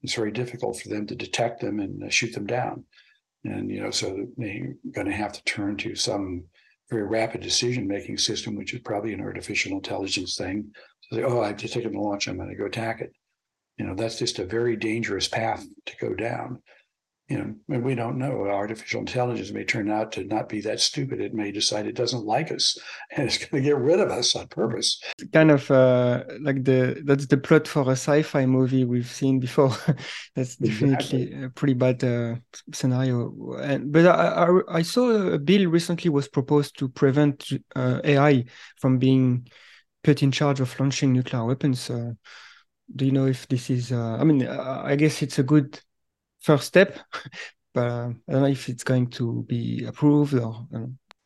it's 0.04 0.14
very 0.14 0.32
difficult 0.32 0.80
for 0.80 0.90
them 0.90 1.08
to 1.08 1.16
detect 1.16 1.62
them 1.62 1.80
and 1.80 2.14
shoot 2.14 2.34
them 2.34 2.46
down. 2.46 2.84
And 3.46 3.70
you 3.72 3.82
know, 3.82 3.92
so 3.92 4.28
they're 4.38 4.76
going 4.92 5.08
to 5.08 5.14
have 5.14 5.32
to 5.34 5.44
turn 5.46 5.78
to 5.78 5.96
some 5.96 6.44
very 6.94 7.08
rapid 7.08 7.42
decision 7.42 7.88
making 7.88 8.18
system, 8.18 8.56
which 8.56 8.74
is 8.74 8.82
probably 8.82 9.14
an 9.14 9.22
artificial 9.22 9.72
intelligence 9.74 10.38
thing. 10.38 10.72
So 11.02 11.16
they, 11.16 11.24
oh, 11.24 11.42
I've 11.42 11.58
just 11.58 11.74
taken 11.74 11.92
the 11.92 12.00
launch, 12.00 12.28
I'm 12.28 12.38
going 12.38 12.50
to 12.50 12.56
go 12.56 12.66
attack 12.66 13.02
it. 13.02 13.12
You 13.78 13.86
know, 13.86 13.96
that's 13.96 14.20
just 14.20 14.40
a 14.40 14.46
very 14.46 14.76
dangerous 14.76 15.28
path 15.28 15.66
to 15.88 15.98
go 15.98 16.14
down 16.14 16.62
you 17.30 17.38
know, 17.38 17.56
and 17.70 17.84
we 17.84 17.96
don't 17.96 18.18
know. 18.18 18.48
Artificial 18.48 19.00
intelligence 19.00 19.52
may 19.52 19.64
turn 19.64 19.90
out 19.90 20.12
to 20.12 20.26
not 20.26 20.50
be 20.50 20.60
that 20.62 20.82
stupid. 20.82 21.22
It 21.22 21.34
may 21.34 21.52
decide 21.52 21.88
it 21.88 21.96
doesn't 21.96 22.26
like 22.26 22.52
us 22.52 22.78
and 23.12 23.28
it's 23.28 23.38
going 23.38 23.64
to 23.64 23.70
get 23.70 23.78
rid 23.78 24.00
of 24.00 24.10
us 24.10 24.36
on 24.36 24.48
purpose. 24.48 25.02
Kind 25.32 25.52
of 25.52 25.72
uh, 25.72 26.26
like 26.42 26.64
the 26.64 27.02
that's 27.06 27.28
the 27.28 27.38
plot 27.38 27.68
for 27.68 27.84
a 27.84 27.92
sci-fi 27.96 28.46
movie 28.46 28.84
we've 28.84 29.10
seen 29.10 29.40
before. 29.40 29.72
that's 30.36 30.58
definitely 30.58 31.24
exactly. 31.24 31.44
a 31.46 31.50
pretty 31.50 31.74
bad 31.74 32.04
uh, 32.04 32.36
scenario. 32.74 33.54
And 33.54 33.92
but 33.92 34.06
I, 34.06 34.46
I, 34.46 34.80
I 34.80 34.82
saw 34.82 35.10
a 35.10 35.40
bill 35.40 35.70
recently 35.70 36.10
was 36.10 36.28
proposed 36.28 36.78
to 36.80 36.90
prevent 36.90 37.50
uh, 37.76 38.02
AI 38.04 38.46
from 38.82 38.98
being 38.98 39.48
put 40.04 40.22
in 40.24 40.32
charge 40.32 40.60
of 40.60 40.78
launching 40.78 41.14
nuclear 41.14 41.46
weapons. 41.46 41.88
do 41.88 43.06
you 43.06 43.14
know 43.14 43.28
if 43.28 43.48
this 43.48 43.70
is? 43.70 43.94
Uh, 43.94 44.18
I 44.20 44.26
mean, 44.26 44.46
I 44.46 44.98
guess 44.98 45.22
it's 45.22 45.40
a 45.40 45.44
good 45.44 45.80
first 46.44 46.68
step 46.68 47.00
but 47.74 47.88
I 47.88 48.14
don't 48.30 48.42
know 48.42 48.46
if 48.46 48.70
it's 48.70 48.84
going 48.84 49.08
to 49.12 49.44
be 49.48 49.86
approved 49.86 50.36
or. 50.36 50.68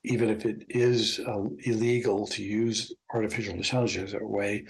Even 0.04 0.30
if 0.30 0.46
it 0.46 0.64
is 0.70 1.20
uh, 1.28 1.44
illegal 1.66 2.26
to 2.28 2.42
use 2.42 2.94
artificial 3.14 3.56
intelligence 3.56 4.14
that 4.14 4.24
way, 4.24 4.66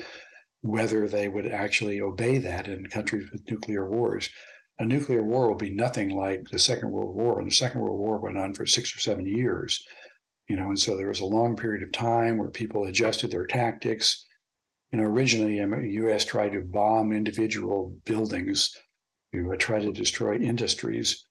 whether 0.61 1.07
they 1.07 1.27
would 1.27 1.47
actually 1.47 2.01
obey 2.01 2.39
that 2.39 2.67
in 2.67 2.85
countries 2.87 3.29
with 3.31 3.49
nuclear 3.49 3.87
wars. 3.87 4.29
A 4.79 4.85
nuclear 4.85 5.23
war 5.23 5.47
will 5.47 5.55
be 5.55 5.73
nothing 5.73 6.09
like 6.09 6.47
the 6.49 6.59
Second 6.59 6.91
World 6.91 7.15
War, 7.15 7.39
and 7.39 7.49
the 7.49 7.55
Second 7.55 7.81
World 7.81 7.99
War 7.99 8.19
went 8.19 8.37
on 8.37 8.53
for 8.53 8.65
six 8.65 8.95
or 8.95 8.99
seven 8.99 9.25
years. 9.25 9.83
You 10.47 10.55
know, 10.55 10.67
and 10.67 10.79
so 10.79 10.95
there 10.95 11.09
was 11.09 11.19
a 11.19 11.25
long 11.25 11.55
period 11.55 11.83
of 11.83 11.91
time 11.91 12.37
where 12.37 12.49
people 12.49 12.85
adjusted 12.85 13.31
their 13.31 13.45
tactics. 13.45 14.25
You 14.91 14.99
know, 14.99 15.05
originally 15.05 15.59
the 15.59 15.93
U.S. 15.93 16.25
tried 16.25 16.53
to 16.53 16.61
bomb 16.61 17.11
individual 17.11 17.95
buildings, 18.05 18.71
know, 19.43 19.55
try 19.55 19.79
to 19.79 19.91
destroy 19.91 20.35
industries. 20.35 21.25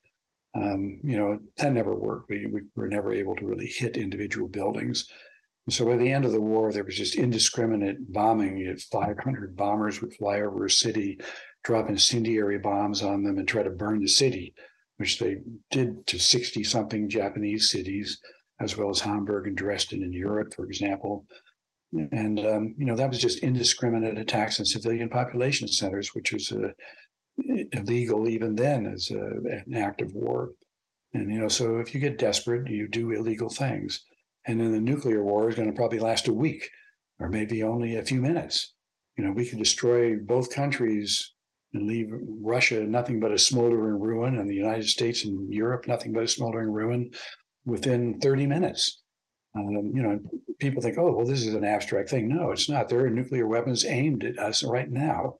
Um, 0.54 1.00
you 1.02 1.16
know, 1.18 1.38
that 1.58 1.72
never 1.72 1.94
worked. 1.94 2.30
We, 2.30 2.46
we 2.46 2.62
were 2.74 2.88
never 2.88 3.12
able 3.12 3.36
to 3.36 3.46
really 3.46 3.66
hit 3.66 3.96
individual 3.96 4.48
buildings. 4.48 5.06
And 5.66 5.74
so 5.74 5.84
by 5.84 5.96
the 5.96 6.10
end 6.10 6.24
of 6.24 6.32
the 6.32 6.40
war, 6.40 6.72
there 6.72 6.84
was 6.84 6.96
just 6.96 7.16
indiscriminate 7.16 8.12
bombing. 8.12 8.56
You 8.56 8.68
had 8.68 8.80
500 8.80 9.56
bombers 9.56 10.00
would 10.00 10.14
fly 10.14 10.40
over 10.40 10.64
a 10.64 10.70
city, 10.70 11.18
drop 11.64 11.88
incendiary 11.88 12.58
bombs 12.58 13.02
on 13.02 13.24
them, 13.24 13.38
and 13.38 13.48
try 13.48 13.64
to 13.64 13.70
burn 13.70 14.00
the 14.00 14.08
city, 14.08 14.54
which 14.98 15.18
they 15.18 15.38
did 15.70 16.06
to 16.06 16.18
60 16.18 16.62
something 16.62 17.08
Japanese 17.08 17.70
cities, 17.70 18.20
as 18.60 18.76
well 18.76 18.90
as 18.90 19.00
Hamburg 19.00 19.48
and 19.48 19.56
Dresden 19.56 20.02
in 20.04 20.12
Europe, 20.12 20.54
for 20.54 20.64
example. 20.64 21.26
And, 21.92 22.38
um, 22.40 22.74
you 22.78 22.86
know, 22.86 22.96
that 22.96 23.10
was 23.10 23.18
just 23.18 23.40
indiscriminate 23.40 24.18
attacks 24.18 24.60
on 24.60 24.66
civilian 24.66 25.08
population 25.08 25.66
centers, 25.66 26.14
which 26.14 26.32
was 26.32 26.52
uh, 26.52 26.68
illegal 27.72 28.28
even 28.28 28.54
then 28.54 28.86
as 28.86 29.10
a, 29.10 29.64
an 29.66 29.74
act 29.74 30.00
of 30.00 30.14
war. 30.14 30.50
And, 31.14 31.32
you 31.32 31.40
know, 31.40 31.48
so 31.48 31.78
if 31.78 31.94
you 31.94 32.00
get 32.00 32.18
desperate, 32.18 32.68
you 32.68 32.88
do 32.88 33.12
illegal 33.12 33.48
things. 33.48 34.04
And 34.46 34.60
then 34.60 34.72
the 34.72 34.80
nuclear 34.80 35.24
war 35.24 35.48
is 35.48 35.56
going 35.56 35.68
to 35.68 35.76
probably 35.76 35.98
last 35.98 36.28
a 36.28 36.32
week 36.32 36.68
or 37.18 37.28
maybe 37.28 37.62
only 37.62 37.96
a 37.96 38.04
few 38.04 38.20
minutes. 38.20 38.74
You 39.16 39.24
know, 39.24 39.32
we 39.32 39.46
could 39.46 39.58
destroy 39.58 40.16
both 40.16 40.54
countries 40.54 41.32
and 41.72 41.86
leave 41.86 42.12
Russia 42.40 42.80
nothing 42.84 43.18
but 43.18 43.32
a 43.32 43.38
smoldering 43.38 43.98
ruin 43.98 44.38
and 44.38 44.48
the 44.48 44.54
United 44.54 44.88
States 44.88 45.24
and 45.24 45.52
Europe 45.52 45.86
nothing 45.88 46.12
but 46.12 46.22
a 46.22 46.28
smoldering 46.28 46.70
ruin 46.70 47.10
within 47.64 48.20
30 48.20 48.46
minutes. 48.46 49.02
Um, 49.56 49.92
you 49.94 50.02
know, 50.02 50.20
people 50.58 50.82
think, 50.82 50.98
oh, 50.98 51.12
well, 51.12 51.26
this 51.26 51.44
is 51.46 51.54
an 51.54 51.64
abstract 51.64 52.10
thing. 52.10 52.28
No, 52.28 52.50
it's 52.50 52.68
not. 52.68 52.88
There 52.88 53.04
are 53.04 53.10
nuclear 53.10 53.46
weapons 53.46 53.84
aimed 53.84 54.24
at 54.24 54.38
us 54.38 54.62
right 54.62 54.90
now. 54.90 55.36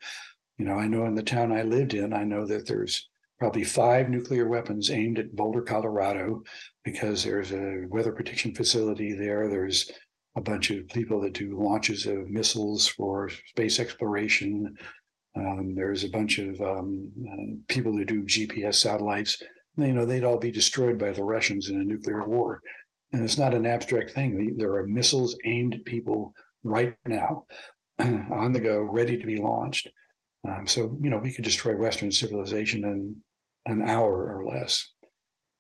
You 0.59 0.65
know, 0.65 0.75
I 0.75 0.87
know 0.87 1.05
in 1.07 1.15
the 1.15 1.23
town 1.23 1.53
I 1.53 1.63
lived 1.63 1.95
in, 1.95 2.13
I 2.13 2.25
know 2.25 2.47
that 2.47 2.67
there's 2.67 3.09
probably 3.39 3.65
five 3.65 4.09
nuclear 4.09 4.49
weapons 4.49 4.91
aimed 4.91 5.19
at 5.19 5.37
Boulder, 5.37 5.63
Colorado, 5.63 6.43
because 6.85 7.23
there's 7.23 7.53
a 7.53 7.85
weather 7.89 8.13
prediction 8.13 8.55
facility 8.55 9.13
there. 9.13 9.49
There's 9.49 9.91
a 10.37 10.41
bunch 10.41 10.71
of 10.71 10.89
people 10.89 11.21
that 11.23 11.35
do 11.35 11.59
launches 11.59 12.07
of 12.07 12.31
missiles 12.31 12.89
for 12.89 13.29
space 13.49 13.79
exploration. 13.79 14.75
Um, 15.35 15.75
there's 15.75 16.05
a 16.05 16.09
bunch 16.09 16.39
of 16.39 16.61
um, 16.61 17.11
uh, 17.31 17.57
people 17.69 17.93
who 17.93 18.05
do 18.05 18.23
GPS 18.23 18.77
satellites. 18.77 19.43
You 19.77 19.93
know, 19.93 20.07
they'd 20.07 20.25
all 20.25 20.39
be 20.39 20.51
destroyed 20.51 20.99
by 20.99 21.13
the 21.13 21.25
Russians 21.25 21.69
in 21.69 21.81
a 21.81 21.85
nuclear 21.85 22.27
war. 22.27 22.63
And 23.13 23.23
it's 23.23 23.39
not 23.39 23.55
an 23.55 23.67
abstract 23.67 24.13
thing. 24.13 24.57
There 24.57 24.75
are 24.77 24.87
missiles 24.87 25.37
aimed 25.45 25.75
at 25.75 25.85
people 25.85 26.33
right 26.65 26.95
now 27.07 27.45
on 27.99 28.53
the 28.53 28.61
go, 28.61 28.81
ready 28.81 29.19
to 29.19 29.27
be 29.27 29.37
launched. 29.37 29.89
Um, 30.49 30.67
so, 30.67 30.97
you 31.01 31.11
know, 31.11 31.19
we 31.19 31.33
could 31.33 31.45
destroy 31.45 31.77
Western 31.77 32.13
civilization 32.13 32.85
in 32.85 33.17
an 33.67 33.83
hour 33.83 34.37
or 34.37 34.45
less. 34.47 34.93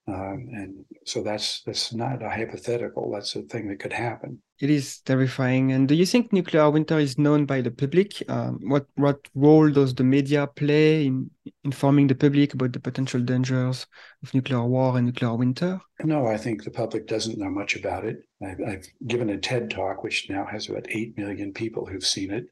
Um, 0.08 0.48
and 0.52 0.84
so 1.04 1.22
that's 1.22 1.62
that's 1.62 1.92
not 1.92 2.22
a 2.22 2.30
hypothetical. 2.30 3.10
That's 3.10 3.34
a 3.34 3.42
thing 3.42 3.66
that 3.68 3.80
could 3.80 3.92
happen. 3.92 4.40
It 4.60 4.70
is 4.70 5.00
terrifying. 5.00 5.72
And 5.72 5.88
do 5.88 5.96
you 5.96 6.06
think 6.06 6.32
nuclear 6.32 6.70
winter 6.70 7.00
is 7.00 7.18
known 7.18 7.44
by 7.44 7.60
the 7.60 7.72
public? 7.72 8.22
Um, 8.28 8.60
what 8.62 8.86
what 8.94 9.18
role 9.34 9.68
does 9.68 9.94
the 9.94 10.04
media 10.04 10.46
play 10.46 11.06
in 11.06 11.28
informing 11.64 12.06
the 12.06 12.14
public 12.14 12.54
about 12.54 12.72
the 12.72 12.78
potential 12.78 13.20
dangers 13.20 13.86
of 14.22 14.32
nuclear 14.32 14.64
war 14.64 14.96
and 14.96 15.06
nuclear 15.06 15.34
winter? 15.34 15.80
No, 16.04 16.26
I 16.26 16.36
think 16.36 16.62
the 16.62 16.70
public 16.70 17.08
doesn't 17.08 17.38
know 17.38 17.50
much 17.50 17.74
about 17.74 18.04
it. 18.04 18.18
I've, 18.40 18.60
I've 18.64 18.86
given 19.08 19.30
a 19.30 19.38
TED 19.38 19.70
talk, 19.70 20.04
which 20.04 20.30
now 20.30 20.46
has 20.46 20.68
about 20.68 20.86
eight 20.88 21.18
million 21.18 21.52
people 21.52 21.84
who've 21.84 22.06
seen 22.06 22.30
it, 22.30 22.44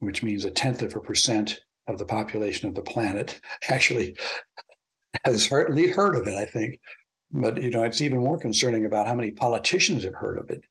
which 0.00 0.22
means 0.22 0.44
a 0.44 0.50
tenth 0.50 0.82
of 0.82 0.96
a 0.96 1.00
percent 1.00 1.60
of 1.86 1.98
the 1.98 2.04
population 2.04 2.68
of 2.68 2.74
the 2.74 2.82
planet 2.82 3.40
actually 3.68 4.16
has 5.24 5.48
hardly 5.48 5.88
heard 5.88 6.16
of 6.16 6.26
it, 6.26 6.34
I 6.34 6.44
think. 6.44 6.78
But 7.32 7.62
you 7.62 7.70
know, 7.70 7.84
it's 7.84 8.00
even 8.00 8.18
more 8.18 8.38
concerning 8.38 8.86
about 8.86 9.06
how 9.06 9.14
many 9.14 9.30
politicians 9.30 10.04
have 10.04 10.14
heard 10.14 10.38
of 10.38 10.50
it. 10.50 10.62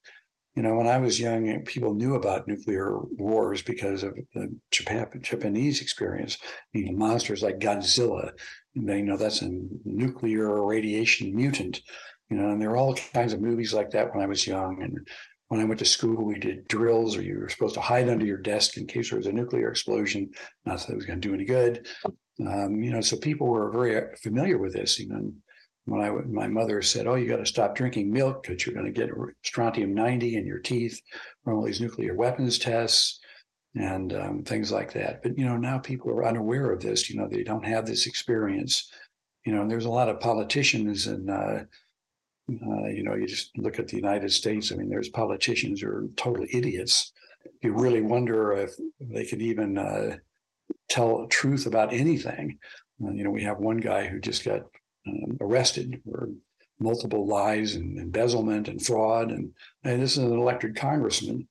You 0.55 0.63
know, 0.63 0.75
when 0.75 0.87
I 0.87 0.97
was 0.97 1.19
young, 1.19 1.61
people 1.61 1.93
knew 1.93 2.15
about 2.15 2.47
nuclear 2.47 2.97
wars 3.17 3.61
because 3.61 4.03
of 4.03 4.17
the 4.33 4.53
Japan, 4.71 5.07
Japanese 5.21 5.81
experience. 5.81 6.37
You 6.73 6.87
know, 6.87 6.97
monsters 6.97 7.41
like 7.41 7.59
Godzilla. 7.59 8.31
They 8.75 9.01
know 9.01 9.15
that's 9.15 9.41
a 9.41 9.51
nuclear 9.85 10.65
radiation 10.65 11.35
mutant. 11.35 11.81
You 12.29 12.37
know, 12.37 12.49
and 12.49 12.61
there 12.61 12.71
were 12.71 12.77
all 12.77 12.93
kinds 12.93 13.33
of 13.33 13.41
movies 13.41 13.73
like 13.73 13.91
that 13.91 14.13
when 14.13 14.23
I 14.23 14.27
was 14.27 14.45
young. 14.45 14.81
And 14.83 15.07
when 15.49 15.59
I 15.59 15.65
went 15.65 15.79
to 15.79 15.85
school, 15.85 16.23
we 16.23 16.39
did 16.39 16.67
drills, 16.67 17.17
or 17.17 17.23
you 17.23 17.39
were 17.39 17.49
supposed 17.49 17.73
to 17.73 17.81
hide 17.81 18.07
under 18.07 18.25
your 18.25 18.37
desk 18.37 18.77
in 18.77 18.85
case 18.85 19.09
there 19.09 19.17
was 19.17 19.27
a 19.27 19.31
nuclear 19.31 19.69
explosion. 19.69 20.29
Not 20.65 20.79
that 20.79 20.91
it 20.91 20.95
was 20.95 21.05
going 21.05 21.19
to 21.19 21.27
do 21.27 21.33
any 21.33 21.43
good. 21.43 21.87
Um, 22.47 22.81
you 22.81 22.91
know, 22.91 23.01
so 23.01 23.17
people 23.17 23.47
were 23.47 23.71
very 23.71 24.15
familiar 24.21 24.59
with 24.59 24.73
this. 24.73 24.99
Know, 24.99 25.33
when 25.85 26.01
I 26.01 26.09
my 26.09 26.47
mother 26.47 26.81
said, 26.83 27.07
"Oh, 27.07 27.15
you 27.15 27.27
got 27.27 27.37
to 27.37 27.45
stop 27.45 27.75
drinking 27.75 28.11
milk 28.11 28.43
because 28.43 28.65
you're 28.65 28.75
going 28.75 28.85
to 28.85 28.91
get 28.91 29.09
strontium 29.43 29.93
ninety 29.93 30.35
in 30.35 30.45
your 30.45 30.59
teeth 30.59 31.01
from 31.43 31.55
all 31.55 31.63
these 31.65 31.81
nuclear 31.81 32.15
weapons 32.15 32.57
tests." 32.57 33.19
and 33.75 34.13
um, 34.13 34.43
things 34.43 34.71
like 34.71 34.91
that. 34.93 35.21
But 35.21 35.37
you 35.37 35.45
know, 35.45 35.55
now 35.55 35.77
people 35.77 36.09
are 36.11 36.25
unaware 36.25 36.71
of 36.71 36.81
this. 36.81 37.09
You 37.09 37.17
know, 37.17 37.27
they 37.27 37.43
don't 37.43 37.65
have 37.65 37.85
this 37.85 38.07
experience. 38.07 38.91
You 39.45 39.53
know, 39.53 39.61
and 39.61 39.71
there's 39.71 39.85
a 39.85 39.91
lot 39.91 40.09
of 40.09 40.19
politicians, 40.19 41.07
and 41.07 41.29
uh, 41.29 41.59
uh, 42.67 42.87
you 42.87 43.03
know, 43.03 43.15
you 43.15 43.27
just 43.27 43.57
look 43.57 43.79
at 43.79 43.87
the 43.87 43.95
United 43.95 44.31
States. 44.31 44.71
I 44.71 44.75
mean, 44.75 44.89
there's 44.89 45.09
politicians 45.09 45.81
who 45.81 45.87
are 45.89 46.07
total 46.15 46.45
idiots. 46.51 47.11
You 47.61 47.73
really 47.73 48.01
wonder 48.01 48.53
if 48.53 48.71
they 48.99 49.25
could 49.25 49.41
even 49.41 49.77
uh, 49.77 50.17
tell 50.89 51.27
truth 51.27 51.65
about 51.65 51.93
anything. 51.93 52.57
Uh, 53.03 53.11
you 53.11 53.23
know, 53.23 53.31
we 53.31 53.43
have 53.43 53.59
one 53.59 53.77
guy 53.77 54.07
who 54.07 54.19
just 54.19 54.43
got 54.43 54.61
um, 55.07 55.37
arrested 55.41 56.01
for 56.03 56.29
multiple 56.79 57.27
lies 57.27 57.75
and 57.75 57.97
embezzlement 57.97 58.67
and 58.67 58.85
fraud, 58.85 59.31
and, 59.31 59.51
and 59.83 60.01
this 60.01 60.13
is 60.13 60.19
an 60.19 60.31
elected 60.31 60.75
congressman. 60.75 61.47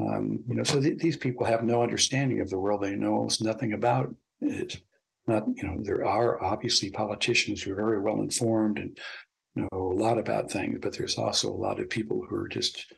Um, 0.00 0.42
you 0.48 0.54
know, 0.54 0.62
so 0.64 0.80
th- 0.80 0.98
these 0.98 1.16
people 1.16 1.44
have 1.44 1.64
no 1.64 1.82
understanding 1.82 2.40
of 2.40 2.48
the 2.48 2.58
world. 2.58 2.82
They 2.82 2.96
know 2.96 3.14
almost 3.14 3.42
nothing 3.42 3.74
about 3.74 4.14
it. 4.40 4.80
Not, 5.26 5.44
you 5.54 5.62
know, 5.62 5.76
there 5.82 6.04
are 6.06 6.42
obviously 6.42 6.90
politicians 6.90 7.62
who 7.62 7.72
are 7.72 7.76
very 7.76 8.00
well 8.00 8.20
informed 8.20 8.78
and 8.78 8.98
know 9.54 9.68
a 9.72 9.76
lot 9.76 10.18
about 10.18 10.50
things, 10.50 10.78
but 10.80 10.96
there's 10.96 11.18
also 11.18 11.50
a 11.50 11.54
lot 11.54 11.80
of 11.80 11.90
people 11.90 12.24
who 12.28 12.36
are 12.36 12.48
just 12.48 12.92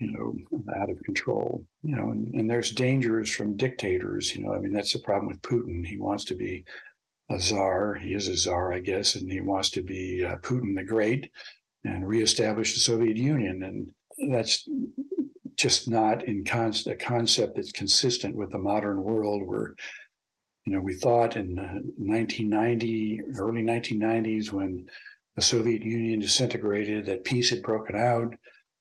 you 0.00 0.12
know, 0.12 0.34
out 0.76 0.90
of 0.90 1.02
control, 1.04 1.64
you 1.82 1.96
know, 1.96 2.10
and, 2.10 2.34
and 2.34 2.50
there's 2.50 2.70
dangers 2.70 3.30
from 3.30 3.56
dictators, 3.56 4.34
you 4.34 4.42
know, 4.42 4.54
I 4.54 4.58
mean, 4.58 4.72
that's 4.72 4.92
the 4.92 4.98
problem 4.98 5.28
with 5.28 5.42
Putin. 5.42 5.86
He 5.86 5.98
wants 5.98 6.24
to 6.26 6.34
be 6.34 6.64
a 7.30 7.38
czar. 7.38 7.94
He 7.94 8.14
is 8.14 8.28
a 8.28 8.36
czar, 8.36 8.72
I 8.72 8.80
guess, 8.80 9.14
and 9.14 9.30
he 9.30 9.40
wants 9.40 9.70
to 9.70 9.82
be 9.82 10.24
uh, 10.24 10.36
Putin 10.36 10.76
the 10.76 10.84
Great 10.84 11.30
and 11.84 12.06
reestablish 12.06 12.74
the 12.74 12.80
Soviet 12.80 13.16
Union. 13.16 13.62
And 13.62 14.32
that's 14.32 14.68
just 15.56 15.88
not 15.88 16.24
in 16.24 16.44
con- 16.44 16.74
a 16.86 16.94
concept 16.94 17.56
that's 17.56 17.72
consistent 17.72 18.34
with 18.34 18.50
the 18.50 18.58
modern 18.58 19.02
world 19.02 19.46
where, 19.46 19.74
you 20.66 20.74
know, 20.74 20.80
we 20.80 20.94
thought 20.94 21.36
in 21.36 21.56
1990, 21.56 23.20
early 23.38 23.62
1990s, 23.62 24.52
when 24.52 24.86
the 25.36 25.42
Soviet 25.42 25.82
Union 25.82 26.20
disintegrated, 26.20 27.06
that 27.06 27.24
peace 27.24 27.50
had 27.50 27.62
broken 27.62 27.96
out 27.96 28.34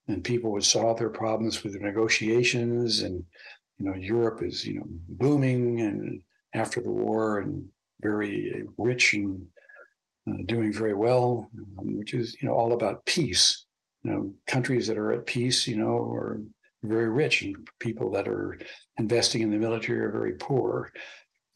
and 0.10 0.24
people 0.24 0.52
would 0.52 0.66
solve 0.66 0.98
their 0.98 1.10
problems 1.10 1.64
with 1.64 1.80
negotiations 1.80 3.02
and 3.02 3.24
you 3.78 3.86
know 3.86 3.96
europe 3.96 4.44
is 4.44 4.66
you 4.66 4.76
know 4.76 4.86
booming 5.08 5.82
and 5.82 6.22
after 6.54 6.82
the 6.82 6.92
war 6.92 7.40
and 7.40 7.66
very 8.02 8.64
rich 8.78 9.14
and 9.14 9.46
uh, 10.30 10.34
doing 10.46 10.74
very 10.74 10.94
well 10.94 11.50
um, 11.80 11.98
which 11.98 12.14
is 12.14 12.36
you 12.42 12.48
know 12.48 12.56
all 12.56 12.74
about 12.74 13.06
peace. 13.06 13.66
You 14.04 14.12
know 14.12 14.34
countries 14.48 14.88
that 14.88 14.98
are 14.98 15.12
at 15.12 15.26
peace 15.26 15.68
you 15.68 15.78
know 15.78 15.98
are 16.12 16.42
very 16.84 17.10
rich 17.10 17.42
and 17.42 17.56
people 17.80 18.12
that 18.12 18.28
are 18.28 18.58
investing 18.98 19.42
in 19.42 19.52
the 19.52 19.58
military 19.58 20.00
are 20.00 20.12
very 20.12 20.34
poor. 20.34 20.92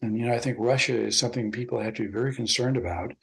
And 0.02 0.18
you 0.18 0.26
know 0.26 0.34
i 0.34 0.40
think 0.40 0.58
russia 0.60 0.96
is 0.96 1.18
something 1.18 1.52
people 1.52 1.80
have 1.80 1.94
to 1.96 2.04
be 2.04 2.12
very 2.12 2.36
concerned 2.36 2.78
about 2.78 3.14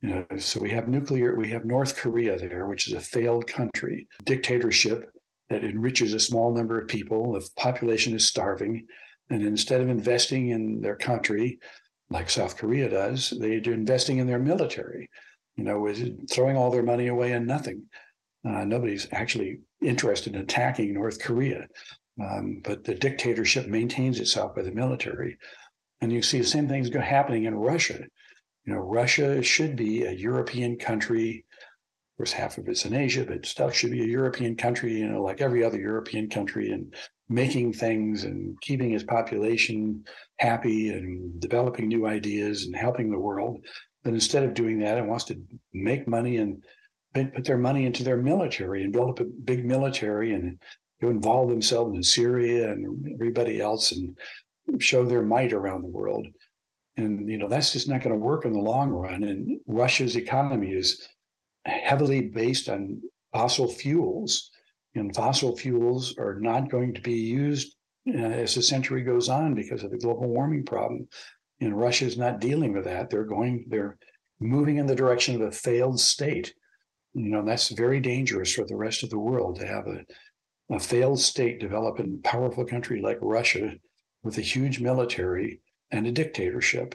you 0.00 0.10
know, 0.10 0.38
so 0.38 0.60
we 0.60 0.70
have 0.70 0.88
nuclear, 0.88 1.36
we 1.36 1.48
have 1.50 1.64
North 1.64 1.96
Korea 1.96 2.38
there, 2.38 2.66
which 2.66 2.88
is 2.88 2.94
a 2.94 3.00
failed 3.00 3.46
country, 3.46 4.06
dictatorship 4.24 5.10
that 5.50 5.64
enriches 5.64 6.14
a 6.14 6.20
small 6.20 6.54
number 6.54 6.80
of 6.80 6.88
people. 6.88 7.32
The 7.32 7.48
population 7.56 8.14
is 8.14 8.26
starving. 8.26 8.86
And 9.30 9.42
instead 9.42 9.80
of 9.80 9.88
investing 9.88 10.50
in 10.50 10.80
their 10.80 10.96
country, 10.96 11.58
like 12.10 12.30
South 12.30 12.56
Korea 12.56 12.88
does. 12.88 13.34
They're 13.38 13.72
investing 13.72 14.18
in 14.18 14.26
their 14.26 14.38
military, 14.38 15.10
you 15.56 15.64
know, 15.64 15.86
is 15.86 16.10
throwing 16.30 16.56
all 16.56 16.70
their 16.70 16.82
money 16.82 17.08
away 17.08 17.32
and 17.32 17.46
nothing. 17.46 17.84
Uh, 18.44 18.64
nobody's 18.64 19.08
actually 19.12 19.60
interested 19.82 20.34
in 20.34 20.40
attacking 20.40 20.94
North 20.94 21.20
Korea, 21.20 21.66
um, 22.22 22.60
but 22.64 22.84
the 22.84 22.94
dictatorship 22.94 23.66
maintains 23.66 24.20
itself 24.20 24.54
by 24.54 24.62
the 24.62 24.70
military. 24.70 25.36
And 26.00 26.12
you 26.12 26.22
see 26.22 26.38
the 26.38 26.44
same 26.44 26.68
things 26.68 26.94
happening 26.94 27.44
in 27.44 27.54
Russia. 27.54 28.04
You 28.68 28.74
know, 28.74 28.80
Russia 28.80 29.42
should 29.42 29.76
be 29.76 30.02
a 30.02 30.12
European 30.12 30.76
country. 30.76 31.46
Of 32.12 32.18
course, 32.18 32.32
half 32.32 32.58
of 32.58 32.68
it's 32.68 32.84
in 32.84 32.92
Asia, 32.92 33.24
but 33.24 33.46
still 33.46 33.70
should 33.70 33.92
be 33.92 34.02
a 34.02 34.06
European 34.06 34.56
country, 34.56 34.92
you 34.92 35.08
know, 35.08 35.22
like 35.22 35.40
every 35.40 35.64
other 35.64 35.78
European 35.78 36.28
country, 36.28 36.70
and 36.72 36.94
making 37.30 37.72
things 37.72 38.24
and 38.24 38.60
keeping 38.60 38.92
its 38.92 39.04
population 39.04 40.04
happy 40.38 40.90
and 40.90 41.40
developing 41.40 41.88
new 41.88 42.06
ideas 42.06 42.66
and 42.66 42.76
helping 42.76 43.10
the 43.10 43.18
world. 43.18 43.56
But 44.04 44.12
instead 44.12 44.42
of 44.42 44.52
doing 44.52 44.80
that, 44.80 44.98
it 44.98 45.06
wants 45.06 45.24
to 45.24 45.40
make 45.72 46.06
money 46.06 46.36
and 46.36 46.62
put 47.14 47.46
their 47.46 47.56
money 47.56 47.86
into 47.86 48.04
their 48.04 48.18
military 48.18 48.84
and 48.84 48.92
build 48.92 49.08
up 49.08 49.20
a 49.20 49.24
big 49.24 49.64
military 49.64 50.34
and 50.34 50.58
involve 51.00 51.48
themselves 51.48 51.96
in 51.96 52.02
Syria 52.02 52.70
and 52.70 53.14
everybody 53.14 53.62
else 53.62 53.92
and 53.92 54.14
show 54.78 55.06
their 55.06 55.22
might 55.22 55.54
around 55.54 55.80
the 55.80 55.88
world. 55.88 56.26
And 56.98 57.28
you 57.28 57.38
know 57.38 57.48
that's 57.48 57.72
just 57.72 57.88
not 57.88 58.02
going 58.02 58.14
to 58.14 58.20
work 58.20 58.44
in 58.44 58.52
the 58.52 58.58
long 58.58 58.90
run. 58.90 59.22
And 59.22 59.60
Russia's 59.66 60.16
economy 60.16 60.72
is 60.72 61.08
heavily 61.64 62.22
based 62.22 62.68
on 62.68 63.00
fossil 63.32 63.68
fuels, 63.68 64.50
and 64.96 65.14
fossil 65.14 65.56
fuels 65.56 66.18
are 66.18 66.40
not 66.40 66.70
going 66.70 66.92
to 66.94 67.00
be 67.00 67.14
used 67.14 67.76
uh, 68.08 68.18
as 68.18 68.54
the 68.56 68.62
century 68.62 69.02
goes 69.02 69.28
on 69.28 69.54
because 69.54 69.84
of 69.84 69.92
the 69.92 69.98
global 69.98 70.28
warming 70.28 70.64
problem. 70.64 71.06
And 71.60 71.78
Russia 71.78 72.04
is 72.04 72.18
not 72.18 72.40
dealing 72.40 72.72
with 72.72 72.84
that. 72.84 73.10
They're 73.10 73.24
going, 73.24 73.66
they're 73.68 73.96
moving 74.40 74.78
in 74.78 74.86
the 74.86 74.94
direction 74.94 75.36
of 75.36 75.42
a 75.42 75.52
failed 75.52 76.00
state. 76.00 76.52
You 77.14 77.30
know, 77.30 77.44
that's 77.44 77.68
very 77.68 78.00
dangerous 78.00 78.52
for 78.52 78.64
the 78.64 78.76
rest 78.76 79.04
of 79.04 79.10
the 79.10 79.18
world 79.18 79.60
to 79.60 79.66
have 79.66 79.86
a, 79.86 80.04
a 80.74 80.80
failed 80.80 81.20
state 81.20 81.60
develop 81.60 82.00
in 82.00 82.20
a 82.24 82.28
powerful 82.28 82.64
country 82.64 83.00
like 83.00 83.18
Russia 83.20 83.72
with 84.22 84.38
a 84.38 84.42
huge 84.42 84.80
military 84.80 85.60
and 85.90 86.06
a 86.06 86.12
dictatorship. 86.12 86.94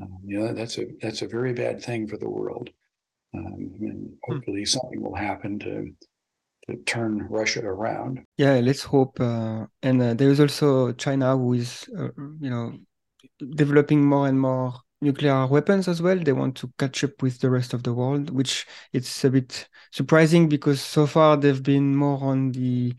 Um, 0.00 0.18
you 0.24 0.40
know, 0.40 0.52
that's 0.52 0.78
a 0.78 0.86
that's 1.00 1.22
a 1.22 1.28
very 1.28 1.52
bad 1.52 1.82
thing 1.82 2.08
for 2.08 2.16
the 2.16 2.28
world. 2.28 2.70
Um, 3.34 3.70
and 3.80 4.08
hmm. 4.24 4.32
hopefully, 4.32 4.64
something 4.64 5.02
will 5.02 5.14
happen 5.14 5.58
to 5.60 5.92
to 6.68 6.76
turn 6.84 7.26
Russia 7.28 7.64
around. 7.64 8.22
Yeah, 8.36 8.60
let's 8.60 8.82
hope. 8.82 9.20
Uh, 9.20 9.66
and 9.82 10.02
uh, 10.02 10.14
there 10.14 10.30
is 10.30 10.40
also 10.40 10.92
China, 10.92 11.36
who 11.36 11.54
is, 11.54 11.88
uh, 11.96 12.08
you 12.16 12.50
know, 12.50 12.72
developing 13.54 14.04
more 14.04 14.26
and 14.26 14.40
more 14.40 14.74
nuclear 15.00 15.46
weapons 15.46 15.88
as 15.88 16.00
well. 16.00 16.18
They 16.18 16.32
want 16.32 16.56
to 16.56 16.72
catch 16.78 17.04
up 17.04 17.22
with 17.22 17.40
the 17.40 17.50
rest 17.50 17.74
of 17.74 17.82
the 17.82 17.92
world, 17.92 18.30
which 18.30 18.66
it's 18.92 19.24
a 19.24 19.30
bit 19.30 19.68
surprising 19.92 20.48
because 20.48 20.80
so 20.80 21.06
far 21.06 21.36
they've 21.36 21.62
been 21.62 21.94
more 21.94 22.22
on 22.22 22.52
the 22.52 22.94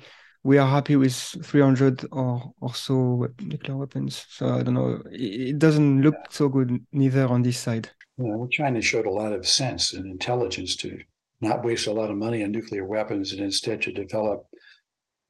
we 0.45 0.59
are 0.59 0.67
happy 0.67 0.95
with 0.95 1.15
300 1.15 2.05
or, 2.11 2.53
or 2.61 2.75
so 2.75 3.27
nuclear 3.41 3.77
weapons. 3.77 4.27
So 4.29 4.47
I 4.49 4.61
don't 4.61 4.75
know. 4.75 5.01
It, 5.11 5.57
doesn't 5.57 6.03
look 6.03 6.13
so 6.29 6.49
good 6.49 6.85
neither 6.91 7.27
on 7.27 7.41
this 7.41 7.57
side. 7.57 7.89
well, 8.17 8.47
China 8.51 8.79
showed 8.79 9.07
a 9.07 9.11
lot 9.11 9.33
of 9.33 9.47
sense 9.47 9.93
and 9.93 10.05
intelligence 10.05 10.75
to 10.77 10.99
not 11.41 11.65
waste 11.65 11.87
a 11.87 11.91
lot 11.91 12.11
of 12.11 12.17
money 12.17 12.43
on 12.43 12.51
nuclear 12.51 12.85
weapons 12.85 13.31
and 13.31 13.41
instead 13.41 13.81
to 13.81 13.91
develop 13.91 14.45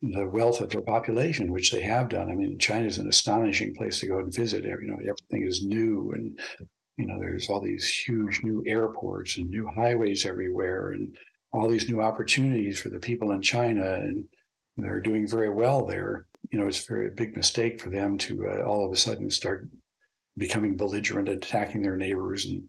the 0.01 0.27
wealth 0.27 0.59
of 0.59 0.69
their 0.69 0.81
population, 0.81 1.53
which 1.53 1.71
they 1.71 1.81
have 1.81 2.09
done. 2.09 2.29
I 2.29 2.35
mean, 2.35 2.59
China 2.59 2.85
is 2.85 2.97
an 2.97 3.07
astonishing 3.07 3.73
place 3.73 4.01
to 4.01 4.07
go 4.07 4.19
and 4.19 4.35
visit. 4.35 4.65
You 4.65 4.77
know, 4.81 4.97
everything 4.99 5.47
is 5.47 5.65
new, 5.65 6.11
and 6.13 6.37
you 6.97 7.07
know, 7.07 7.17
there's 7.19 7.49
all 7.49 7.61
these 7.61 7.87
huge 7.87 8.43
new 8.43 8.61
airports 8.67 9.37
and 9.37 9.49
new 9.49 9.69
highways 9.73 10.25
everywhere, 10.25 10.91
and 10.91 11.15
all 11.53 11.69
these 11.69 11.89
new 11.89 12.01
opportunities 12.01 12.81
for 12.81 12.89
the 12.89 12.99
people 12.99 13.31
in 13.31 13.41
China, 13.41 13.93
and 13.93 14.25
they're 14.77 14.99
doing 14.99 15.27
very 15.27 15.49
well 15.49 15.85
there. 15.85 16.25
You 16.51 16.59
know, 16.59 16.67
it's 16.67 16.83
a 16.83 16.93
very 16.93 17.09
big 17.09 17.35
mistake 17.35 17.81
for 17.81 17.89
them 17.89 18.17
to 18.19 18.47
uh, 18.47 18.63
all 18.63 18.85
of 18.85 18.91
a 18.91 18.97
sudden 18.97 19.29
start 19.29 19.67
becoming 20.37 20.75
belligerent, 20.75 21.29
attacking 21.29 21.81
their 21.81 21.95
neighbors, 21.95 22.45
and 22.45 22.63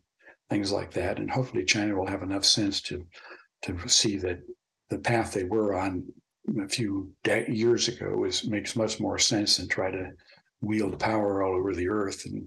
things 0.48 0.72
like 0.72 0.92
that. 0.92 1.18
And 1.18 1.30
hopefully, 1.30 1.64
China 1.64 1.96
will 1.96 2.06
have 2.06 2.22
enough 2.22 2.44
sense 2.44 2.80
to 2.82 3.04
to 3.62 3.88
see 3.88 4.16
that 4.18 4.40
the 4.90 4.98
path 4.98 5.32
they 5.32 5.44
were 5.44 5.74
on 5.74 6.04
a 6.62 6.68
few 6.68 7.12
de- 7.24 7.50
years 7.50 7.88
ago 7.88 8.24
is 8.24 8.46
makes 8.46 8.76
much 8.76 9.00
more 9.00 9.18
sense 9.18 9.56
than 9.56 9.68
try 9.68 9.90
to 9.90 10.10
wield 10.60 10.98
power 10.98 11.42
all 11.42 11.54
over 11.56 11.74
the 11.74 11.88
earth. 11.88 12.24
And 12.26 12.46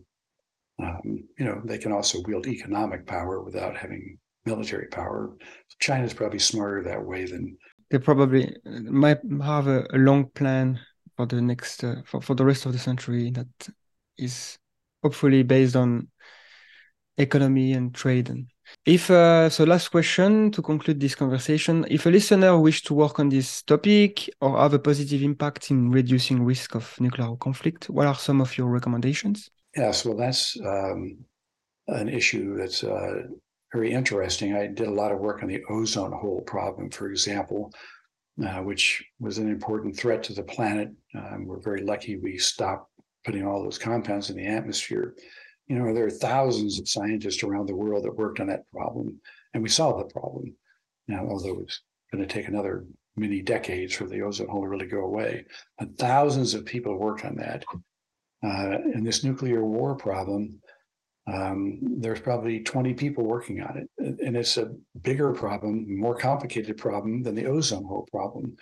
um, 0.82 1.28
you 1.38 1.46
know, 1.46 1.62
they 1.66 1.78
can 1.78 1.92
also 1.92 2.22
wield 2.26 2.48
economic 2.48 3.06
power 3.06 3.42
without 3.42 3.76
having 3.76 4.18
military 4.46 4.88
power. 4.88 5.36
China's 5.80 6.14
probably 6.14 6.40
smarter 6.40 6.82
that 6.84 7.04
way 7.04 7.26
than 7.26 7.58
they 7.90 7.98
probably 7.98 8.56
might 8.66 9.20
have 9.42 9.68
a, 9.68 9.86
a 9.92 9.98
long 9.98 10.26
plan 10.30 10.80
for 11.18 11.26
the 11.26 11.42
next 11.42 11.84
uh, 11.84 11.96
for, 12.06 12.22
for 12.22 12.36
the 12.36 12.46
rest 12.46 12.66
of 12.66 12.74
the 12.74 12.80
century 12.80 13.32
that 13.32 13.48
is 14.18 14.58
hopefully 15.04 15.44
based 15.44 15.76
on 15.76 16.08
economy 17.18 17.74
and 17.74 17.94
trade. 17.94 18.30
And 18.30 18.48
if 18.86 19.10
uh, 19.10 19.50
so 19.50 19.64
last 19.64 19.90
question 19.90 20.52
to 20.52 20.62
conclude 20.62 21.00
this 21.00 21.16
conversation. 21.16 21.86
If 21.90 22.06
a 22.06 22.10
listener 22.10 22.58
wish 22.58 22.84
to 22.84 22.94
work 22.94 23.20
on 23.20 23.30
this 23.30 23.64
topic 23.64 24.30
or 24.42 24.58
have 24.58 24.74
a 24.74 24.80
positive 24.80 25.22
impact 25.22 25.72
in 25.72 25.92
reducing 25.92 26.44
risk 26.44 26.76
of 26.76 27.00
nuclear 27.00 27.36
conflict 27.38 27.90
what 27.90 28.08
are 28.08 28.16
some 28.16 28.42
of 28.42 28.58
your 28.58 28.68
recommendations? 28.68 29.50
Yes 29.76 30.06
well 30.06 30.18
that's 30.18 30.58
um, 30.62 31.26
an 31.88 32.10
issue 32.10 32.58
that's 32.58 32.84
uh, 32.84 33.24
very 33.74 33.92
interesting 33.92 34.56
i 34.56 34.68
did 34.68 34.88
a 34.88 34.92
lot 34.92 35.12
of 35.12 35.20
work 35.20 35.42
on 35.42 35.50
the 35.50 35.64
ozone 35.70 36.12
hole 36.12 36.42
problem 36.42 36.90
for 36.90 37.10
example 37.10 37.72
uh, 38.46 38.62
which 38.62 39.04
was 39.20 39.38
an 39.38 39.50
important 39.50 39.96
threat 39.96 40.24
to 40.24 40.34
the 40.34 40.44
planet 40.44 40.90
um, 41.16 41.46
we're 41.46 41.62
very 41.62 41.82
lucky 41.82 42.18
we 42.18 42.38
stopped 42.38 42.90
putting 43.26 43.46
all 43.46 43.62
those 43.64 43.78
compounds 43.78 44.30
in 44.30 44.38
the 44.38 44.46
atmosphere 44.46 45.14
you 45.70 45.78
know, 45.78 45.94
there 45.94 46.06
are 46.06 46.12
thousands 46.12 46.80
of 46.80 46.90
scientists 46.90 47.44
around 47.44 47.68
the 47.68 47.76
world 47.76 48.04
that 48.04 48.18
worked 48.18 48.40
on 48.40 48.48
that 48.48 48.70
problem, 48.72 49.22
and 49.54 49.62
we 49.62 49.70
solved 49.70 50.00
the 50.00 50.12
problem. 50.12 50.56
Now, 51.08 51.28
although 51.30 51.60
it's 51.60 51.82
going 52.12 52.28
to 52.28 52.34
take 52.34 52.48
another 52.48 52.86
many 53.16 53.42
decades 53.42 53.94
for 53.94 54.08
the 54.08 54.22
ozone 54.22 54.48
hole 54.48 54.64
to 54.64 54.68
really 54.68 54.88
go 54.88 55.02
away, 55.02 55.46
but 55.78 55.96
thousands 55.98 56.56
of 56.56 56.66
people 56.66 56.98
worked 56.98 57.24
on 57.24 57.36
that. 57.36 57.64
Uh, 58.44 58.78
and 58.94 59.06
this 59.06 59.24
nuclear 59.24 59.64
war 59.64 59.96
problem, 59.96 60.60
um, 61.34 61.80
there's 61.82 62.20
probably 62.20 62.62
20 62.62 62.94
people 62.94 63.24
working 63.24 63.62
on 63.62 63.78
it. 63.78 64.20
And 64.26 64.36
it's 64.36 64.58
a 64.58 64.72
bigger 65.02 65.34
problem, 65.34 65.86
more 66.00 66.16
complicated 66.16 66.78
problem 66.78 67.24
than 67.24 67.36
the 67.36 67.46
ozone 67.46 67.86
hole 67.86 68.08
problem. 68.12 68.56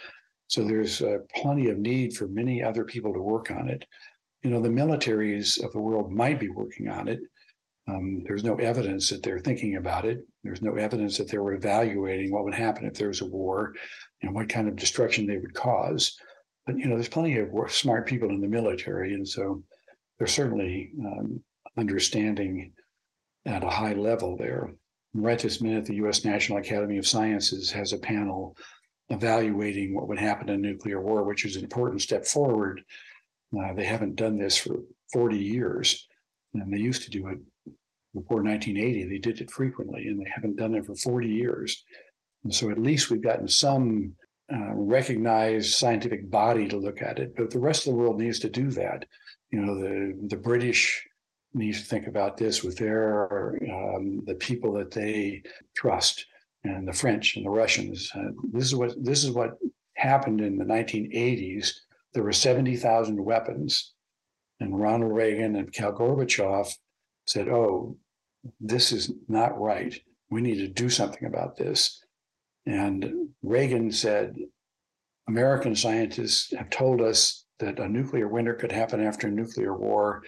So 0.47 0.63
there's 0.63 1.01
uh, 1.01 1.19
plenty 1.35 1.69
of 1.69 1.77
need 1.77 2.15
for 2.15 2.27
many 2.27 2.63
other 2.63 2.83
people 2.83 3.13
to 3.13 3.21
work 3.21 3.51
on 3.51 3.69
it 3.69 3.85
you 4.43 4.53
know, 4.53 4.61
the 4.61 4.69
militaries 4.69 5.63
of 5.63 5.71
the 5.73 5.79
world 5.79 6.11
might 6.11 6.39
be 6.39 6.49
working 6.49 6.87
on 6.87 7.07
it. 7.07 7.19
Um, 7.89 8.23
there's 8.25 8.43
no 8.43 8.55
evidence 8.55 9.09
that 9.09 9.23
they're 9.23 9.39
thinking 9.39 9.77
about 9.77 10.05
it. 10.05 10.25
There's 10.43 10.61
no 10.61 10.75
evidence 10.75 11.17
that 11.17 11.29
they 11.29 11.37
were 11.37 11.53
evaluating 11.53 12.31
what 12.31 12.43
would 12.43 12.53
happen 12.53 12.85
if 12.85 12.93
there 12.93 13.07
was 13.07 13.21
a 13.21 13.25
war 13.25 13.73
and 14.21 14.33
what 14.33 14.49
kind 14.49 14.67
of 14.67 14.75
destruction 14.75 15.25
they 15.25 15.37
would 15.37 15.53
cause. 15.53 16.17
But, 16.65 16.77
you 16.77 16.85
know, 16.85 16.95
there's 16.95 17.07
plenty 17.07 17.37
of 17.37 17.49
smart 17.69 18.07
people 18.07 18.29
in 18.29 18.41
the 18.41 18.47
military. 18.47 19.13
And 19.13 19.27
so 19.27 19.63
they're 20.17 20.27
certainly 20.27 20.91
um, 21.05 21.41
understanding 21.77 22.73
at 23.45 23.63
a 23.63 23.69
high 23.69 23.93
level 23.93 24.37
there. 24.37 24.71
Right 25.13 25.39
this 25.39 25.61
minute, 25.61 25.85
the 25.85 25.95
U.S. 25.95 26.25
National 26.25 26.59
Academy 26.59 26.97
of 26.97 27.07
Sciences 27.07 27.71
has 27.71 27.93
a 27.93 27.97
panel 27.97 28.55
evaluating 29.09 29.95
what 29.95 30.07
would 30.07 30.19
happen 30.19 30.49
in 30.49 30.61
nuclear 30.61 31.01
war, 31.01 31.23
which 31.23 31.45
is 31.45 31.55
an 31.55 31.63
important 31.63 32.01
step 32.01 32.25
forward 32.25 32.83
uh, 33.55 33.73
they 33.73 33.85
haven't 33.85 34.15
done 34.15 34.37
this 34.37 34.57
for 34.57 34.77
40 35.13 35.37
years, 35.37 36.07
and 36.53 36.73
they 36.73 36.79
used 36.79 37.03
to 37.03 37.09
do 37.09 37.27
it 37.27 37.39
before 38.13 38.43
1980. 38.43 39.05
They 39.05 39.17
did 39.19 39.41
it 39.41 39.51
frequently, 39.51 40.07
and 40.07 40.19
they 40.19 40.29
haven't 40.33 40.57
done 40.57 40.75
it 40.75 40.85
for 40.85 40.95
40 40.95 41.27
years. 41.27 41.83
And 42.43 42.53
so 42.53 42.69
at 42.69 42.79
least 42.79 43.09
we've 43.09 43.21
gotten 43.21 43.47
some 43.47 44.13
uh, 44.53 44.73
recognized 44.73 45.75
scientific 45.75 46.29
body 46.29 46.67
to 46.67 46.77
look 46.77 47.01
at 47.01 47.19
it, 47.19 47.35
but 47.35 47.51
the 47.51 47.59
rest 47.59 47.87
of 47.87 47.93
the 47.93 47.99
world 47.99 48.19
needs 48.19 48.39
to 48.39 48.49
do 48.49 48.69
that. 48.71 49.05
You 49.51 49.61
know, 49.61 49.75
the 49.75 50.27
the 50.27 50.37
British 50.37 51.06
need 51.57 51.73
to 51.73 51.83
think 51.83 52.07
about 52.07 52.37
this 52.37 52.63
with 52.63 52.77
their 52.77 53.57
um, 53.71 54.23
the 54.25 54.35
people 54.35 54.73
that 54.73 54.91
they 54.91 55.43
trust, 55.75 56.25
and 56.63 56.87
the 56.87 56.93
French 56.93 57.35
and 57.35 57.45
the 57.45 57.49
Russians. 57.49 58.11
Uh, 58.15 58.29
this 58.51 58.65
is 58.65 58.75
what 58.75 59.03
this 59.03 59.23
is 59.23 59.31
what 59.31 59.57
happened 59.95 60.41
in 60.41 60.57
the 60.57 60.65
1980s 60.65 61.71
there 62.17 62.23
were 62.23 62.33
70,000 62.33 63.23
weapons. 63.23 63.93
And 64.59 64.79
Ronald 64.79 65.13
Reagan 65.13 65.55
and 65.55 65.65
Mikhail 65.67 65.93
Gorbachev 65.93 66.73
said, 67.27 67.47
oh, 67.47 67.95
this 68.59 68.91
is 68.91 69.11
not 69.27 69.59
right. 69.59 69.95
We 70.31 70.41
need 70.41 70.57
to 70.57 70.67
do 70.67 70.89
something 70.89 71.25
about 71.27 71.57
this. 71.57 72.03
And 72.65 73.29
Reagan 73.43 73.91
said, 73.91 74.35
American 75.27 75.75
scientists 75.75 76.51
have 76.57 76.71
told 76.71 77.01
us 77.01 77.45
that 77.59 77.79
a 77.79 77.87
nuclear 77.87 78.27
winter 78.27 78.55
could 78.55 78.71
happen 78.71 79.05
after 79.05 79.27
a 79.27 79.31
nuclear 79.31 79.77
war. 79.77 80.23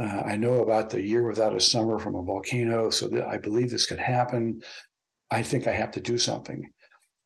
Uh, 0.00 0.22
I 0.24 0.36
know 0.36 0.62
about 0.62 0.88
the 0.88 1.02
year 1.02 1.26
without 1.26 1.54
a 1.54 1.60
summer 1.60 1.98
from 1.98 2.14
a 2.14 2.22
volcano, 2.22 2.90
so 2.90 3.06
that 3.08 3.26
I 3.26 3.36
believe 3.36 3.70
this 3.70 3.86
could 3.86 3.98
happen. 3.98 4.62
I 5.30 5.42
think 5.42 5.66
I 5.66 5.72
have 5.72 5.90
to 5.92 6.00
do 6.00 6.16
something. 6.16 6.70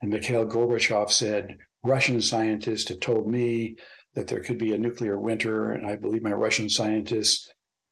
And 0.02 0.10
Mikhail 0.10 0.44
Gorbachev 0.44 1.10
said, 1.10 1.56
Russian 1.84 2.20
scientists 2.20 2.88
have 2.88 3.00
told 3.00 3.30
me 3.30 3.76
that 4.14 4.26
there 4.26 4.40
could 4.40 4.58
be 4.58 4.74
a 4.74 4.78
nuclear 4.78 5.18
winter, 5.18 5.72
and 5.72 5.86
I 5.86 5.96
believe 5.96 6.22
my 6.22 6.32
Russian 6.32 6.68
scientists, 6.68 7.48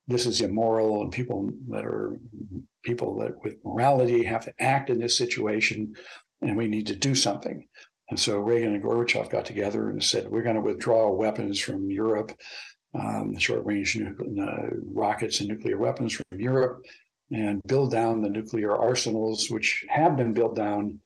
this 0.08 0.26
is 0.26 0.40
immoral, 0.40 1.02
and 1.02 1.12
people 1.12 1.50
that 1.68 1.84
are 1.84 2.18
people 2.82 3.18
that 3.20 3.32
with 3.44 3.64
morality 3.64 4.24
have 4.24 4.44
to 4.46 4.54
act 4.58 4.90
in 4.90 4.98
this 4.98 5.16
situation, 5.16 5.94
and 6.40 6.56
we 6.56 6.66
need 6.66 6.88
to 6.88 6.96
do 6.96 7.14
something. 7.14 7.66
And 8.10 8.18
so 8.18 8.38
Reagan 8.38 8.74
and 8.74 8.82
Gorbachev 8.82 9.30
got 9.30 9.44
together 9.44 9.90
and 9.90 10.02
said, 10.02 10.28
we're 10.28 10.42
going 10.42 10.56
to 10.56 10.60
withdraw 10.60 11.10
weapons 11.10 11.60
from 11.60 11.90
Europe, 11.90 12.32
um, 12.98 13.36
short 13.38 13.64
range 13.64 13.98
uh, 13.98 14.66
rockets 14.92 15.40
and 15.40 15.48
nuclear 15.48 15.78
weapons 15.78 16.12
from 16.12 16.40
Europe, 16.40 16.84
and 17.30 17.62
build 17.66 17.90
down 17.90 18.20
the 18.20 18.28
nuclear 18.28 18.76
arsenals, 18.76 19.50
which 19.50 19.84
have 19.88 20.16
been 20.16 20.34
built 20.34 20.54
down 20.54 20.98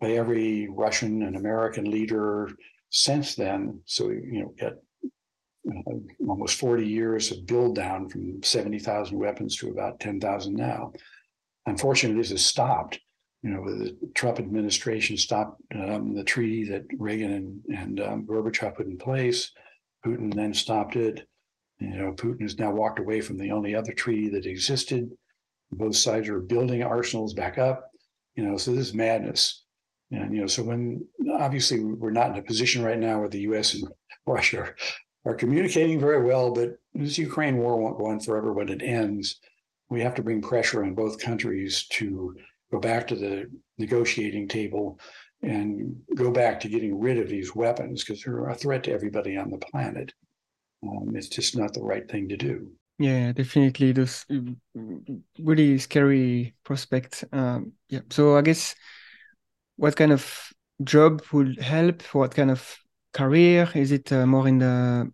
by 0.00 0.12
every 0.12 0.68
Russian 0.68 1.22
and 1.22 1.36
American 1.36 1.90
leader 1.90 2.50
since 2.90 3.34
then. 3.34 3.80
So, 3.84 4.08
you 4.08 4.40
know, 4.40 4.54
get 4.58 4.74
uh, 5.68 5.92
almost 6.26 6.58
40 6.58 6.86
years 6.86 7.30
of 7.30 7.46
build 7.46 7.74
down 7.74 8.08
from 8.08 8.42
70,000 8.42 9.18
weapons 9.18 9.56
to 9.56 9.70
about 9.70 10.00
10,000 10.00 10.54
now. 10.54 10.92
Unfortunately, 11.66 12.20
this 12.20 12.30
has 12.30 12.44
stopped. 12.44 13.00
You 13.42 13.50
know, 13.50 13.64
the 13.64 13.96
Trump 14.14 14.38
administration 14.38 15.16
stopped 15.18 15.60
um, 15.74 16.14
the 16.14 16.24
treaty 16.24 16.64
that 16.70 16.84
Reagan 16.98 17.32
and, 17.32 17.78
and 17.78 18.00
um, 18.00 18.26
Gorbachev 18.26 18.76
put 18.76 18.86
in 18.86 18.96
place. 18.96 19.52
Putin 20.04 20.32
then 20.34 20.54
stopped 20.54 20.96
it. 20.96 21.26
You 21.92 21.98
know, 21.98 22.12
Putin 22.12 22.42
has 22.42 22.58
now 22.58 22.70
walked 22.70 22.98
away 22.98 23.20
from 23.20 23.38
the 23.38 23.50
only 23.50 23.74
other 23.74 23.92
treaty 23.92 24.28
that 24.30 24.46
existed. 24.46 25.10
Both 25.70 25.96
sides 25.96 26.28
are 26.28 26.40
building 26.40 26.82
arsenals 26.82 27.34
back 27.34 27.58
up. 27.58 27.90
You 28.36 28.44
know, 28.44 28.56
so 28.56 28.72
this 28.72 28.88
is 28.88 28.94
madness. 28.94 29.64
And 30.10 30.34
you 30.34 30.40
know, 30.40 30.46
so 30.46 30.62
when 30.62 31.06
obviously 31.38 31.84
we're 31.84 32.10
not 32.10 32.30
in 32.30 32.38
a 32.38 32.42
position 32.42 32.82
right 32.82 32.98
now 32.98 33.20
where 33.20 33.28
the 33.28 33.40
U.S. 33.40 33.74
and 33.74 33.88
Russia 34.26 34.74
are 35.26 35.34
communicating 35.34 36.00
very 36.00 36.24
well, 36.24 36.52
but 36.52 36.76
this 36.94 37.18
Ukraine 37.18 37.58
war 37.58 37.76
won't 37.76 37.98
go 37.98 38.06
on 38.06 38.20
forever. 38.20 38.52
When 38.52 38.68
it 38.68 38.82
ends, 38.82 39.40
we 39.90 40.00
have 40.00 40.14
to 40.16 40.22
bring 40.22 40.42
pressure 40.42 40.84
on 40.84 40.94
both 40.94 41.20
countries 41.20 41.86
to 41.92 42.34
go 42.70 42.80
back 42.80 43.06
to 43.08 43.14
the 43.14 43.50
negotiating 43.78 44.48
table 44.48 44.98
and 45.42 45.96
go 46.14 46.30
back 46.30 46.60
to 46.60 46.68
getting 46.68 46.98
rid 46.98 47.18
of 47.18 47.28
these 47.28 47.54
weapons 47.54 48.02
because 48.02 48.22
they're 48.22 48.48
a 48.48 48.54
threat 48.54 48.84
to 48.84 48.92
everybody 48.92 49.36
on 49.36 49.50
the 49.50 49.58
planet. 49.58 50.12
Um, 50.86 51.16
it's 51.16 51.28
just 51.28 51.56
not 51.56 51.72
the 51.72 51.82
right 51.82 52.08
thing 52.08 52.28
to 52.28 52.36
do. 52.36 52.70
Yeah, 52.98 53.32
definitely. 53.32 53.92
Those 53.92 54.24
really 55.38 55.78
scary 55.78 56.54
prospects. 56.64 57.24
Um, 57.32 57.72
yeah. 57.88 58.00
So 58.10 58.36
I 58.36 58.42
guess 58.42 58.74
what 59.76 59.96
kind 59.96 60.12
of 60.12 60.52
job 60.82 61.22
would 61.32 61.58
help? 61.60 62.02
What 62.14 62.34
kind 62.34 62.50
of 62.50 62.76
career? 63.12 63.68
Is 63.74 63.90
it 63.90 64.12
uh, 64.12 64.26
more 64.26 64.46
in 64.46 64.58
the 64.58 65.10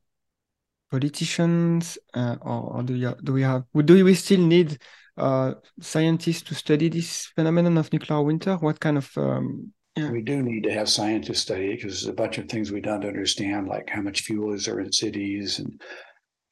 politicians, 0.91 1.99
uh, 2.14 2.37
or, 2.41 2.77
or, 2.77 2.83
do 2.83 2.95
you 2.95 3.14
do 3.23 3.33
we 3.33 3.43
have 3.43 3.64
do 3.85 4.05
we 4.05 4.14
still 4.14 4.41
need 4.41 4.79
uh, 5.16 5.55
scientists 5.81 6.43
to 6.43 6.55
study 6.55 6.89
this 6.89 7.27
phenomenon 7.27 7.79
of 7.79 7.93
nuclear 7.93 8.23
winter? 8.23 8.57
What 8.57 8.81
kind 8.81 8.99
of 8.99 9.11
um, 9.16 9.73
yeah. 9.97 10.11
We 10.11 10.22
do 10.22 10.43
need 10.43 10.62
to 10.64 10.72
have 10.72 10.88
scientists 10.88 11.41
study 11.41 11.66
it 11.66 11.76
because 11.76 12.03
there's 12.03 12.07
a 12.07 12.12
bunch 12.12 12.38
of 12.38 12.49
things 12.49 12.70
we 12.70 12.80
don't 12.80 13.05
understand, 13.05 13.68
like 13.68 13.91
how 13.91 14.03
much 14.03 14.22
fuel 14.22 14.53
is 14.53 14.66
there 14.66 14.80
in 14.80 14.93
cities, 14.93 15.59
and 15.59 15.80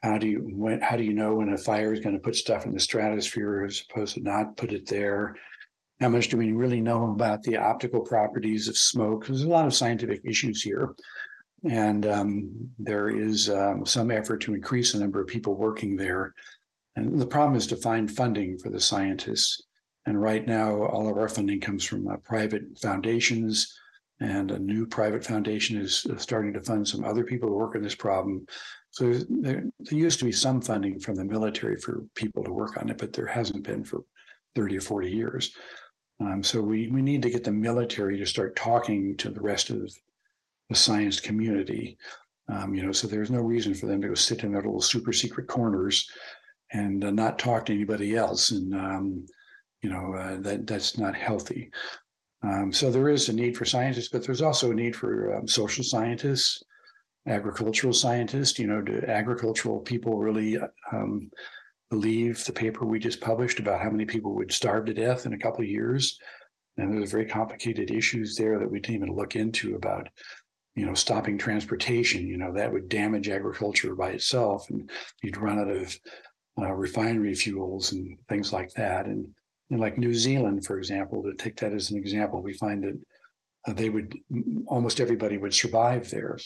how 0.02 0.18
do 0.18 0.28
you 0.28 0.38
when 0.52 0.80
how 0.80 0.96
do 0.96 1.04
you 1.04 1.12
know 1.12 1.34
when 1.36 1.52
a 1.52 1.58
fire 1.58 1.92
is 1.92 2.00
going 2.00 2.14
to 2.14 2.20
put 2.20 2.36
stuff 2.36 2.66
in 2.66 2.72
the 2.72 2.80
stratosphere 2.80 3.64
as 3.64 3.82
opposed 3.88 4.14
to 4.14 4.22
not 4.22 4.56
put 4.56 4.72
it 4.72 4.86
there? 4.88 5.36
How 6.00 6.08
much 6.08 6.28
do 6.28 6.36
we 6.36 6.52
really 6.52 6.80
know 6.80 7.10
about 7.10 7.42
the 7.42 7.56
optical 7.56 8.00
properties 8.00 8.68
of 8.68 8.76
smoke? 8.76 9.26
There's 9.26 9.42
a 9.42 9.48
lot 9.48 9.66
of 9.66 9.74
scientific 9.74 10.20
issues 10.24 10.62
here. 10.62 10.94
And 11.68 12.06
um, 12.06 12.70
there 12.78 13.08
is 13.08 13.50
um, 13.50 13.84
some 13.84 14.12
effort 14.12 14.38
to 14.42 14.54
increase 14.54 14.92
the 14.92 15.00
number 15.00 15.20
of 15.20 15.26
people 15.26 15.56
working 15.56 15.96
there. 15.96 16.34
And 16.94 17.20
the 17.20 17.26
problem 17.26 17.56
is 17.56 17.66
to 17.68 17.76
find 17.76 18.10
funding 18.10 18.58
for 18.58 18.70
the 18.70 18.80
scientists. 18.80 19.62
And 20.08 20.18
right 20.18 20.46
now, 20.46 20.84
all 20.84 21.06
of 21.06 21.18
our 21.18 21.28
funding 21.28 21.60
comes 21.60 21.84
from 21.84 22.08
uh, 22.08 22.16
private 22.16 22.62
foundations. 22.80 23.78
And 24.20 24.50
a 24.50 24.58
new 24.58 24.86
private 24.86 25.22
foundation 25.22 25.78
is 25.78 26.06
starting 26.16 26.54
to 26.54 26.62
fund 26.62 26.88
some 26.88 27.04
other 27.04 27.24
people 27.24 27.50
who 27.50 27.56
work 27.56 27.76
on 27.76 27.82
this 27.82 27.94
problem. 27.94 28.46
So 28.90 29.12
there, 29.28 29.64
there 29.78 29.98
used 29.98 30.18
to 30.20 30.24
be 30.24 30.32
some 30.32 30.62
funding 30.62 30.98
from 30.98 31.14
the 31.14 31.26
military 31.26 31.76
for 31.76 32.06
people 32.14 32.42
to 32.42 32.50
work 32.50 32.80
on 32.80 32.88
it, 32.88 32.96
but 32.96 33.12
there 33.12 33.26
hasn't 33.26 33.64
been 33.64 33.84
for 33.84 34.00
30 34.56 34.78
or 34.78 34.80
40 34.80 35.10
years. 35.10 35.54
Um, 36.20 36.42
so 36.42 36.62
we, 36.62 36.88
we 36.88 37.02
need 37.02 37.20
to 37.20 37.30
get 37.30 37.44
the 37.44 37.52
military 37.52 38.16
to 38.16 38.24
start 38.24 38.56
talking 38.56 39.14
to 39.18 39.28
the 39.28 39.42
rest 39.42 39.68
of 39.68 39.92
the 40.70 40.74
science 40.74 41.20
community. 41.20 41.98
Um, 42.48 42.74
you 42.74 42.82
know, 42.82 42.92
so 42.92 43.06
there's 43.06 43.30
no 43.30 43.42
reason 43.42 43.74
for 43.74 43.84
them 43.84 44.00
to 44.00 44.08
go 44.08 44.14
sit 44.14 44.42
in 44.42 44.52
their 44.52 44.62
little 44.62 44.80
super 44.80 45.12
secret 45.12 45.48
corners 45.48 46.10
and 46.72 47.04
uh, 47.04 47.10
not 47.10 47.38
talk 47.38 47.66
to 47.66 47.74
anybody 47.74 48.16
else. 48.16 48.52
And 48.52 48.74
um, 48.74 49.26
you 49.82 49.90
know 49.90 50.14
uh, 50.14 50.40
that 50.40 50.66
that's 50.66 50.98
not 50.98 51.14
healthy. 51.14 51.70
Um, 52.42 52.72
so 52.72 52.90
there 52.90 53.08
is 53.08 53.28
a 53.28 53.32
need 53.32 53.56
for 53.56 53.64
scientists, 53.64 54.10
but 54.10 54.24
there's 54.24 54.42
also 54.42 54.70
a 54.70 54.74
need 54.74 54.94
for 54.94 55.36
um, 55.36 55.48
social 55.48 55.82
scientists, 55.82 56.62
agricultural 57.26 57.92
scientists. 57.92 58.58
You 58.58 58.68
know, 58.68 58.80
do 58.80 59.02
agricultural 59.06 59.80
people 59.80 60.18
really 60.18 60.56
um, 60.92 61.30
believe 61.90 62.44
the 62.44 62.52
paper 62.52 62.84
we 62.84 62.98
just 62.98 63.20
published 63.20 63.58
about 63.58 63.80
how 63.80 63.90
many 63.90 64.04
people 64.04 64.34
would 64.34 64.52
starve 64.52 64.86
to 64.86 64.94
death 64.94 65.26
in 65.26 65.32
a 65.32 65.38
couple 65.38 65.62
of 65.62 65.70
years. 65.70 66.18
And 66.76 66.92
there's 66.92 67.10
very 67.10 67.26
complicated 67.26 67.90
issues 67.90 68.36
there 68.36 68.58
that 68.58 68.70
we 68.70 68.78
didn't 68.78 68.96
even 68.96 69.16
look 69.16 69.34
into 69.34 69.74
about, 69.74 70.08
you 70.76 70.86
know, 70.86 70.94
stopping 70.94 71.36
transportation. 71.36 72.28
You 72.28 72.36
know, 72.36 72.52
that 72.52 72.72
would 72.72 72.88
damage 72.88 73.28
agriculture 73.28 73.96
by 73.96 74.10
itself, 74.10 74.70
and 74.70 74.88
you'd 75.22 75.36
run 75.36 75.58
out 75.58 75.70
of 75.70 75.98
uh, 76.56 76.72
refinery 76.72 77.34
fuels 77.34 77.92
and 77.92 78.16
things 78.28 78.52
like 78.52 78.72
that. 78.74 79.06
And, 79.06 79.28
and, 79.70 79.80
like 79.80 79.98
New 79.98 80.14
Zealand, 80.14 80.64
for 80.64 80.78
example, 80.78 81.22
to 81.22 81.34
take 81.34 81.56
that 81.60 81.72
as 81.72 81.90
an 81.90 81.98
example, 81.98 82.42
we 82.42 82.54
find 82.54 82.84
that 82.84 83.00
uh, 83.66 83.72
they 83.74 83.90
would 83.90 84.14
almost 84.66 85.00
everybody 85.00 85.36
would 85.36 85.54
survive 85.54 86.10
there. 86.10 86.38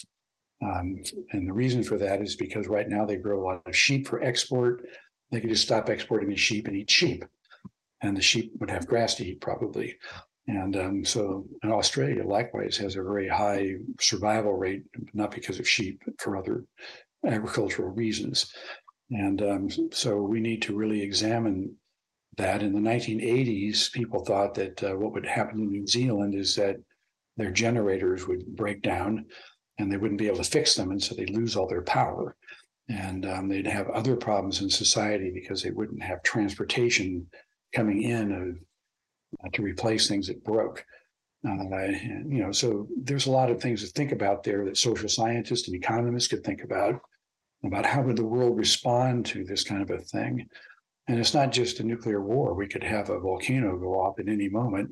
Um, 0.63 1.03
and 1.33 1.49
the 1.49 1.53
reason 1.53 1.83
for 1.83 1.99
that 1.99 2.21
is 2.21 2.37
because 2.37 2.69
right 2.69 2.89
now 2.89 3.05
they 3.05 3.17
grow 3.17 3.43
a 3.43 3.47
lot 3.47 3.63
of 3.67 3.77
sheep 3.77 4.07
for 4.07 4.23
export. 4.23 4.85
They 5.31 5.41
could 5.41 5.51
just 5.51 5.65
stop 5.65 5.89
exporting 5.89 6.29
the 6.29 6.37
sheep 6.37 6.69
and 6.69 6.77
eat 6.77 6.91
sheep, 6.91 7.25
and 8.03 8.17
the 8.17 8.23
sheep 8.23 8.53
would 8.61 8.71
have 8.71 8.87
grass 8.87 9.15
to 9.17 9.27
eat 9.27 9.41
probably. 9.41 9.97
And 10.49 10.77
um, 10.77 11.05
so, 11.05 11.47
in 11.63 11.71
Australia, 11.71 12.25
likewise, 12.25 12.77
has 12.79 12.97
a 12.97 13.03
very 13.03 13.29
high 13.29 13.77
survival 14.01 14.55
rate, 14.55 14.83
not 15.15 15.31
because 15.31 15.61
of 15.61 15.69
sheep, 15.69 16.03
but 16.05 16.21
for 16.21 16.37
other 16.37 16.65
agricultural 17.25 17.91
reasons. 17.91 18.53
And 19.11 19.41
um, 19.43 19.69
so, 19.93 20.21
we 20.21 20.41
need 20.41 20.63
to 20.63 20.77
really 20.77 21.01
examine 21.01 21.77
that. 22.37 22.63
In 22.63 22.73
the 22.73 22.91
1980s, 22.91 23.93
people 23.93 24.25
thought 24.25 24.55
that 24.55 24.83
uh, 24.83 24.97
what 24.97 25.13
would 25.13 25.27
happen 25.27 25.61
in 25.61 25.71
New 25.71 25.87
Zealand 25.87 26.35
is 26.35 26.55
that 26.57 26.77
their 27.37 27.51
generators 27.51 28.27
would 28.27 28.47
break 28.57 28.83
down 28.83 29.27
and 29.79 29.91
they 29.91 29.97
wouldn't 29.97 30.19
be 30.19 30.27
able 30.27 30.39
to 30.39 30.45
fix 30.45 30.75
them. 30.75 30.91
And 30.91 31.03
so 31.03 31.15
they'd 31.15 31.31
lose 31.31 31.57
all 31.57 31.67
their 31.67 31.83
power 31.83 32.37
and 32.89 33.27
um, 33.27 33.49
they'd 33.49 33.67
have 33.67 33.89
other 33.89 34.17
problems 34.17 34.61
in 34.61 34.69
society 34.69 35.31
because 35.33 35.63
they 35.63 35.71
wouldn't 35.71 36.03
have 36.03 36.23
transportation 36.23 37.27
coming 37.75 38.03
in 38.03 38.61
uh, 39.43 39.49
to 39.53 39.63
replace 39.63 40.09
things 40.09 40.27
that 40.27 40.45
broke. 40.45 40.85
Uh, 41.47 41.65
you 42.29 42.43
know, 42.43 42.53
so 42.53 42.87
there's 43.03 43.27
a 43.27 43.31
lot 43.31 43.51
of 43.51 43.61
things 43.61 43.83
to 43.83 43.89
think 43.89 44.13
about 44.13 44.45
there 44.45 44.65
that 44.65 44.77
social 44.77 45.09
scientists 45.09 45.67
and 45.67 45.77
economists 45.77 46.29
could 46.29 46.45
think 46.45 46.63
about 46.63 47.01
about 47.65 47.87
how 47.87 48.03
would 48.03 48.17
the 48.17 48.25
world 48.25 48.57
respond 48.57 49.25
to 49.27 49.45
this 49.45 49.63
kind 49.63 49.83
of 49.83 49.91
a 49.91 49.99
thing. 49.99 50.49
And 51.09 51.19
it's 51.19 51.35
not 51.35 51.53
just 51.53 51.81
a 51.81 51.85
nuclear 51.85 52.23
war. 52.23 52.55
We 52.55 52.69
could 52.69 52.85
have 52.85 53.11
a 53.11 53.19
volcano 53.19 53.77
go 53.77 54.01
off 54.01 54.19
at 54.19 54.29
any 54.29 54.49
moment. 54.49 54.91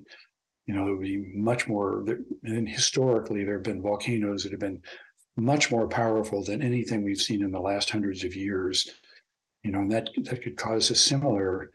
You 0.67 0.75
know, 0.75 0.85
there 0.85 0.95
would 0.95 1.05
be 1.05 1.33
much 1.35 1.69
more. 1.69 2.05
And 2.43 2.69
historically, 2.69 3.45
there 3.45 3.55
have 3.55 3.63
been 3.63 3.83
volcanoes 3.83 4.43
that 4.43 4.53
have 4.53 4.61
been 4.61 4.83
much 5.37 5.71
more 5.71 5.89
powerful 5.89 6.45
than 6.45 6.63
anything 6.63 7.05
we've 7.05 7.21
seen 7.21 7.43
in 7.43 7.53
the 7.53 7.61
last 7.61 7.91
hundreds 7.91 8.25
of 8.25 8.35
years. 8.35 8.89
You 9.63 9.71
know, 9.73 9.81
and 9.81 9.93
that 9.93 10.11
that 10.25 10.43
could 10.43 10.57
cause 10.57 10.91
a 10.91 10.95
similar 10.95 11.71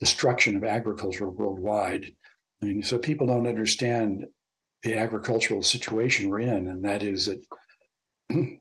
destruction 0.00 0.56
of 0.56 0.64
agriculture 0.64 1.28
worldwide. 1.28 2.06
I 2.62 2.66
mean, 2.66 2.82
so 2.82 2.98
people 2.98 3.26
don't 3.26 3.46
understand 3.46 4.26
the 4.82 4.96
agricultural 4.96 5.62
situation 5.62 6.28
we're 6.28 6.40
in, 6.40 6.68
and 6.68 6.84
that 6.84 7.02
is 7.02 7.26
that 7.26 7.44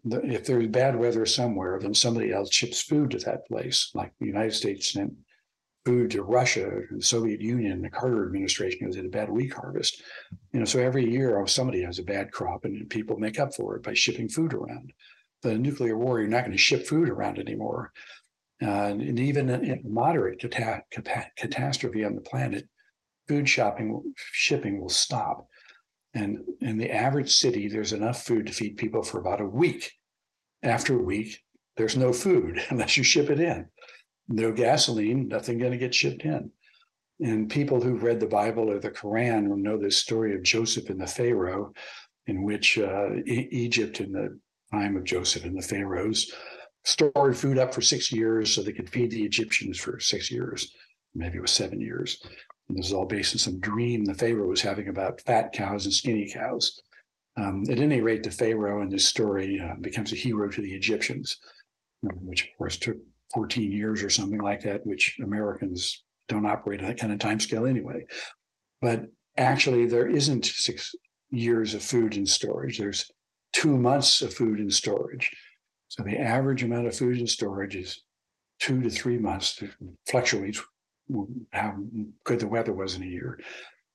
if 0.03 0.45
there's 0.45 0.67
bad 0.67 0.95
weather 0.95 1.25
somewhere, 1.25 1.79
then 1.79 1.93
somebody 1.93 2.31
else 2.31 2.53
ships 2.53 2.81
food 2.81 3.11
to 3.11 3.19
that 3.19 3.47
place, 3.47 3.91
like 3.93 4.11
the 4.19 4.27
United 4.27 4.53
States 4.53 4.93
sent 4.93 5.13
food 5.85 6.11
to 6.11 6.23
Russia, 6.23 6.81
the 6.91 7.01
Soviet 7.01 7.41
Union, 7.41 7.81
the 7.81 7.89
Carter 7.89 8.25
administration 8.25 8.87
was 8.87 8.97
at 8.97 9.05
a 9.05 9.09
bad 9.09 9.29
wheat 9.29 9.53
harvest. 9.53 10.01
You 10.53 10.59
know, 10.59 10.65
so 10.65 10.79
every 10.79 11.09
year 11.09 11.39
oh, 11.39 11.45
somebody 11.45 11.81
has 11.83 11.99
a 11.99 12.03
bad 12.03 12.31
crop 12.31 12.65
and 12.65 12.89
people 12.89 13.17
make 13.17 13.39
up 13.39 13.55
for 13.55 13.75
it 13.75 13.83
by 13.83 13.93
shipping 13.93 14.29
food 14.29 14.53
around. 14.53 14.93
A 15.43 15.55
nuclear 15.55 15.97
war, 15.97 16.19
you're 16.19 16.29
not 16.29 16.41
going 16.41 16.51
to 16.51 16.57
ship 16.57 16.85
food 16.85 17.09
around 17.09 17.39
anymore. 17.39 17.91
Uh, 18.61 18.91
and 18.91 19.19
even 19.19 19.49
in 19.49 19.81
moderate 19.83 20.39
cata- 20.39 20.83
cata- 20.91 21.31
catastrophe 21.35 22.05
on 22.05 22.13
the 22.13 22.21
planet, 22.21 22.67
food 23.27 23.49
shopping 23.49 24.13
shipping 24.15 24.79
will 24.79 24.89
stop. 24.89 25.47
And 26.13 26.39
in 26.59 26.77
the 26.77 26.91
average 26.91 27.33
city, 27.33 27.67
there's 27.67 27.93
enough 27.93 28.23
food 28.23 28.47
to 28.47 28.53
feed 28.53 28.77
people 28.77 29.03
for 29.03 29.19
about 29.19 29.41
a 29.41 29.45
week. 29.45 29.91
After 30.63 30.99
a 30.99 31.03
week, 31.03 31.39
there's 31.77 31.97
no 31.97 32.11
food 32.11 32.61
unless 32.69 32.97
you 32.97 33.03
ship 33.03 33.29
it 33.29 33.39
in. 33.39 33.67
No 34.27 34.51
gasoline, 34.51 35.27
nothing 35.27 35.57
going 35.57 35.71
to 35.71 35.77
get 35.77 35.95
shipped 35.95 36.23
in. 36.23 36.51
And 37.19 37.49
people 37.49 37.81
who've 37.81 38.03
read 38.03 38.19
the 38.19 38.27
Bible 38.27 38.69
or 38.69 38.79
the 38.79 38.89
Quran 38.89 39.47
will 39.47 39.57
know 39.57 39.77
this 39.77 39.97
story 39.97 40.35
of 40.35 40.43
Joseph 40.43 40.89
and 40.89 40.99
the 40.99 41.07
Pharaoh, 41.07 41.73
in 42.27 42.43
which 42.43 42.77
uh, 42.77 43.15
e- 43.25 43.47
Egypt 43.51 43.99
in 43.99 44.11
the 44.11 44.39
time 44.71 44.97
of 44.97 45.03
Joseph 45.03 45.45
and 45.45 45.57
the 45.57 45.61
Pharaohs 45.61 46.31
stored 46.83 47.37
food 47.37 47.57
up 47.57 47.73
for 47.73 47.81
six 47.81 48.11
years 48.11 48.53
so 48.53 48.61
they 48.61 48.71
could 48.71 48.89
feed 48.89 49.11
the 49.11 49.23
Egyptians 49.23 49.79
for 49.79 49.99
six 49.99 50.31
years. 50.31 50.73
Maybe 51.13 51.37
it 51.37 51.41
was 51.41 51.51
seven 51.51 51.79
years. 51.79 52.23
And 52.71 52.79
this 52.79 52.87
is 52.87 52.93
all 52.93 53.05
based 53.05 53.35
on 53.35 53.39
some 53.39 53.59
dream 53.59 54.05
the 54.05 54.13
Pharaoh 54.13 54.47
was 54.47 54.61
having 54.61 54.87
about 54.87 55.19
fat 55.21 55.51
cows 55.51 55.83
and 55.83 55.93
skinny 55.93 56.31
cows. 56.31 56.79
Um, 57.35 57.65
at 57.69 57.79
any 57.79 57.99
rate, 57.99 58.23
the 58.23 58.31
Pharaoh 58.31 58.81
in 58.81 58.87
this 58.87 59.05
story 59.05 59.59
uh, 59.59 59.75
becomes 59.81 60.13
a 60.13 60.15
hero 60.15 60.49
to 60.49 60.61
the 60.61 60.73
Egyptians, 60.73 61.37
which 62.01 62.43
of 62.43 62.57
course 62.57 62.77
took 62.77 62.95
14 63.33 63.73
years 63.73 64.01
or 64.01 64.09
something 64.09 64.39
like 64.39 64.61
that, 64.61 64.85
which 64.85 65.17
Americans 65.21 66.05
don't 66.29 66.45
operate 66.45 66.79
on 66.79 66.87
that 66.87 66.97
kind 66.97 67.11
of 67.11 67.19
time 67.19 67.41
scale 67.41 67.65
anyway. 67.65 68.05
But 68.81 69.07
actually, 69.35 69.85
there 69.85 70.07
isn't 70.07 70.45
six 70.45 70.95
years 71.29 71.73
of 71.73 71.83
food 71.83 72.15
in 72.15 72.25
storage. 72.25 72.77
There's 72.77 73.11
two 73.51 73.77
months 73.77 74.21
of 74.21 74.33
food 74.33 74.61
in 74.61 74.71
storage. 74.71 75.29
So 75.89 76.03
the 76.03 76.17
average 76.17 76.63
amount 76.63 76.87
of 76.87 76.95
food 76.95 77.19
in 77.19 77.27
storage 77.27 77.75
is 77.75 78.01
two 78.59 78.81
to 78.81 78.89
three 78.89 79.17
months. 79.17 79.61
It 79.61 79.71
fluctuates 80.07 80.63
how 81.51 81.75
good 82.23 82.39
the 82.39 82.47
weather 82.47 82.73
was 82.73 82.95
in 82.95 83.03
a 83.03 83.07
year. 83.07 83.39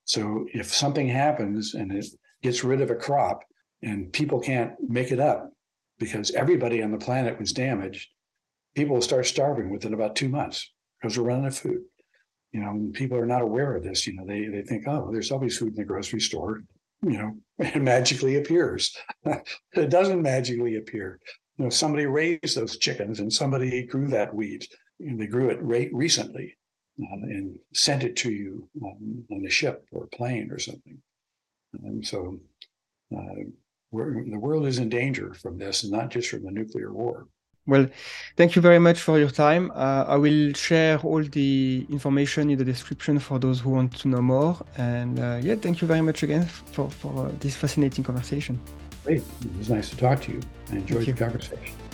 So 0.04 0.46
if 0.52 0.72
something 0.72 1.08
happens 1.08 1.74
and 1.74 1.92
it 1.92 2.06
gets 2.42 2.64
rid 2.64 2.80
of 2.80 2.90
a 2.90 2.94
crop 2.94 3.42
and 3.82 4.12
people 4.12 4.40
can't 4.40 4.72
make 4.80 5.10
it 5.10 5.20
up 5.20 5.52
because 5.98 6.30
everybody 6.32 6.82
on 6.82 6.92
the 6.92 6.98
planet 6.98 7.38
was 7.38 7.52
damaged, 7.52 8.08
people 8.74 8.94
will 8.94 9.02
start 9.02 9.26
starving 9.26 9.70
within 9.70 9.94
about 9.94 10.14
two 10.14 10.28
months 10.28 10.70
because 11.00 11.18
we're 11.18 11.24
running 11.24 11.44
out 11.44 11.48
of 11.48 11.58
food. 11.58 11.82
You 12.52 12.60
know, 12.60 12.90
people 12.92 13.18
are 13.18 13.26
not 13.26 13.42
aware 13.42 13.74
of 13.74 13.82
this. 13.82 14.06
You 14.06 14.14
know, 14.14 14.24
they 14.24 14.46
they 14.46 14.62
think, 14.62 14.86
oh, 14.86 15.10
there's 15.12 15.32
always 15.32 15.58
food 15.58 15.70
in 15.70 15.74
the 15.74 15.84
grocery 15.84 16.20
store. 16.20 16.62
You 17.02 17.18
know, 17.18 17.36
it 17.58 17.82
magically 17.82 18.36
appears. 18.36 18.96
it 19.24 19.90
doesn't 19.90 20.22
magically 20.22 20.76
appear. 20.76 21.18
You 21.58 21.64
know, 21.64 21.70
somebody 21.70 22.06
raised 22.06 22.56
those 22.56 22.78
chickens 22.78 23.20
and 23.20 23.32
somebody 23.32 23.84
grew 23.84 24.08
that 24.08 24.34
wheat. 24.34 24.68
And 25.00 25.20
they 25.20 25.26
grew 25.26 25.50
it 25.50 25.60
re- 25.60 25.90
recently 25.92 26.56
uh, 27.02 27.22
and 27.22 27.58
sent 27.74 28.04
it 28.04 28.16
to 28.16 28.30
you 28.30 28.68
um, 28.82 29.24
on 29.30 29.44
a 29.46 29.50
ship 29.50 29.86
or 29.92 30.04
a 30.04 30.16
plane 30.16 30.50
or 30.50 30.58
something. 30.58 30.98
And 31.84 32.06
so 32.06 32.38
uh, 33.16 33.42
the 33.92 34.38
world 34.38 34.66
is 34.66 34.78
in 34.78 34.88
danger 34.88 35.34
from 35.34 35.58
this, 35.58 35.82
and 35.82 35.92
not 35.92 36.10
just 36.10 36.30
from 36.30 36.44
the 36.44 36.50
nuclear 36.50 36.92
war. 36.92 37.28
Well, 37.66 37.88
thank 38.36 38.54
you 38.54 38.62
very 38.62 38.78
much 38.78 39.00
for 39.00 39.18
your 39.18 39.30
time. 39.30 39.72
Uh, 39.74 40.04
I 40.06 40.16
will 40.16 40.52
share 40.52 40.98
all 40.98 41.22
the 41.22 41.84
information 41.90 42.48
in 42.50 42.58
the 42.58 42.64
description 42.64 43.18
for 43.18 43.40
those 43.40 43.58
who 43.60 43.70
want 43.70 43.92
to 43.98 44.08
know 44.08 44.22
more. 44.22 44.56
And 44.76 45.18
uh, 45.18 45.40
yeah, 45.42 45.56
thank 45.56 45.80
you 45.80 45.88
very 45.88 46.02
much 46.02 46.22
again 46.22 46.46
for, 46.46 46.88
for 46.88 47.26
uh, 47.26 47.32
this 47.40 47.56
fascinating 47.56 48.04
conversation. 48.04 48.60
Great. 49.04 49.22
It 49.44 49.58
was 49.58 49.68
nice 49.68 49.90
to 49.90 49.96
talk 49.96 50.22
to 50.22 50.32
you. 50.32 50.40
I 50.70 50.76
enjoyed 50.76 51.04
Thank 51.04 51.18
the 51.18 51.24
you. 51.24 51.30
conversation. 51.30 51.85